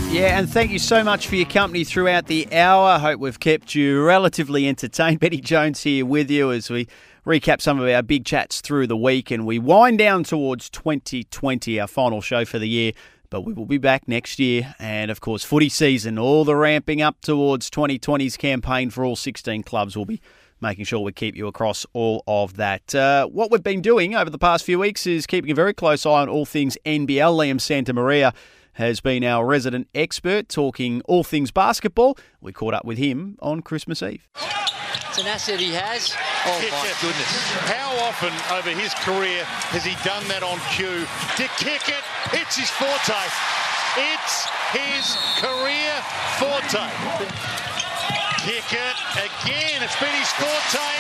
Yeah, 0.10 0.40
and 0.40 0.50
thank 0.50 0.72
you 0.72 0.80
so 0.80 1.04
much 1.04 1.28
for 1.28 1.36
your 1.36 1.50
company 1.50 1.84
throughout 1.84 2.28
the 2.28 2.48
hour. 2.54 2.98
Hope 2.98 3.20
we've 3.20 3.42
kept 3.42 3.76
you 3.76 4.02
relatively 4.02 4.66
entertained. 4.70 5.20
Benny 5.20 5.42
Jones 5.42 5.84
here 5.84 6.06
with 6.06 6.32
you 6.32 6.54
as 6.54 6.70
we 6.70 6.88
recap 7.26 7.60
some 7.60 7.82
of 7.82 7.90
our 7.90 8.02
big 8.02 8.24
chats 8.24 8.62
through 8.62 8.88
the 8.88 8.96
week 8.96 9.32
and 9.32 9.46
we 9.46 9.60
wind 9.60 9.98
down 9.98 10.24
towards 10.24 10.70
2020, 10.70 11.78
our 11.78 11.88
final 11.88 12.22
show 12.22 12.46
for 12.46 12.58
the 12.58 12.70
year. 12.70 12.94
But 13.34 13.46
we 13.46 13.54
will 13.54 13.66
be 13.66 13.80
back 13.80 14.08
next 14.08 14.38
year. 14.38 14.76
And 14.78 15.10
of 15.10 15.20
course, 15.20 15.44
footy 15.44 15.68
season, 15.68 16.20
all 16.20 16.46
the 16.46 16.56
ramping 16.56 17.02
up 17.02 17.20
towards 17.22 17.68
2020's 17.72 18.38
campaign 18.38 18.92
for 18.92 19.04
all 19.04 19.16
16 19.16 19.64
clubs 19.64 19.98
will 19.98 20.06
be 20.06 20.22
making 20.62 20.86
sure 20.86 21.00
we 21.00 21.14
keep 21.14 21.36
you 21.36 21.48
across 21.48 21.84
all 21.94 22.24
of 22.28 22.58
that. 22.58 22.94
Uh, 22.94 23.26
what 23.26 23.50
we've 23.50 23.64
been 23.64 23.82
doing 23.82 24.14
over 24.14 24.30
the 24.30 24.38
past 24.38 24.64
few 24.64 24.78
weeks 24.78 25.08
is 25.08 25.26
keeping 25.26 25.50
a 25.50 25.56
very 25.56 25.74
close 25.74 26.06
eye 26.06 26.22
on 26.22 26.30
all 26.30 26.46
things 26.46 26.78
NBL. 26.86 27.36
Liam 27.36 27.60
Santa 27.60 27.92
Maria 27.92 28.36
has 28.74 29.00
been 29.02 29.24
our 29.24 29.48
resident 29.48 29.88
expert 29.96 30.48
talking 30.48 31.02
all 31.06 31.24
things 31.24 31.50
basketball. 31.50 32.16
We 32.40 32.52
caught 32.54 32.76
up 32.76 32.86
with 32.86 33.00
him 33.00 33.40
on 33.42 33.64
Christmas 33.64 34.04
Eve. 34.04 34.28
It's 34.36 35.18
an 35.18 35.26
asset 35.26 35.60
he 35.60 35.72
has. 35.72 36.16
Oh 36.46 36.60
my 36.72 36.94
goodness. 37.02 37.52
How 37.72 37.83
often 38.14 38.56
over 38.56 38.70
his 38.70 38.94
career 38.94 39.44
has 39.74 39.84
he 39.84 39.98
done 40.06 40.22
that 40.30 40.44
on 40.46 40.62
cue? 40.70 41.02
To 41.42 41.46
kick 41.58 41.90
it, 41.90 42.06
it's 42.30 42.54
his 42.54 42.70
forte. 42.70 43.26
It's 43.98 44.46
his 44.70 45.18
career 45.42 45.94
forte. 46.38 46.86
Kick 48.46 48.70
it 48.70 48.98
again. 49.18 49.82
It's 49.82 49.98
been 49.98 50.14
his 50.14 50.30
forte 50.38 50.94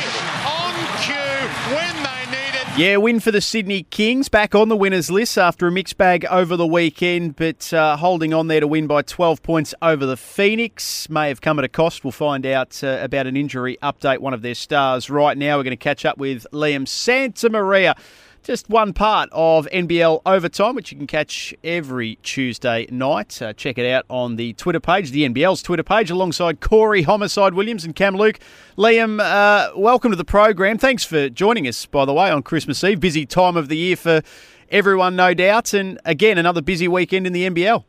on 0.49 0.73
cue 1.06 1.38
when 1.78 1.93
they 2.02 2.23
need. 2.34 2.42
Yeah, 2.75 2.97
win 2.97 3.19
for 3.19 3.29
the 3.29 3.39
Sydney 3.39 3.83
Kings, 3.83 4.29
back 4.29 4.55
on 4.55 4.67
the 4.67 4.75
winners 4.75 5.12
list 5.12 5.38
after 5.38 5.67
a 5.67 5.71
mixed 5.71 5.95
bag 5.95 6.25
over 6.25 6.57
the 6.57 6.65
weekend, 6.65 7.36
but 7.36 7.71
uh, 7.71 7.95
holding 7.97 8.33
on 8.33 8.47
there 8.47 8.62
to 8.62 8.67
win 8.67 8.88
by 8.88 9.03
12 9.03 9.43
points 9.43 9.75
over 9.83 10.07
the 10.07 10.17
Phoenix. 10.17 11.07
May 11.07 11.27
have 11.27 11.39
come 11.39 11.59
at 11.59 11.65
a 11.65 11.69
cost. 11.69 12.03
We'll 12.03 12.12
find 12.12 12.47
out 12.47 12.83
uh, 12.83 12.97
about 12.99 13.27
an 13.27 13.38
injury 13.38 13.77
update, 13.83 14.19
one 14.19 14.33
of 14.33 14.41
their 14.41 14.55
stars 14.55 15.07
right 15.07 15.38
now. 15.38 15.57
We're 15.57 15.65
going 15.65 15.77
to 15.77 15.77
catch 15.77 16.03
up 16.03 16.17
with 16.17 16.47
Liam 16.51 16.88
Santa 16.88 17.47
Maria 17.47 17.95
just 18.43 18.69
one 18.69 18.91
part 18.91 19.29
of 19.32 19.67
NBL 19.71 20.21
Overtime, 20.25 20.75
which 20.75 20.91
you 20.91 20.97
can 20.97 21.08
catch 21.08 21.53
every 21.63 22.17
Tuesday 22.23 22.86
night. 22.91 23.41
Uh, 23.41 23.53
check 23.53 23.77
it 23.77 23.89
out 23.89 24.06
on 24.10 24.36
the 24.36 24.53
Twitter 24.53 24.82
page, 24.82 25.12
the 25.12 25.27
NBL's 25.27 25.62
Twitter 25.62 25.84
page, 25.84 26.12
alongside 26.12 26.60
Corey 26.60 27.03
Homicide 27.03 27.53
Williams 27.53 27.86
and 27.86 27.95
Cam 27.95 28.15
Luke. 28.15 28.39
Liam, 28.77 29.21
uh, 29.21 29.71
welcome 29.77 30.12
to 30.12 30.17
the 30.17 30.25
program. 30.25 30.77
Thanks 30.77 31.06
for 31.06 31.29
joining 31.29 31.67
us, 31.67 31.86
by 31.86 32.03
the 32.03 32.13
way, 32.13 32.29
on 32.29 32.43
Christmas 32.43 32.84
Eve. 32.84 32.99
Busy 32.99 33.25
time 33.25 33.56
of 33.56 33.69
the 33.69 33.77
year 33.77 33.95
for 33.95 34.21
everyone, 34.69 35.15
no 35.15 35.34
doubt. 35.34 35.73
And 35.73 35.99
again, 36.03 36.38
another 36.38 36.62
busy 36.62 36.89
weekend 36.89 37.25
in 37.25 37.32
the 37.32 37.49
NBL. 37.49 37.86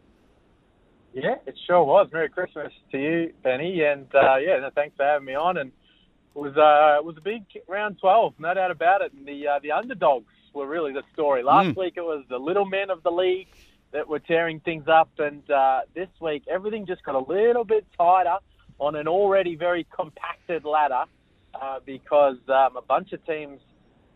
Yeah, 1.14 1.34
it 1.46 1.56
sure 1.66 1.82
was. 1.82 2.08
Merry 2.12 2.28
Christmas 2.28 2.72
to 2.92 2.98
you, 2.98 3.32
Benny, 3.42 3.82
and 3.82 4.06
uh, 4.14 4.36
yeah, 4.36 4.58
no, 4.60 4.70
thanks 4.74 4.96
for 4.96 5.04
having 5.04 5.26
me 5.26 5.34
on. 5.34 5.56
And 5.56 5.72
it 6.34 6.38
was 6.38 6.56
uh, 6.56 6.98
it 6.98 7.04
was 7.04 7.16
a 7.16 7.20
big 7.20 7.42
round 7.68 7.98
twelve, 8.00 8.34
no 8.38 8.54
doubt 8.54 8.70
about 8.70 9.00
it. 9.02 9.12
And 9.12 9.26
the 9.26 9.46
uh, 9.48 9.58
the 9.60 9.72
underdogs 9.72 10.26
were 10.54 10.66
really 10.66 10.92
the 10.92 11.02
story. 11.12 11.42
Last 11.42 11.68
Mm. 11.68 11.76
week 11.76 11.94
it 11.96 12.02
was 12.04 12.24
the 12.28 12.38
little 12.38 12.64
men 12.64 12.90
of 12.90 13.02
the 13.02 13.10
league 13.10 13.48
that 13.92 14.08
were 14.08 14.18
tearing 14.18 14.60
things 14.60 14.88
up, 14.88 15.10
and 15.18 15.48
uh, 15.50 15.80
this 15.94 16.08
week 16.20 16.42
everything 16.48 16.86
just 16.86 17.02
got 17.04 17.14
a 17.14 17.18
little 17.32 17.64
bit 17.64 17.86
tighter 17.98 18.36
on 18.78 18.96
an 18.96 19.06
already 19.06 19.54
very 19.56 19.86
compacted 19.94 20.64
ladder 20.64 21.04
uh, 21.60 21.78
because 21.86 22.36
um, 22.48 22.76
a 22.76 22.82
bunch 22.82 23.12
of 23.12 23.24
teams 23.26 23.60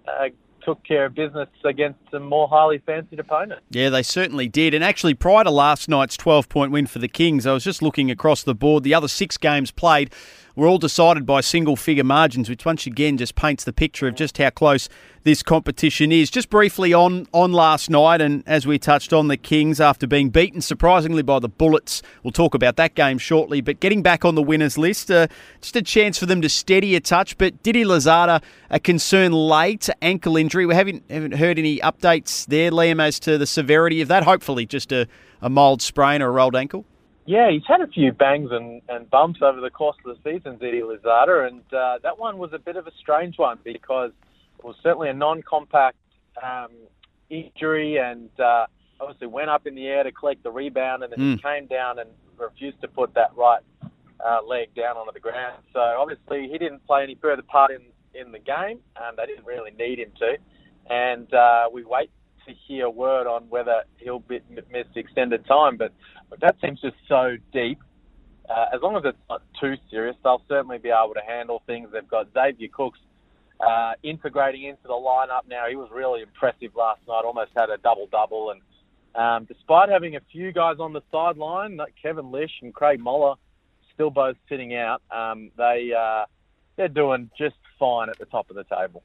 uh, 0.09 0.29
took 0.63 0.83
care 0.85 1.05
of 1.07 1.15
business 1.15 1.49
against 1.65 2.01
some 2.11 2.25
more 2.25 2.49
highly 2.49 2.79
fancied 2.79 3.21
opponents. 3.21 3.63
Yeah, 3.71 3.91
they 3.91 4.03
certainly 4.03 4.49
did. 4.49 4.75
And 4.75 4.83
actually, 4.83 5.15
prior 5.15 5.45
to 5.45 5.51
last 5.51 5.89
night's 5.89 6.17
12 6.17 6.49
point 6.49 6.73
win 6.73 6.87
for 6.87 6.99
the 6.99 7.07
Kings, 7.07 7.47
I 7.47 7.53
was 7.53 7.63
just 7.63 7.81
looking 7.81 8.11
across 8.11 8.43
the 8.43 8.57
board. 8.57 8.83
The 8.83 8.93
other 8.95 9.07
six 9.07 9.37
games 9.39 9.71
played 9.71 10.11
were 10.59 10.67
all 10.67 10.79
decided 10.79 11.25
by 11.25 11.41
single 11.41 11.77
figure 11.77 12.03
margins, 12.03 12.49
which 12.49 12.65
once 12.65 12.85
again 12.85 13.17
just 13.17 13.37
paints 13.37 13.63
the 13.63 13.73
picture 13.73 14.09
of 14.09 14.17
just 14.17 14.39
how 14.39 14.51
close 14.51 14.89
this 15.23 15.41
competition 15.41 16.11
is. 16.11 16.31
Just 16.31 16.51
briefly 16.51 16.93
on, 16.93 17.29
on 17.33 17.53
last 17.53 17.89
night, 17.89 18.21
and 18.21 18.43
as 18.45 18.67
we 18.67 18.77
touched 18.77 19.13
on, 19.13 19.29
the 19.29 19.37
Kings, 19.37 19.81
after 19.81 20.05
being 20.05 20.31
beaten 20.31 20.61
surprisingly 20.61 21.23
by 21.23 21.39
the 21.39 21.49
Bullets, 21.49 22.03
we'll 22.25 22.33
talk 22.33 22.55
about 22.55 22.75
that 22.75 22.97
game 22.97 23.19
shortly, 23.19 23.61
but 23.61 23.79
getting 23.79 24.03
back 24.03 24.25
on 24.25 24.35
the 24.35 24.43
winners 24.43 24.77
list, 24.77 25.13
uh, 25.13 25.29
just 25.61 25.77
a 25.77 25.83
chance 25.83 26.19
for 26.19 26.27
them 26.27 26.43
to 26.43 26.49
steady 26.49 26.97
a 26.97 27.01
touch. 27.01 27.39
But 27.39 27.63
Didi 27.63 27.85
Louzada, 27.85 28.43
a 28.69 28.81
concern 28.81 29.31
late, 29.31 29.89
ankle 30.03 30.37
injury. 30.37 30.67
We 30.67 30.75
haven't, 30.75 31.05
haven't 31.09 31.35
heard 31.35 31.61
any 31.61 31.79
updates 31.79 32.47
there, 32.47 32.73
Liam, 32.73 33.01
as 33.01 33.21
to 33.21 33.39
the 33.39 33.47
severity 33.47 34.01
of 34.01 34.09
that. 34.09 34.25
Hopefully, 34.25 34.67
just 34.67 34.91
a, 34.91 35.07
a 35.41 35.49
mild 35.49 35.83
sprain 35.83 36.21
or 36.21 36.31
a 36.31 36.33
rolled 36.33 36.57
ankle. 36.57 36.85
Yeah, 37.29 37.51
he's 37.51 37.67
had 37.69 37.83
a 37.83 37.87
few 37.87 38.13
bangs 38.13 38.49
and, 38.53 38.81
and 38.89 39.11
bumps 39.11 39.41
over 39.43 39.61
the 39.61 39.69
course 39.69 39.99
of 40.03 40.17
the 40.17 40.33
season, 40.33 40.57
Didi 40.57 40.81
Louzada, 40.81 41.47
and 41.47 41.61
uh, 41.75 41.99
that 42.03 42.19
one 42.19 42.39
was 42.39 42.55
a 42.55 42.59
bit 42.59 42.77
of 42.77 42.87
a 42.87 42.91
strange 42.99 43.37
one 43.37 43.59
because 43.63 44.13
it 44.59 44.65
was 44.65 44.77
certainly 44.83 45.11
a 45.11 45.13
non-compact 45.13 45.99
um, 46.43 46.71
injury 47.29 47.99
and 47.99 48.31
uh, 48.41 48.65
obviously 48.99 49.27
went 49.27 49.51
up 49.51 49.67
in 49.67 49.75
the 49.75 49.87
air 49.89 50.05
to 50.05 50.11
collect 50.11 50.43
the 50.43 50.51
rebound 50.51 51.03
and 51.03 51.13
then 51.13 51.19
Mm. 51.19 51.37
he 51.37 51.43
came 51.43 51.67
down 51.67 51.99
and 51.99 52.09
refused 52.39 52.81
to 52.81 52.89
put 52.89 53.13
that 53.13 53.37
right 53.37 53.61
uh, 54.27 54.41
leg 54.47 54.75
down 54.75 54.97
onto 54.97 55.13
the 55.13 55.21
ground. 55.21 55.63
So 55.75 55.81
obviously 55.81 56.49
he 56.49 56.57
didn't 56.57 56.87
play 56.87 57.03
any 57.03 57.17
further 57.17 57.43
part 57.43 57.71
in, 57.71 57.83
in 58.19 58.33
the 58.33 58.39
game 58.39 58.79
and 58.97 59.19
they 59.19 59.27
didn't 59.27 59.45
really 59.45 59.73
need 59.73 59.99
him 59.99 60.13
to. 60.21 60.39
And 60.89 61.31
uh, 61.35 61.69
we 61.71 61.85
wait 61.85 62.11
to 62.49 62.55
hear 62.67 62.89
word 62.89 63.27
on 63.27 63.45
whether 63.49 63.85
he'll 63.99 64.21
be, 64.21 64.41
miss 64.71 64.87
extended 64.95 65.47
time. 65.47 65.77
But, 65.77 65.93
that 66.41 66.57
seems 66.61 66.81
just 66.81 66.97
so 67.09 67.37
deep. 67.53 67.79
Uh, 68.49 68.67
as 68.73 68.81
long 68.83 68.97
as 68.97 69.03
it's 69.05 69.19
not 69.29 69.43
too 69.61 69.77
serious, 69.91 70.17
they'll 70.23 70.43
certainly 70.49 70.79
be 70.79 70.91
able 70.91 71.15
to 71.15 71.23
handle 71.27 71.63
things. 71.67 71.89
They've 71.93 72.07
got 72.07 72.29
Xavier 72.35 72.69
Cooks 72.73 72.99
uh, 73.61 73.93
integrating 74.03 74.65
into 74.65 74.83
the 74.85 74.95
lineup 74.95 75.49
now. 75.49 75.67
He 75.69 75.77
was 75.77 75.91
really 75.91 76.23
impressive 76.23 76.75
last 76.77 77.01
night. 77.09 77.23
Almost 77.25 77.53
had 77.57 77.71
a 77.71 77.79
double 77.79 78.07
double, 78.07 78.51
and 78.51 78.61
um, 79.15 79.45
despite 79.47 79.89
having 79.89 80.17
a 80.17 80.21
few 80.31 80.53
guys 80.53 80.77
on 80.79 80.93
the 80.93 81.03
sideline, 81.11 81.77
like 81.77 81.95
Kevin 82.01 82.31
Lisch 82.31 82.53
and 82.63 82.73
Craig 82.73 83.01
Moller, 83.01 83.35
still 83.95 84.11
both 84.11 84.37
sitting 84.49 84.75
out, 84.75 85.03
um, 85.11 85.51
they 85.57 85.93
uh, 85.99 86.25
they're 86.77 86.89
doing 86.89 87.31
just 87.37 87.57
fine 87.79 88.09
at 88.09 88.19
the 88.19 88.27
top 88.27 88.49
of 88.51 88.57
the 88.57 88.65
table. 88.65 89.03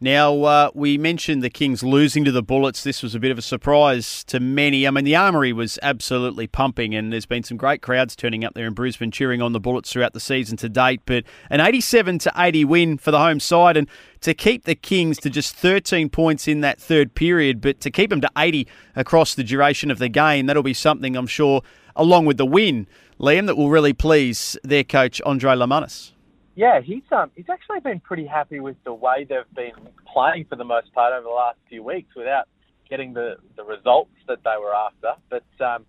Now, 0.00 0.42
uh, 0.42 0.70
we 0.74 0.98
mentioned 0.98 1.42
the 1.42 1.50
Kings 1.50 1.84
losing 1.84 2.24
to 2.24 2.32
the 2.32 2.42
Bullets. 2.42 2.82
This 2.82 3.02
was 3.02 3.14
a 3.14 3.20
bit 3.20 3.30
of 3.30 3.38
a 3.38 3.42
surprise 3.42 4.24
to 4.24 4.40
many. 4.40 4.86
I 4.86 4.90
mean, 4.90 5.04
the 5.04 5.14
Armory 5.14 5.52
was 5.52 5.78
absolutely 5.82 6.48
pumping, 6.48 6.94
and 6.94 7.12
there's 7.12 7.26
been 7.26 7.44
some 7.44 7.56
great 7.56 7.80
crowds 7.80 8.16
turning 8.16 8.44
up 8.44 8.54
there 8.54 8.66
in 8.66 8.74
Brisbane 8.74 9.12
cheering 9.12 9.40
on 9.40 9.52
the 9.52 9.60
Bullets 9.60 9.92
throughout 9.92 10.12
the 10.12 10.20
season 10.20 10.56
to 10.58 10.68
date. 10.68 11.02
But 11.06 11.24
an 11.48 11.60
87 11.60 12.18
to 12.20 12.32
80 12.36 12.64
win 12.64 12.98
for 12.98 13.12
the 13.12 13.20
home 13.20 13.38
side, 13.38 13.76
and 13.76 13.88
to 14.22 14.34
keep 14.34 14.64
the 14.64 14.74
Kings 14.74 15.18
to 15.18 15.30
just 15.30 15.54
13 15.54 16.10
points 16.10 16.48
in 16.48 16.60
that 16.60 16.80
third 16.80 17.14
period, 17.14 17.60
but 17.60 17.80
to 17.80 17.90
keep 17.90 18.10
them 18.10 18.20
to 18.20 18.30
80 18.36 18.66
across 18.96 19.34
the 19.34 19.44
duration 19.44 19.92
of 19.92 19.98
the 19.98 20.08
game, 20.08 20.46
that'll 20.46 20.64
be 20.64 20.74
something 20.74 21.16
I'm 21.16 21.28
sure, 21.28 21.62
along 21.94 22.26
with 22.26 22.36
the 22.36 22.46
win, 22.46 22.88
Liam, 23.20 23.46
that 23.46 23.56
will 23.56 23.70
really 23.70 23.92
please 23.92 24.58
their 24.64 24.82
coach 24.82 25.22
Andrej 25.24 25.56
Lemanis. 25.56 26.13
Yeah, 26.56 26.80
he's 26.80 27.02
um 27.10 27.30
he's 27.34 27.48
actually 27.50 27.80
been 27.80 28.00
pretty 28.00 28.26
happy 28.26 28.60
with 28.60 28.76
the 28.84 28.94
way 28.94 29.26
they've 29.28 29.54
been 29.54 29.72
playing 30.12 30.46
for 30.48 30.56
the 30.56 30.64
most 30.64 30.92
part 30.92 31.12
over 31.12 31.24
the 31.24 31.28
last 31.30 31.58
few 31.68 31.82
weeks 31.82 32.14
without 32.14 32.46
getting 32.88 33.12
the, 33.12 33.36
the 33.56 33.64
results 33.64 34.12
that 34.28 34.38
they 34.44 34.54
were 34.60 34.74
after. 34.74 35.14
But 35.30 35.64
um, 35.64 35.86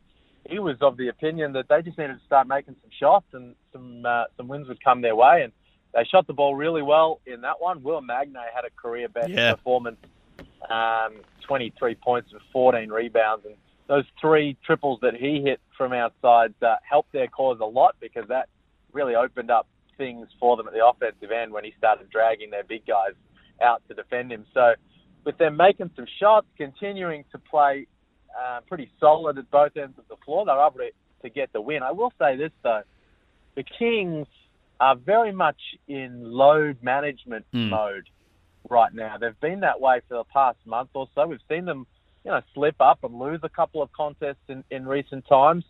he 0.49 0.59
was 0.59 0.77
of 0.81 0.97
the 0.97 1.09
opinion 1.09 1.53
that 1.53 1.67
they 1.69 1.81
just 1.81 1.97
needed 1.97 2.19
to 2.19 2.25
start 2.25 2.47
making 2.47 2.75
some 2.81 2.89
shots 2.99 3.25
and 3.33 3.55
some 3.71 4.05
uh, 4.05 4.23
some 4.37 4.47
wins 4.47 4.67
would 4.67 4.83
come 4.83 5.01
their 5.01 5.15
way. 5.15 5.41
And 5.43 5.53
they 5.93 6.03
shot 6.05 6.25
the 6.27 6.33
ball 6.33 6.55
really 6.55 6.81
well 6.81 7.21
in 7.25 7.41
that 7.41 7.59
one. 7.61 7.83
Will 7.83 8.01
Magnay 8.01 8.47
had 8.55 8.65
a 8.65 8.71
career 8.81 9.07
best 9.07 9.29
Yeah. 9.29 9.53
performance, 9.53 9.97
um, 10.69 11.21
23 11.47 11.95
points 11.95 12.31
and 12.31 12.41
14 12.51 12.89
rebounds. 12.89 13.45
And 13.45 13.55
those 13.87 14.05
three 14.19 14.57
triples 14.65 14.99
that 15.03 15.13
he 15.15 15.41
hit 15.41 15.59
from 15.77 15.93
outside 15.93 16.53
uh, 16.61 16.77
helped 16.89 17.11
their 17.11 17.27
cause 17.27 17.59
a 17.61 17.65
lot 17.65 17.95
because 17.99 18.27
that 18.29 18.49
really 18.91 19.15
opened 19.15 19.51
up 19.51 19.67
things 19.97 20.27
for 20.39 20.57
them 20.57 20.67
at 20.67 20.73
the 20.73 20.85
offensive 20.85 21.31
end 21.31 21.51
when 21.51 21.63
he 21.63 21.73
started 21.77 22.09
dragging 22.09 22.49
their 22.49 22.63
big 22.63 22.85
guys 22.85 23.13
out 23.61 23.81
to 23.87 23.93
defend 23.93 24.31
him. 24.31 24.45
So 24.53 24.73
with 25.25 25.37
them 25.37 25.57
making 25.57 25.91
some 25.95 26.05
shots, 26.19 26.47
continuing 26.57 27.25
to 27.31 27.37
play 27.37 27.87
uh, 28.37 28.59
pretty 28.67 28.91
solid 28.99 29.37
at 29.37 29.49
both 29.49 29.75
ends 29.77 29.97
of 29.97 30.07
the 30.07 30.17
floor, 30.25 30.45
they're 30.45 30.59
able 30.59 30.79
to, 30.79 30.89
to 31.23 31.29
get 31.29 31.51
the 31.53 31.61
win. 31.61 31.83
I 31.83 31.91
will 31.91 32.11
say 32.19 32.35
this 32.37 32.51
though, 32.63 32.83
the 33.55 33.63
Kings 33.79 34.27
are 34.79 34.95
very 34.95 35.31
much 35.31 35.59
in 35.87 36.23
load 36.23 36.77
management 36.81 37.45
Mm. 37.53 37.69
mode 37.69 38.09
right 38.69 38.93
now. 38.93 39.17
They've 39.17 39.39
been 39.39 39.61
that 39.61 39.79
way 39.79 40.01
for 40.07 40.15
the 40.15 40.23
past 40.25 40.57
month 40.65 40.89
or 40.93 41.07
so. 41.15 41.27
We've 41.27 41.39
seen 41.49 41.65
them, 41.65 41.87
you 42.25 42.31
know, 42.31 42.41
slip 42.53 42.75
up 42.79 43.03
and 43.03 43.17
lose 43.17 43.39
a 43.43 43.49
couple 43.49 43.81
of 43.81 43.91
contests 43.93 44.43
in, 44.49 44.63
in 44.69 44.85
recent 44.85 45.25
times, 45.27 45.63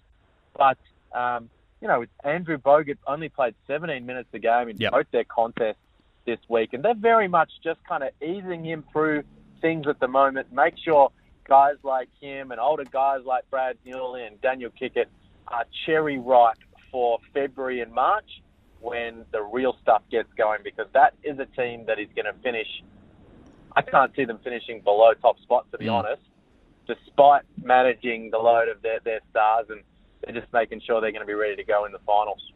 but 0.57 0.77
um, 1.13 1.49
you 1.85 1.89
know, 1.89 2.03
Andrew 2.23 2.57
Bogut 2.57 2.97
only 3.05 3.29
played 3.29 3.53
17 3.67 4.07
minutes 4.07 4.29
a 4.33 4.39
game 4.39 4.69
in 4.69 4.77
Yep. 4.79 4.91
both 4.91 5.11
their 5.11 5.23
contests 5.23 5.77
this 6.25 6.39
week, 6.49 6.73
and 6.73 6.83
they're 6.83 6.95
very 6.95 7.27
much 7.27 7.51
just 7.63 7.79
kind 7.87 8.01
of 8.03 8.09
easing 8.23 8.65
him 8.65 8.83
through 8.91 9.23
things 9.61 9.85
at 9.85 9.99
the 9.99 10.07
moment. 10.07 10.51
Make 10.51 10.73
sure 10.83 11.11
guys 11.47 11.75
like 11.83 12.09
him 12.19 12.49
and 12.49 12.59
older 12.59 12.85
guys 12.85 13.21
like 13.23 13.47
Brad 13.51 13.77
Newley 13.85 14.25
and 14.25 14.41
Daniel 14.41 14.71
Kickert 14.71 15.05
are 15.49 15.65
cherry 15.85 16.17
ripe 16.17 16.57
for 16.91 17.19
February 17.35 17.81
and 17.81 17.93
March 17.93 18.41
when 18.79 19.23
the 19.31 19.43
real 19.43 19.77
stuff 19.83 20.01
gets 20.09 20.33
going, 20.33 20.61
because 20.63 20.87
that 20.95 21.13
is 21.21 21.37
a 21.37 21.45
team 21.45 21.85
that 21.85 21.99
is 21.99 22.07
going 22.15 22.25
to 22.25 22.33
finish. 22.41 22.81
I 23.75 23.83
can't 23.83 24.11
see 24.15 24.25
them 24.25 24.39
finishing 24.43 24.81
below 24.81 25.13
top 25.21 25.37
spot, 25.41 25.71
to 25.71 25.77
be 25.77 25.85
Mm. 25.85 25.93
honest, 25.93 26.23
despite 26.87 27.43
managing 27.61 28.31
the 28.31 28.39
load 28.39 28.69
of 28.69 28.81
their, 28.81 28.99
their 29.01 29.19
stars 29.29 29.67
and 29.69 29.83
they're 30.25 30.41
just 30.41 30.51
making 30.53 30.81
sure 30.81 31.01
they're 31.01 31.11
going 31.11 31.21
to 31.21 31.27
be 31.27 31.33
ready 31.33 31.55
to 31.55 31.63
go 31.63 31.85
in 31.85 31.91
the 31.91 31.99
finals. 31.99 32.51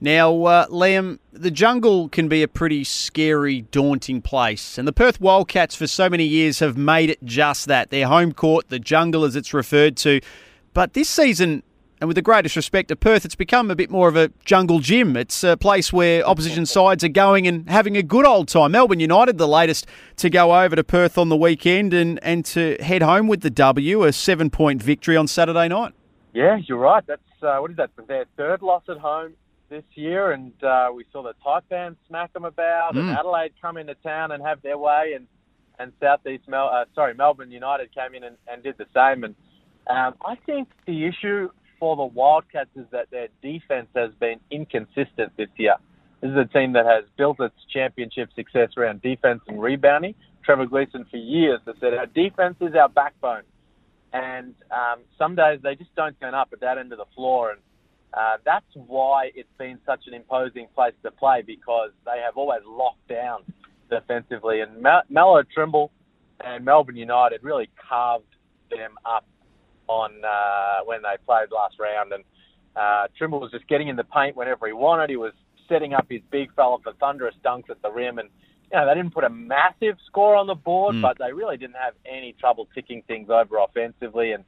Now, 0.00 0.44
uh, 0.44 0.66
Liam, 0.66 1.20
the 1.32 1.52
jungle 1.52 2.08
can 2.08 2.26
be 2.26 2.42
a 2.42 2.48
pretty 2.48 2.82
scary, 2.82 3.62
daunting 3.62 4.20
place, 4.20 4.76
and 4.76 4.88
the 4.88 4.92
Perth 4.92 5.20
Wildcats 5.20 5.76
for 5.76 5.86
so 5.86 6.10
many 6.10 6.24
years 6.24 6.58
have 6.58 6.76
made 6.76 7.08
it 7.08 7.22
just 7.24 7.66
that. 7.66 7.90
Their 7.90 8.08
home 8.08 8.32
court, 8.32 8.68
the 8.68 8.80
jungle 8.80 9.24
as 9.24 9.36
it's 9.36 9.54
referred 9.54 9.96
to. 9.98 10.20
But 10.74 10.94
this 10.94 11.08
season, 11.08 11.62
and 12.00 12.08
with 12.08 12.16
the 12.16 12.22
greatest 12.22 12.56
respect 12.56 12.88
to 12.88 12.96
Perth, 12.96 13.24
it's 13.24 13.36
become 13.36 13.70
a 13.70 13.76
bit 13.76 13.88
more 13.88 14.08
of 14.08 14.16
a 14.16 14.32
jungle 14.44 14.80
gym. 14.80 15.16
It's 15.16 15.44
a 15.44 15.56
place 15.56 15.92
where 15.92 16.26
opposition 16.26 16.66
sides 16.66 17.04
are 17.04 17.08
going 17.08 17.46
and 17.46 17.70
having 17.70 17.96
a 17.96 18.02
good 18.02 18.26
old 18.26 18.48
time. 18.48 18.72
Melbourne 18.72 18.98
United, 18.98 19.38
the 19.38 19.46
latest 19.46 19.86
to 20.16 20.28
go 20.28 20.60
over 20.64 20.74
to 20.74 20.82
Perth 20.82 21.16
on 21.16 21.28
the 21.28 21.36
weekend 21.36 21.94
and, 21.94 22.18
and 22.24 22.44
to 22.46 22.76
head 22.80 23.02
home 23.02 23.28
with 23.28 23.42
the 23.42 23.50
W, 23.50 24.02
a 24.02 24.12
seven 24.12 24.50
point 24.50 24.82
victory 24.82 25.16
on 25.16 25.28
Saturday 25.28 25.68
night. 25.68 25.94
Yeah, 26.32 26.56
you're 26.66 26.78
right. 26.78 27.04
That's 27.06 27.22
uh, 27.42 27.58
what 27.58 27.70
is 27.70 27.76
that? 27.76 27.90
Their 28.08 28.24
third 28.36 28.62
loss 28.62 28.82
at 28.88 28.98
home 28.98 29.34
this 29.68 29.84
year, 29.94 30.32
and 30.32 30.52
uh, 30.62 30.88
we 30.94 31.04
saw 31.12 31.22
the 31.22 31.34
Taipan 31.44 31.96
smack 32.08 32.32
them 32.32 32.44
about, 32.44 32.94
and 32.94 33.08
Mm. 33.08 33.18
Adelaide 33.18 33.52
come 33.60 33.76
into 33.76 33.94
town 33.96 34.32
and 34.32 34.42
have 34.42 34.62
their 34.62 34.78
way, 34.78 35.12
and 35.14 35.26
and 35.78 35.92
Southeast 36.00 36.46
Mel, 36.48 36.68
uh, 36.72 36.84
sorry, 36.94 37.14
Melbourne 37.14 37.50
United 37.50 37.94
came 37.94 38.14
in 38.14 38.22
and, 38.24 38.36
and 38.46 38.62
did 38.62 38.76
the 38.78 38.86
same. 38.94 39.24
And 39.24 39.34
um, 39.88 40.14
I 40.24 40.36
think 40.46 40.68
the 40.86 41.06
issue 41.06 41.48
for 41.80 41.96
the 41.96 42.04
Wildcats 42.04 42.70
is 42.76 42.84
that 42.92 43.10
their 43.10 43.28
defense 43.42 43.88
has 43.96 44.12
been 44.20 44.38
inconsistent 44.50 45.32
this 45.36 45.48
year. 45.56 45.74
This 46.20 46.30
is 46.30 46.36
a 46.36 46.44
team 46.44 46.74
that 46.74 46.86
has 46.86 47.04
built 47.16 47.40
its 47.40 47.54
championship 47.72 48.28
success 48.36 48.68
around 48.76 49.02
defense 49.02 49.40
and 49.48 49.60
rebounding. 49.60 50.14
Trevor 50.44 50.66
Gleeson 50.66 51.06
for 51.10 51.16
years 51.16 51.60
that 51.64 51.76
said 51.80 51.94
our 51.94 52.06
defense 52.06 52.56
is 52.60 52.74
our 52.74 52.88
backbone, 52.88 53.42
and 54.12 54.54
um, 54.70 55.00
some 55.18 55.34
days 55.34 55.60
they 55.62 55.74
just 55.74 55.94
don't 55.94 56.18
turn 56.20 56.34
up 56.34 56.50
at 56.52 56.60
that 56.60 56.78
end 56.78 56.92
of 56.92 56.98
the 56.98 57.06
floor, 57.14 57.52
and 57.52 57.60
uh, 58.14 58.36
that's 58.44 58.66
why 58.74 59.30
it's 59.34 59.48
been 59.58 59.78
such 59.86 60.00
an 60.06 60.14
imposing 60.14 60.66
place 60.74 60.94
to 61.02 61.10
play 61.10 61.42
because 61.46 61.90
they 62.04 62.20
have 62.24 62.36
always 62.36 62.60
locked 62.66 63.06
down 63.08 63.42
defensively, 63.90 64.60
and 64.60 64.80
Mel- 64.80 65.02
Melo 65.08 65.42
Trimble 65.54 65.90
and 66.44 66.64
Melbourne 66.64 66.96
United 66.96 67.42
really 67.42 67.70
carved 67.88 68.24
them 68.70 68.92
up 69.04 69.24
on 69.88 70.12
uh, 70.24 70.84
when 70.84 71.02
they 71.02 71.16
played 71.26 71.48
last 71.50 71.76
round, 71.78 72.12
and 72.12 72.24
uh, 72.76 73.06
Trimble 73.16 73.40
was 73.40 73.50
just 73.50 73.68
getting 73.68 73.88
in 73.88 73.96
the 73.96 74.04
paint 74.04 74.36
whenever 74.36 74.66
he 74.66 74.72
wanted. 74.72 75.10
He 75.10 75.16
was 75.16 75.32
setting 75.68 75.94
up 75.94 76.06
his 76.08 76.20
big 76.30 76.54
fella 76.54 76.78
for 76.82 76.92
thunderous 76.94 77.34
dunks 77.44 77.70
at 77.70 77.80
the 77.82 77.90
rim, 77.90 78.18
and 78.18 78.28
you 78.72 78.78
know 78.78 78.86
they 78.86 78.94
didn't 78.94 79.12
put 79.12 79.24
a 79.24 79.30
massive 79.30 79.96
score 80.06 80.34
on 80.36 80.46
the 80.46 80.54
board, 80.54 80.94
Mm. 80.96 81.02
but 81.02 81.18
they 81.18 81.32
really 81.32 81.56
didn't 81.56 81.76
have 81.76 81.94
any 82.06 82.32
trouble 82.32 82.68
ticking 82.74 83.02
things 83.02 83.28
over 83.30 83.58
offensively. 83.58 84.32
And 84.32 84.44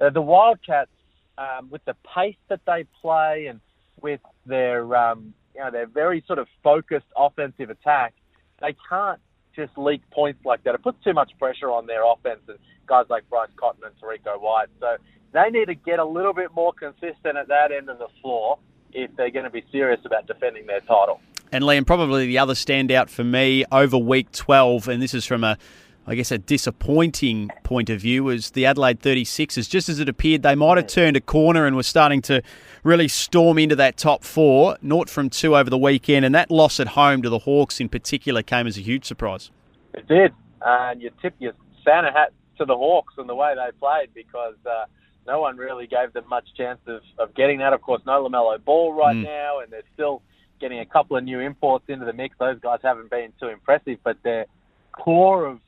uh, 0.00 0.10
the 0.10 0.22
Wildcats, 0.22 0.90
um, 1.38 1.68
with 1.70 1.84
the 1.84 1.94
pace 2.14 2.36
that 2.48 2.60
they 2.66 2.84
play 3.02 3.46
and 3.46 3.60
with 4.00 4.20
their 4.46 4.94
um, 4.96 5.34
you 5.54 5.60
know 5.62 5.70
their 5.70 5.86
very 5.86 6.22
sort 6.26 6.38
of 6.38 6.46
focused 6.62 7.06
offensive 7.16 7.70
attack, 7.70 8.14
they 8.60 8.74
can't 8.88 9.20
just 9.56 9.76
leak 9.78 10.02
points 10.10 10.44
like 10.44 10.62
that. 10.64 10.74
It 10.74 10.82
puts 10.82 11.02
too 11.04 11.12
much 11.14 11.32
pressure 11.38 11.70
on 11.70 11.86
their 11.86 12.04
offense 12.04 12.40
and 12.48 12.58
guys 12.86 13.06
like 13.08 13.28
Bryce 13.30 13.50
Cotton 13.56 13.82
and 13.84 13.94
Terrico 14.00 14.40
White. 14.40 14.68
So 14.80 14.96
they 15.32 15.48
need 15.50 15.66
to 15.66 15.74
get 15.74 15.98
a 16.00 16.04
little 16.04 16.32
bit 16.32 16.52
more 16.54 16.72
consistent 16.72 17.36
at 17.36 17.48
that 17.48 17.70
end 17.72 17.88
of 17.88 17.98
the 17.98 18.08
floor 18.20 18.58
if 18.92 19.14
they're 19.16 19.30
going 19.30 19.44
to 19.44 19.50
be 19.50 19.64
serious 19.72 20.00
about 20.04 20.26
defending 20.26 20.66
their 20.66 20.80
title. 20.80 21.20
And 21.54 21.62
Liam, 21.62 21.86
probably 21.86 22.26
the 22.26 22.38
other 22.38 22.54
standout 22.54 23.08
for 23.08 23.22
me 23.22 23.64
over 23.70 23.96
week 23.96 24.32
12, 24.32 24.88
and 24.88 25.00
this 25.00 25.14
is 25.14 25.24
from 25.24 25.44
a, 25.44 25.56
I 26.04 26.16
guess, 26.16 26.32
a 26.32 26.38
disappointing 26.38 27.48
point 27.62 27.90
of 27.90 28.00
view, 28.00 28.24
was 28.24 28.50
the 28.50 28.66
Adelaide 28.66 28.98
36ers. 28.98 29.70
Just 29.70 29.88
as 29.88 30.00
it 30.00 30.08
appeared 30.08 30.42
they 30.42 30.56
might 30.56 30.78
have 30.78 30.88
turned 30.88 31.16
a 31.16 31.20
corner 31.20 31.64
and 31.64 31.76
were 31.76 31.84
starting 31.84 32.20
to 32.22 32.42
really 32.82 33.06
storm 33.06 33.56
into 33.56 33.76
that 33.76 33.96
top 33.96 34.24
four, 34.24 34.76
naught 34.82 35.08
from 35.08 35.30
two 35.30 35.56
over 35.56 35.70
the 35.70 35.78
weekend, 35.78 36.24
and 36.24 36.34
that 36.34 36.50
loss 36.50 36.80
at 36.80 36.88
home 36.88 37.22
to 37.22 37.30
the 37.30 37.38
Hawks 37.38 37.78
in 37.78 37.88
particular 37.88 38.42
came 38.42 38.66
as 38.66 38.76
a 38.76 38.80
huge 38.80 39.04
surprise. 39.04 39.52
It 39.92 40.08
did, 40.08 40.32
and 40.60 41.00
you 41.00 41.12
tip 41.22 41.36
your 41.38 41.52
Santa 41.84 42.10
hat 42.10 42.32
to 42.58 42.64
the 42.64 42.74
Hawks 42.76 43.14
and 43.16 43.28
the 43.28 43.34
way 43.36 43.54
they 43.54 43.70
played 43.78 44.08
because 44.12 44.56
uh, 44.68 44.86
no 45.24 45.38
one 45.40 45.56
really 45.56 45.86
gave 45.86 46.14
them 46.14 46.24
much 46.28 46.48
chance 46.56 46.80
of, 46.88 47.00
of 47.16 47.32
getting 47.36 47.58
that. 47.58 47.72
Of 47.72 47.80
course, 47.80 48.02
no 48.04 48.28
LaMelo 48.28 48.64
Ball 48.64 48.92
right 48.92 49.14
Mm. 49.14 49.22
now, 49.22 49.60
and 49.60 49.70
they're 49.72 49.82
still 49.92 50.20
getting 50.60 50.80
a 50.80 50.86
couple 50.86 51.16
of 51.16 51.24
new 51.24 51.40
imports 51.40 51.84
into 51.88 52.04
the 52.04 52.12
mix. 52.12 52.36
Those 52.38 52.58
guys 52.60 52.80
haven't 52.82 53.10
been 53.10 53.32
too 53.40 53.48
impressive, 53.48 53.98
but 54.04 54.16
their 54.22 54.46
core 54.92 55.46
of 55.46 55.60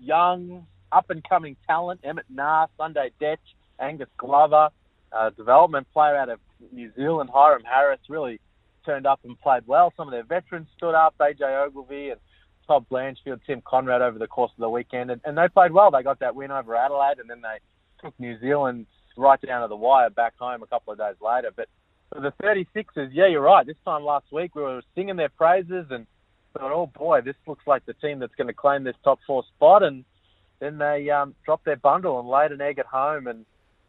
young, 0.00 0.66
up 0.92 1.10
and 1.10 1.22
coming 1.28 1.56
talent, 1.66 2.00
Emmett 2.04 2.26
Naar, 2.34 2.68
Sunday 2.76 3.10
Dech, 3.20 3.38
Angus 3.78 4.08
Glover, 4.16 4.70
uh, 5.12 5.30
development 5.30 5.86
player 5.92 6.16
out 6.16 6.28
of 6.28 6.40
New 6.72 6.90
Zealand, 6.96 7.30
Hyrum 7.30 7.64
Harris, 7.64 8.00
really 8.08 8.40
turned 8.84 9.06
up 9.06 9.20
and 9.24 9.38
played 9.40 9.66
well. 9.66 9.92
Some 9.96 10.08
of 10.08 10.12
their 10.12 10.24
veterans 10.24 10.68
stood 10.76 10.94
up, 10.94 11.14
AJ 11.20 11.42
Ogilvy 11.66 12.10
and 12.10 12.20
Todd 12.66 12.86
Blanchfield, 12.90 13.40
Tim 13.46 13.60
Coenraad 13.60 14.00
over 14.00 14.18
the 14.18 14.26
course 14.26 14.52
of 14.56 14.60
the 14.60 14.70
weekend, 14.70 15.10
and, 15.10 15.20
and 15.24 15.36
they 15.36 15.48
played 15.48 15.72
well. 15.72 15.90
They 15.90 16.02
got 16.02 16.20
that 16.20 16.34
win 16.34 16.50
over 16.50 16.76
Adelaide, 16.76 17.18
and 17.18 17.28
then 17.28 17.42
they 17.42 17.58
took 18.02 18.18
New 18.18 18.38
Zealand 18.40 18.86
right 19.16 19.40
down 19.40 19.62
to 19.62 19.68
the 19.68 19.76
wire 19.76 20.10
back 20.10 20.34
home 20.38 20.62
a 20.62 20.66
couple 20.66 20.92
of 20.92 20.98
days 20.98 21.16
later. 21.20 21.50
But 21.54 21.68
the 22.12 22.32
36ers, 22.42 23.10
yeah, 23.12 23.26
you're 23.26 23.40
right. 23.40 23.66
This 23.66 23.76
time 23.84 24.04
last 24.04 24.26
week, 24.32 24.54
we 24.54 24.62
were 24.62 24.82
singing 24.94 25.16
their 25.16 25.28
praises 25.28 25.86
and 25.90 26.06
thought, 26.54 26.72
oh 26.72 26.86
boy, 26.86 27.20
this 27.20 27.36
looks 27.46 27.66
like 27.66 27.86
the 27.86 27.94
team 27.94 28.18
that's 28.18 28.34
going 28.34 28.48
to 28.48 28.54
claim 28.54 28.84
this 28.84 28.96
top 29.04 29.18
four 29.26 29.44
spot. 29.56 29.82
And 29.82 30.04
then 30.58 30.78
they 30.78 31.08
um, 31.10 31.34
dropped 31.44 31.64
their 31.64 31.76
bundle 31.76 32.18
and 32.18 32.28
laid 32.28 32.52
an 32.52 32.60
egg 32.60 32.78
at 32.78 32.86
home. 32.86 33.26
And 33.26 33.46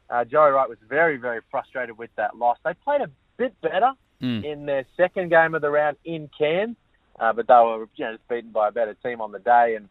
uh, 0.10 0.26
Joey 0.26 0.52
Wright 0.52 0.70
was 0.70 0.78
very, 0.88 1.18
very 1.18 1.42
frustrated 1.50 1.98
with 1.98 2.12
that 2.18 2.38
loss. 2.38 2.58
They 2.64 2.74
played 2.84 3.02
a 3.02 3.10
bit 3.38 3.60
better 3.62 3.92
Mm. 4.22 4.46
in 4.46 4.66
their 4.68 4.86
second 4.98 5.30
game 5.30 5.56
of 5.56 5.64
the 5.64 5.70
round 5.72 5.98
in 6.06 6.30
Cairns, 6.38 6.76
uh, 7.20 7.34
but 7.34 7.48
they 7.48 7.54
were 7.56 7.88
you 7.96 8.06
know, 8.06 8.12
just 8.14 8.28
beaten 8.28 8.52
by 8.52 8.68
a 8.68 8.72
better 8.72 8.94
team 9.04 9.20
on 9.20 9.32
the 9.32 9.40
day. 9.40 9.76
And 9.76 9.90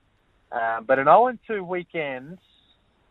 um, 0.53 0.85
but 0.85 1.01
an 1.01 1.07
0-2 1.07 1.67
weekend 1.67 2.39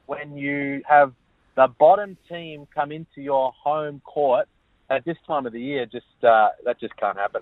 when 0.05 0.37
you 0.37 0.81
have 0.87 1.13
the 1.55 1.67
bottom 1.77 2.15
team 2.29 2.67
come 2.73 2.93
into 2.93 3.21
your 3.21 3.51
home 3.51 4.01
court 4.05 4.47
at 4.89 5.05
this 5.05 5.17
time 5.27 5.45
of 5.45 5.53
the 5.53 5.61
year, 5.61 5.85
just 5.85 6.05
uh, 6.23 6.49
that 6.65 6.79
just 6.79 6.95
can't 6.97 7.17
happen. 7.17 7.41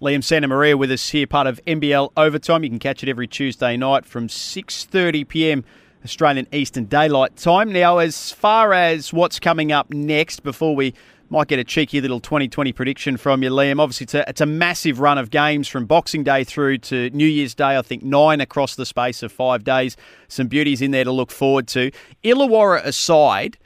Liam 0.00 0.18
Santamaria 0.18 0.76
with 0.76 0.90
us 0.90 1.08
here, 1.08 1.26
part 1.26 1.46
of 1.46 1.58
NBL 1.66 2.12
Overtime. 2.16 2.62
You 2.62 2.70
can 2.70 2.78
catch 2.78 3.02
it 3.02 3.08
every 3.08 3.26
Tuesday 3.26 3.76
night 3.76 4.04
from 4.04 4.28
6:30 4.28 5.26
p.m. 5.26 5.64
Australian 6.04 6.46
Eastern 6.52 6.84
Daylight 6.84 7.36
Time. 7.36 7.72
Now, 7.72 7.98
as 7.98 8.30
far 8.30 8.72
as 8.72 9.12
what's 9.12 9.40
coming 9.40 9.72
up 9.72 9.90
next, 9.90 10.42
before 10.42 10.76
we 10.76 10.94
might 11.30 11.48
get 11.48 11.58
a 11.58 11.64
cheeky 11.64 12.00
little 12.00 12.20
2020 12.20 12.72
prediction 12.72 13.16
from 13.16 13.42
you, 13.42 13.50
Liam. 13.50 13.80
Obviously, 13.80 14.04
it's 14.04 14.14
a, 14.14 14.28
it's 14.28 14.40
a 14.40 14.46
massive 14.46 15.00
run 15.00 15.18
of 15.18 15.30
games 15.30 15.66
from 15.66 15.86
Boxing 15.86 16.22
Day 16.22 16.44
through 16.44 16.78
to 16.78 17.10
New 17.10 17.26
Year's 17.26 17.54
Day. 17.54 17.76
I 17.76 17.82
think 17.82 18.02
nine 18.02 18.40
across 18.40 18.76
the 18.76 18.86
space 18.86 19.22
of 19.22 19.32
five 19.32 19.64
days. 19.64 19.96
Some 20.28 20.46
beauties 20.46 20.82
in 20.82 20.90
there 20.90 21.04
to 21.04 21.12
look 21.12 21.30
forward 21.30 21.66
to. 21.68 21.90
Illawarra 22.22 22.84
aside, 22.84 23.58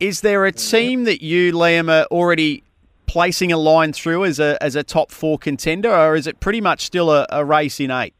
is 0.00 0.22
there 0.22 0.44
a 0.46 0.52
team 0.52 1.04
that 1.04 1.22
you, 1.22 1.52
Liam, 1.52 1.90
are 1.90 2.06
already 2.06 2.62
placing 3.06 3.52
a 3.52 3.56
line 3.56 3.92
through 3.92 4.24
as 4.24 4.38
a 4.38 4.56
as 4.62 4.76
a 4.76 4.82
top 4.82 5.10
four 5.10 5.38
contender, 5.38 5.90
or 5.94 6.14
is 6.16 6.26
it 6.26 6.40
pretty 6.40 6.60
much 6.60 6.84
still 6.86 7.10
a, 7.10 7.26
a 7.30 7.44
race 7.44 7.78
in 7.80 7.90
eight? 7.90 8.14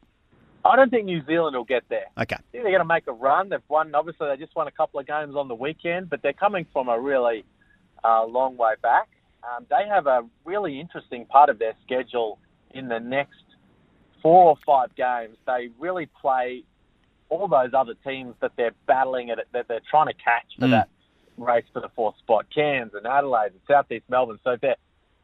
I 0.65 0.77
don't 0.77 0.91
think 0.91 1.07
New 1.07 1.25
Zealand 1.25 1.57
will 1.57 1.65
get 1.65 1.85
there. 1.89 2.05
Okay. 2.19 2.37
I 2.37 2.43
think 2.53 2.65
they're 2.65 2.73
going 2.73 2.81
to 2.81 2.85
make 2.85 3.07
a 3.07 3.13
run. 3.13 3.49
They've 3.49 3.61
won, 3.69 3.95
obviously, 3.95 4.29
they 4.29 4.37
just 4.37 4.55
won 4.55 4.69
a 4.69 4.71
couple 4.71 5.01
of 5.01 5.07
games 5.07 5.35
on 5.35 5.49
the 5.49 5.55
weekend, 5.55 6.11
but 6.11 6.21
they're 6.23 6.35
coming 6.35 6.67
from 6.71 6.91
a 6.91 7.01
really 7.01 7.47
uh, 8.05 8.27
long 8.27 8.59
way 8.59 8.75
back. 8.83 9.09
Um, 9.43 9.65
they 9.71 9.89
have 9.89 10.07
a 10.07 10.23
really 10.45 10.79
interesting 10.79 11.25
part 11.25 11.49
of 11.49 11.59
their 11.59 11.73
schedule 11.83 12.39
in 12.73 12.89
the 12.89 12.99
next 13.01 13.43
four 14.23 14.51
or 14.51 14.57
five 14.67 14.95
games. 14.97 15.39
They 15.47 15.71
really 15.79 16.11
play 16.21 16.65
all 17.31 17.49
those 17.49 17.71
other 17.73 17.95
teams 18.07 18.35
that 18.41 18.53
they're 18.57 18.75
battling 18.87 19.31
at, 19.31 19.39
that 19.53 19.67
they're 19.67 19.81
trying 19.91 20.09
to 20.09 20.15
catch 20.15 20.45
for 20.59 20.67
Mm. 20.67 20.71
that 20.73 20.89
race 21.43 21.65
for 21.73 21.81
the 21.81 21.89
fourth 21.95 22.17
spot. 22.19 22.47
Cairns 22.55 22.93
and 22.95 23.07
Adelaide 23.07 23.53
and 23.53 23.61
Southeast 23.67 24.05
Melbourne. 24.09 24.39
So 24.45 24.53
if 24.53 24.61
they're, 24.61 24.77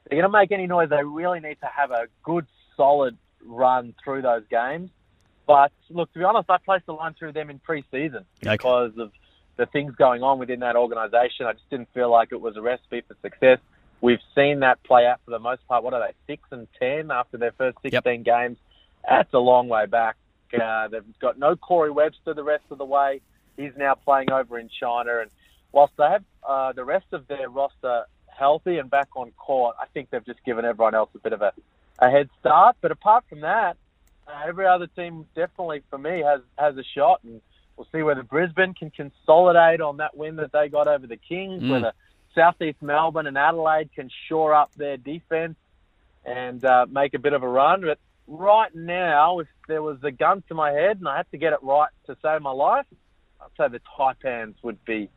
they're 0.09 0.21
going 0.21 0.31
to 0.31 0.39
make 0.39 0.53
any 0.53 0.67
noise, 0.67 0.91
they 0.91 1.05
really 1.05 1.41
need 1.41 1.59
to 1.61 1.67
have 1.75 1.91
a 1.91 2.07
good, 2.23 2.47
solid 2.77 3.17
run 3.45 3.95
through 4.05 4.23
those 4.23 4.43
games. 4.51 4.91
But 5.47 5.73
look, 5.91 6.13
to 6.13 6.19
be 6.19 6.25
honest, 6.25 6.51
I 6.51 6.59
placed 6.59 6.87
the 6.87 6.93
line 6.93 7.15
through 7.19 7.33
them 7.33 7.51
in 7.51 7.59
pre-season 7.61 8.25
because 8.41 8.93
of 8.99 9.13
the 9.57 9.67
things 9.67 9.95
going 9.95 10.23
on 10.23 10.39
within 10.39 10.61
that 10.61 10.77
organisation. 10.77 11.47
I 11.47 11.53
just 11.53 11.69
didn't 11.71 11.89
feel 11.95 12.11
like 12.11 12.29
it 12.33 12.41
was 12.41 12.57
a 12.57 12.61
recipe 12.61 13.03
for 13.07 13.17
success. 13.23 13.59
We've 14.01 14.21
seen 14.35 14.61
that 14.61 14.83
play 14.83 15.07
out 15.07 15.21
for 15.25 15.31
the 15.31 15.39
most 15.39 15.67
part. 15.67 15.83
What 15.83 15.95
are 15.95 16.01
they, 16.01 16.15
six 16.27 16.43
and 16.51 16.67
ten 16.79 17.11
after 17.11 17.39
their 17.39 17.53
first 17.53 17.79
16 17.83 18.25
games? 18.25 18.59
That's 19.09 19.33
a 19.33 19.39
long 19.39 19.69
way 19.69 19.87
back. 19.87 20.17
Uh, 20.53 20.89
they've 20.89 21.19
got 21.21 21.39
no 21.39 21.57
Corey 21.57 21.91
Webster 21.91 22.35
the 22.35 22.45
rest 22.45 22.65
of 22.71 22.79
the 22.79 22.85
way. 22.85 23.21
He's 23.57 23.73
now 23.77 23.95
playing 23.95 24.31
over 24.31 24.59
in 24.59 24.69
China. 24.69 25.21
And 25.21 25.31
whilst 25.73 25.95
they 25.97 26.05
have 26.09 26.25
uh, 26.47 26.73
the 26.73 26.85
rest 26.85 27.07
of 27.13 27.27
their 27.29 27.49
roster 27.49 28.05
healthy 28.27 28.79
and 28.79 28.91
back 28.91 29.09
on 29.17 29.31
court, 29.33 29.77
I 29.81 29.87
think 29.87 30.11
they've 30.11 30.25
just 30.25 30.45
given 30.45 30.65
everyone 30.65 30.95
else 30.95 31.11
a 31.15 31.19
bit 31.19 31.33
of 31.33 31.43
a, 31.43 31.53
a 31.99 32.11
head 32.11 32.29
start. 32.41 32.77
But 32.81 32.91
apart 32.93 33.25
from 33.29 33.41
that, 33.41 33.77
uh, 34.29 34.43
every 34.47 34.67
other 34.67 34.87
team 34.89 35.27
definitely 35.35 35.83
for 35.91 35.99
me 35.99 36.23
has 36.23 36.41
has 36.59 36.77
a 36.77 36.85
shot, 36.95 37.21
and 37.25 37.41
we'll 37.77 37.89
see 37.93 38.03
whether 38.03 38.23
Brisbane 38.23 38.75
can 38.75 38.91
consolidate 38.91 39.81
on 39.81 39.99
that 39.99 40.17
win 40.17 40.37
that 40.37 40.53
they 40.53 40.69
got 40.69 40.89
over 40.89 41.07
the 41.07 41.17
Kings, 41.17 41.63
Mm. 41.63 41.71
whether 41.71 41.93
Southeast 42.35 42.83
Melbourne 42.83 43.27
and 43.27 43.39
Adelaide 43.39 43.91
can 43.95 44.11
shore 44.29 44.53
up 44.55 44.71
their 44.75 44.97
defense 44.99 45.57
and 46.25 46.63
uh, 46.65 46.87
make 46.91 47.15
a 47.15 47.19
bit 47.19 47.33
of 47.33 47.43
a 47.43 47.49
run. 47.49 47.81
But 47.83 47.99
right 48.27 48.75
now, 48.75 49.39
if 49.39 49.49
there 49.69 49.83
was 49.83 49.99
a 50.03 50.11
gun 50.11 50.43
to 50.49 50.55
my 50.55 50.73
head 50.73 50.99
and 50.99 51.09
I 51.09 51.17
had 51.19 51.31
to 51.31 51.39
get 51.39 51.53
it 51.53 51.61
right 51.63 51.89
to 52.07 52.17
save 52.23 52.43
my 52.43 52.51
life, 52.51 52.85
I'd 53.41 53.49
say 53.57 53.69
the 53.69 53.81
Taipans 53.99 54.57
would 54.63 54.85
be 54.85 55.09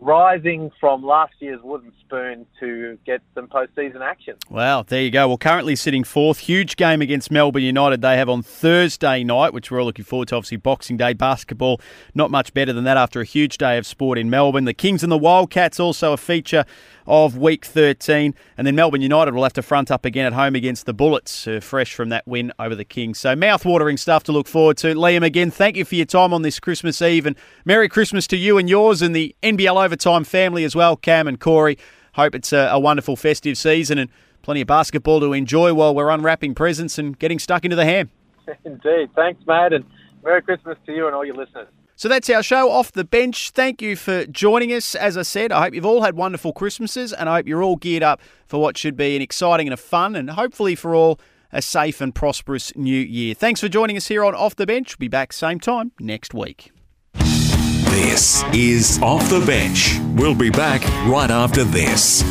rising 0.00 0.70
from 0.80 1.02
last 1.02 1.34
year's 1.40 1.60
wooden 1.62 1.92
spoon 2.00 2.46
to 2.60 2.98
get 3.04 3.22
some 3.34 3.46
postseason 3.46 4.00
action. 4.00 4.36
Wow, 4.50 4.82
there 4.82 5.02
you 5.02 5.10
go. 5.10 5.28
Well, 5.28 5.38
currently 5.38 5.76
sitting 5.76 6.04
fourth. 6.04 6.38
Huge 6.38 6.76
game 6.76 7.00
against 7.00 7.30
Melbourne 7.30 7.62
United. 7.62 8.02
They 8.02 8.16
have 8.16 8.28
on 8.28 8.42
Thursday 8.42 9.24
night, 9.24 9.52
which 9.52 9.70
we're 9.70 9.80
all 9.80 9.86
looking 9.86 10.04
forward 10.04 10.28
to. 10.28 10.36
Obviously, 10.36 10.56
Boxing 10.56 10.96
Day 10.96 11.12
basketball. 11.12 11.80
Not 12.14 12.30
much 12.30 12.54
better 12.54 12.72
than 12.72 12.84
that 12.84 12.96
after 12.96 13.20
a 13.20 13.24
huge 13.24 13.58
day 13.58 13.78
of 13.78 13.86
sport 13.86 14.18
in 14.18 14.30
Melbourne. 14.30 14.64
The 14.64 14.74
Kings 14.74 15.02
and 15.02 15.12
the 15.12 15.18
Wildcats 15.18 15.80
also 15.80 16.12
a 16.12 16.16
feature 16.16 16.64
of 17.06 17.36
Week 17.36 17.64
13. 17.64 18.34
And 18.56 18.66
then 18.66 18.74
Melbourne 18.74 19.02
United 19.02 19.34
will 19.34 19.42
have 19.42 19.52
to 19.54 19.62
front 19.62 19.90
up 19.90 20.04
again 20.04 20.26
at 20.26 20.32
home 20.32 20.54
against 20.54 20.86
the 20.86 20.94
Bullets, 20.94 21.46
uh, 21.46 21.60
fresh 21.60 21.94
from 21.94 22.10
that 22.10 22.26
win 22.26 22.52
over 22.58 22.74
the 22.74 22.84
Kings. 22.84 23.18
So, 23.18 23.34
mouth-watering 23.34 23.96
stuff 23.96 24.22
to 24.24 24.32
look 24.32 24.46
forward 24.46 24.76
to. 24.78 24.94
Liam, 24.94 25.24
again, 25.24 25.50
thank 25.50 25.76
you 25.76 25.84
for 25.84 25.94
your 25.94 26.06
time 26.06 26.32
on 26.32 26.42
this 26.42 26.60
Christmas 26.60 27.02
Eve. 27.02 27.26
And 27.26 27.36
Merry 27.64 27.88
Christmas 27.88 28.26
to 28.28 28.36
you 28.36 28.58
and 28.58 28.68
yours 28.68 29.02
and 29.02 29.16
the 29.16 29.34
NBL 29.42 29.81
Overtime 29.82 30.24
family 30.24 30.64
as 30.64 30.74
well, 30.74 30.96
Cam 30.96 31.26
and 31.28 31.38
Corey. 31.38 31.78
Hope 32.14 32.34
it's 32.34 32.52
a, 32.52 32.68
a 32.70 32.78
wonderful 32.78 33.16
festive 33.16 33.56
season 33.56 33.98
and 33.98 34.10
plenty 34.42 34.60
of 34.60 34.66
basketball 34.66 35.20
to 35.20 35.32
enjoy 35.32 35.72
while 35.72 35.94
we're 35.94 36.10
unwrapping 36.10 36.54
presents 36.54 36.98
and 36.98 37.18
getting 37.18 37.38
stuck 37.38 37.64
into 37.64 37.76
the 37.76 37.84
ham. 37.84 38.10
Indeed. 38.64 39.10
Thanks, 39.14 39.42
mate. 39.46 39.72
And 39.72 39.84
Merry 40.22 40.42
Christmas 40.42 40.76
to 40.86 40.92
you 40.92 41.06
and 41.06 41.14
all 41.14 41.24
your 41.24 41.36
listeners. 41.36 41.68
So 41.96 42.08
that's 42.08 42.28
our 42.30 42.42
show 42.42 42.70
off 42.70 42.90
the 42.92 43.04
bench. 43.04 43.50
Thank 43.50 43.80
you 43.80 43.96
for 43.96 44.26
joining 44.26 44.72
us. 44.72 44.94
As 44.94 45.16
I 45.16 45.22
said, 45.22 45.52
I 45.52 45.62
hope 45.62 45.74
you've 45.74 45.86
all 45.86 46.02
had 46.02 46.16
wonderful 46.16 46.52
Christmases 46.52 47.12
and 47.12 47.28
I 47.28 47.36
hope 47.36 47.46
you're 47.46 47.62
all 47.62 47.76
geared 47.76 48.02
up 48.02 48.20
for 48.46 48.60
what 48.60 48.76
should 48.76 48.96
be 48.96 49.14
an 49.14 49.22
exciting 49.22 49.66
and 49.68 49.74
a 49.74 49.76
fun 49.76 50.16
and 50.16 50.30
hopefully 50.30 50.74
for 50.74 50.94
all 50.94 51.20
a 51.52 51.62
safe 51.62 52.00
and 52.00 52.14
prosperous 52.14 52.74
new 52.74 52.98
year. 52.98 53.34
Thanks 53.34 53.60
for 53.60 53.68
joining 53.68 53.96
us 53.96 54.08
here 54.08 54.24
on 54.24 54.34
Off 54.34 54.56
the 54.56 54.66
Bench. 54.66 54.98
We'll 54.98 55.04
be 55.04 55.08
back 55.08 55.32
same 55.32 55.60
time 55.60 55.92
next 56.00 56.34
week. 56.34 56.72
This 57.92 58.42
is 58.54 58.98
Off 59.02 59.28
the 59.28 59.44
Bench. 59.44 59.98
We'll 60.14 60.34
be 60.34 60.48
back 60.48 60.80
right 61.06 61.30
after 61.30 61.62
this. 61.62 62.22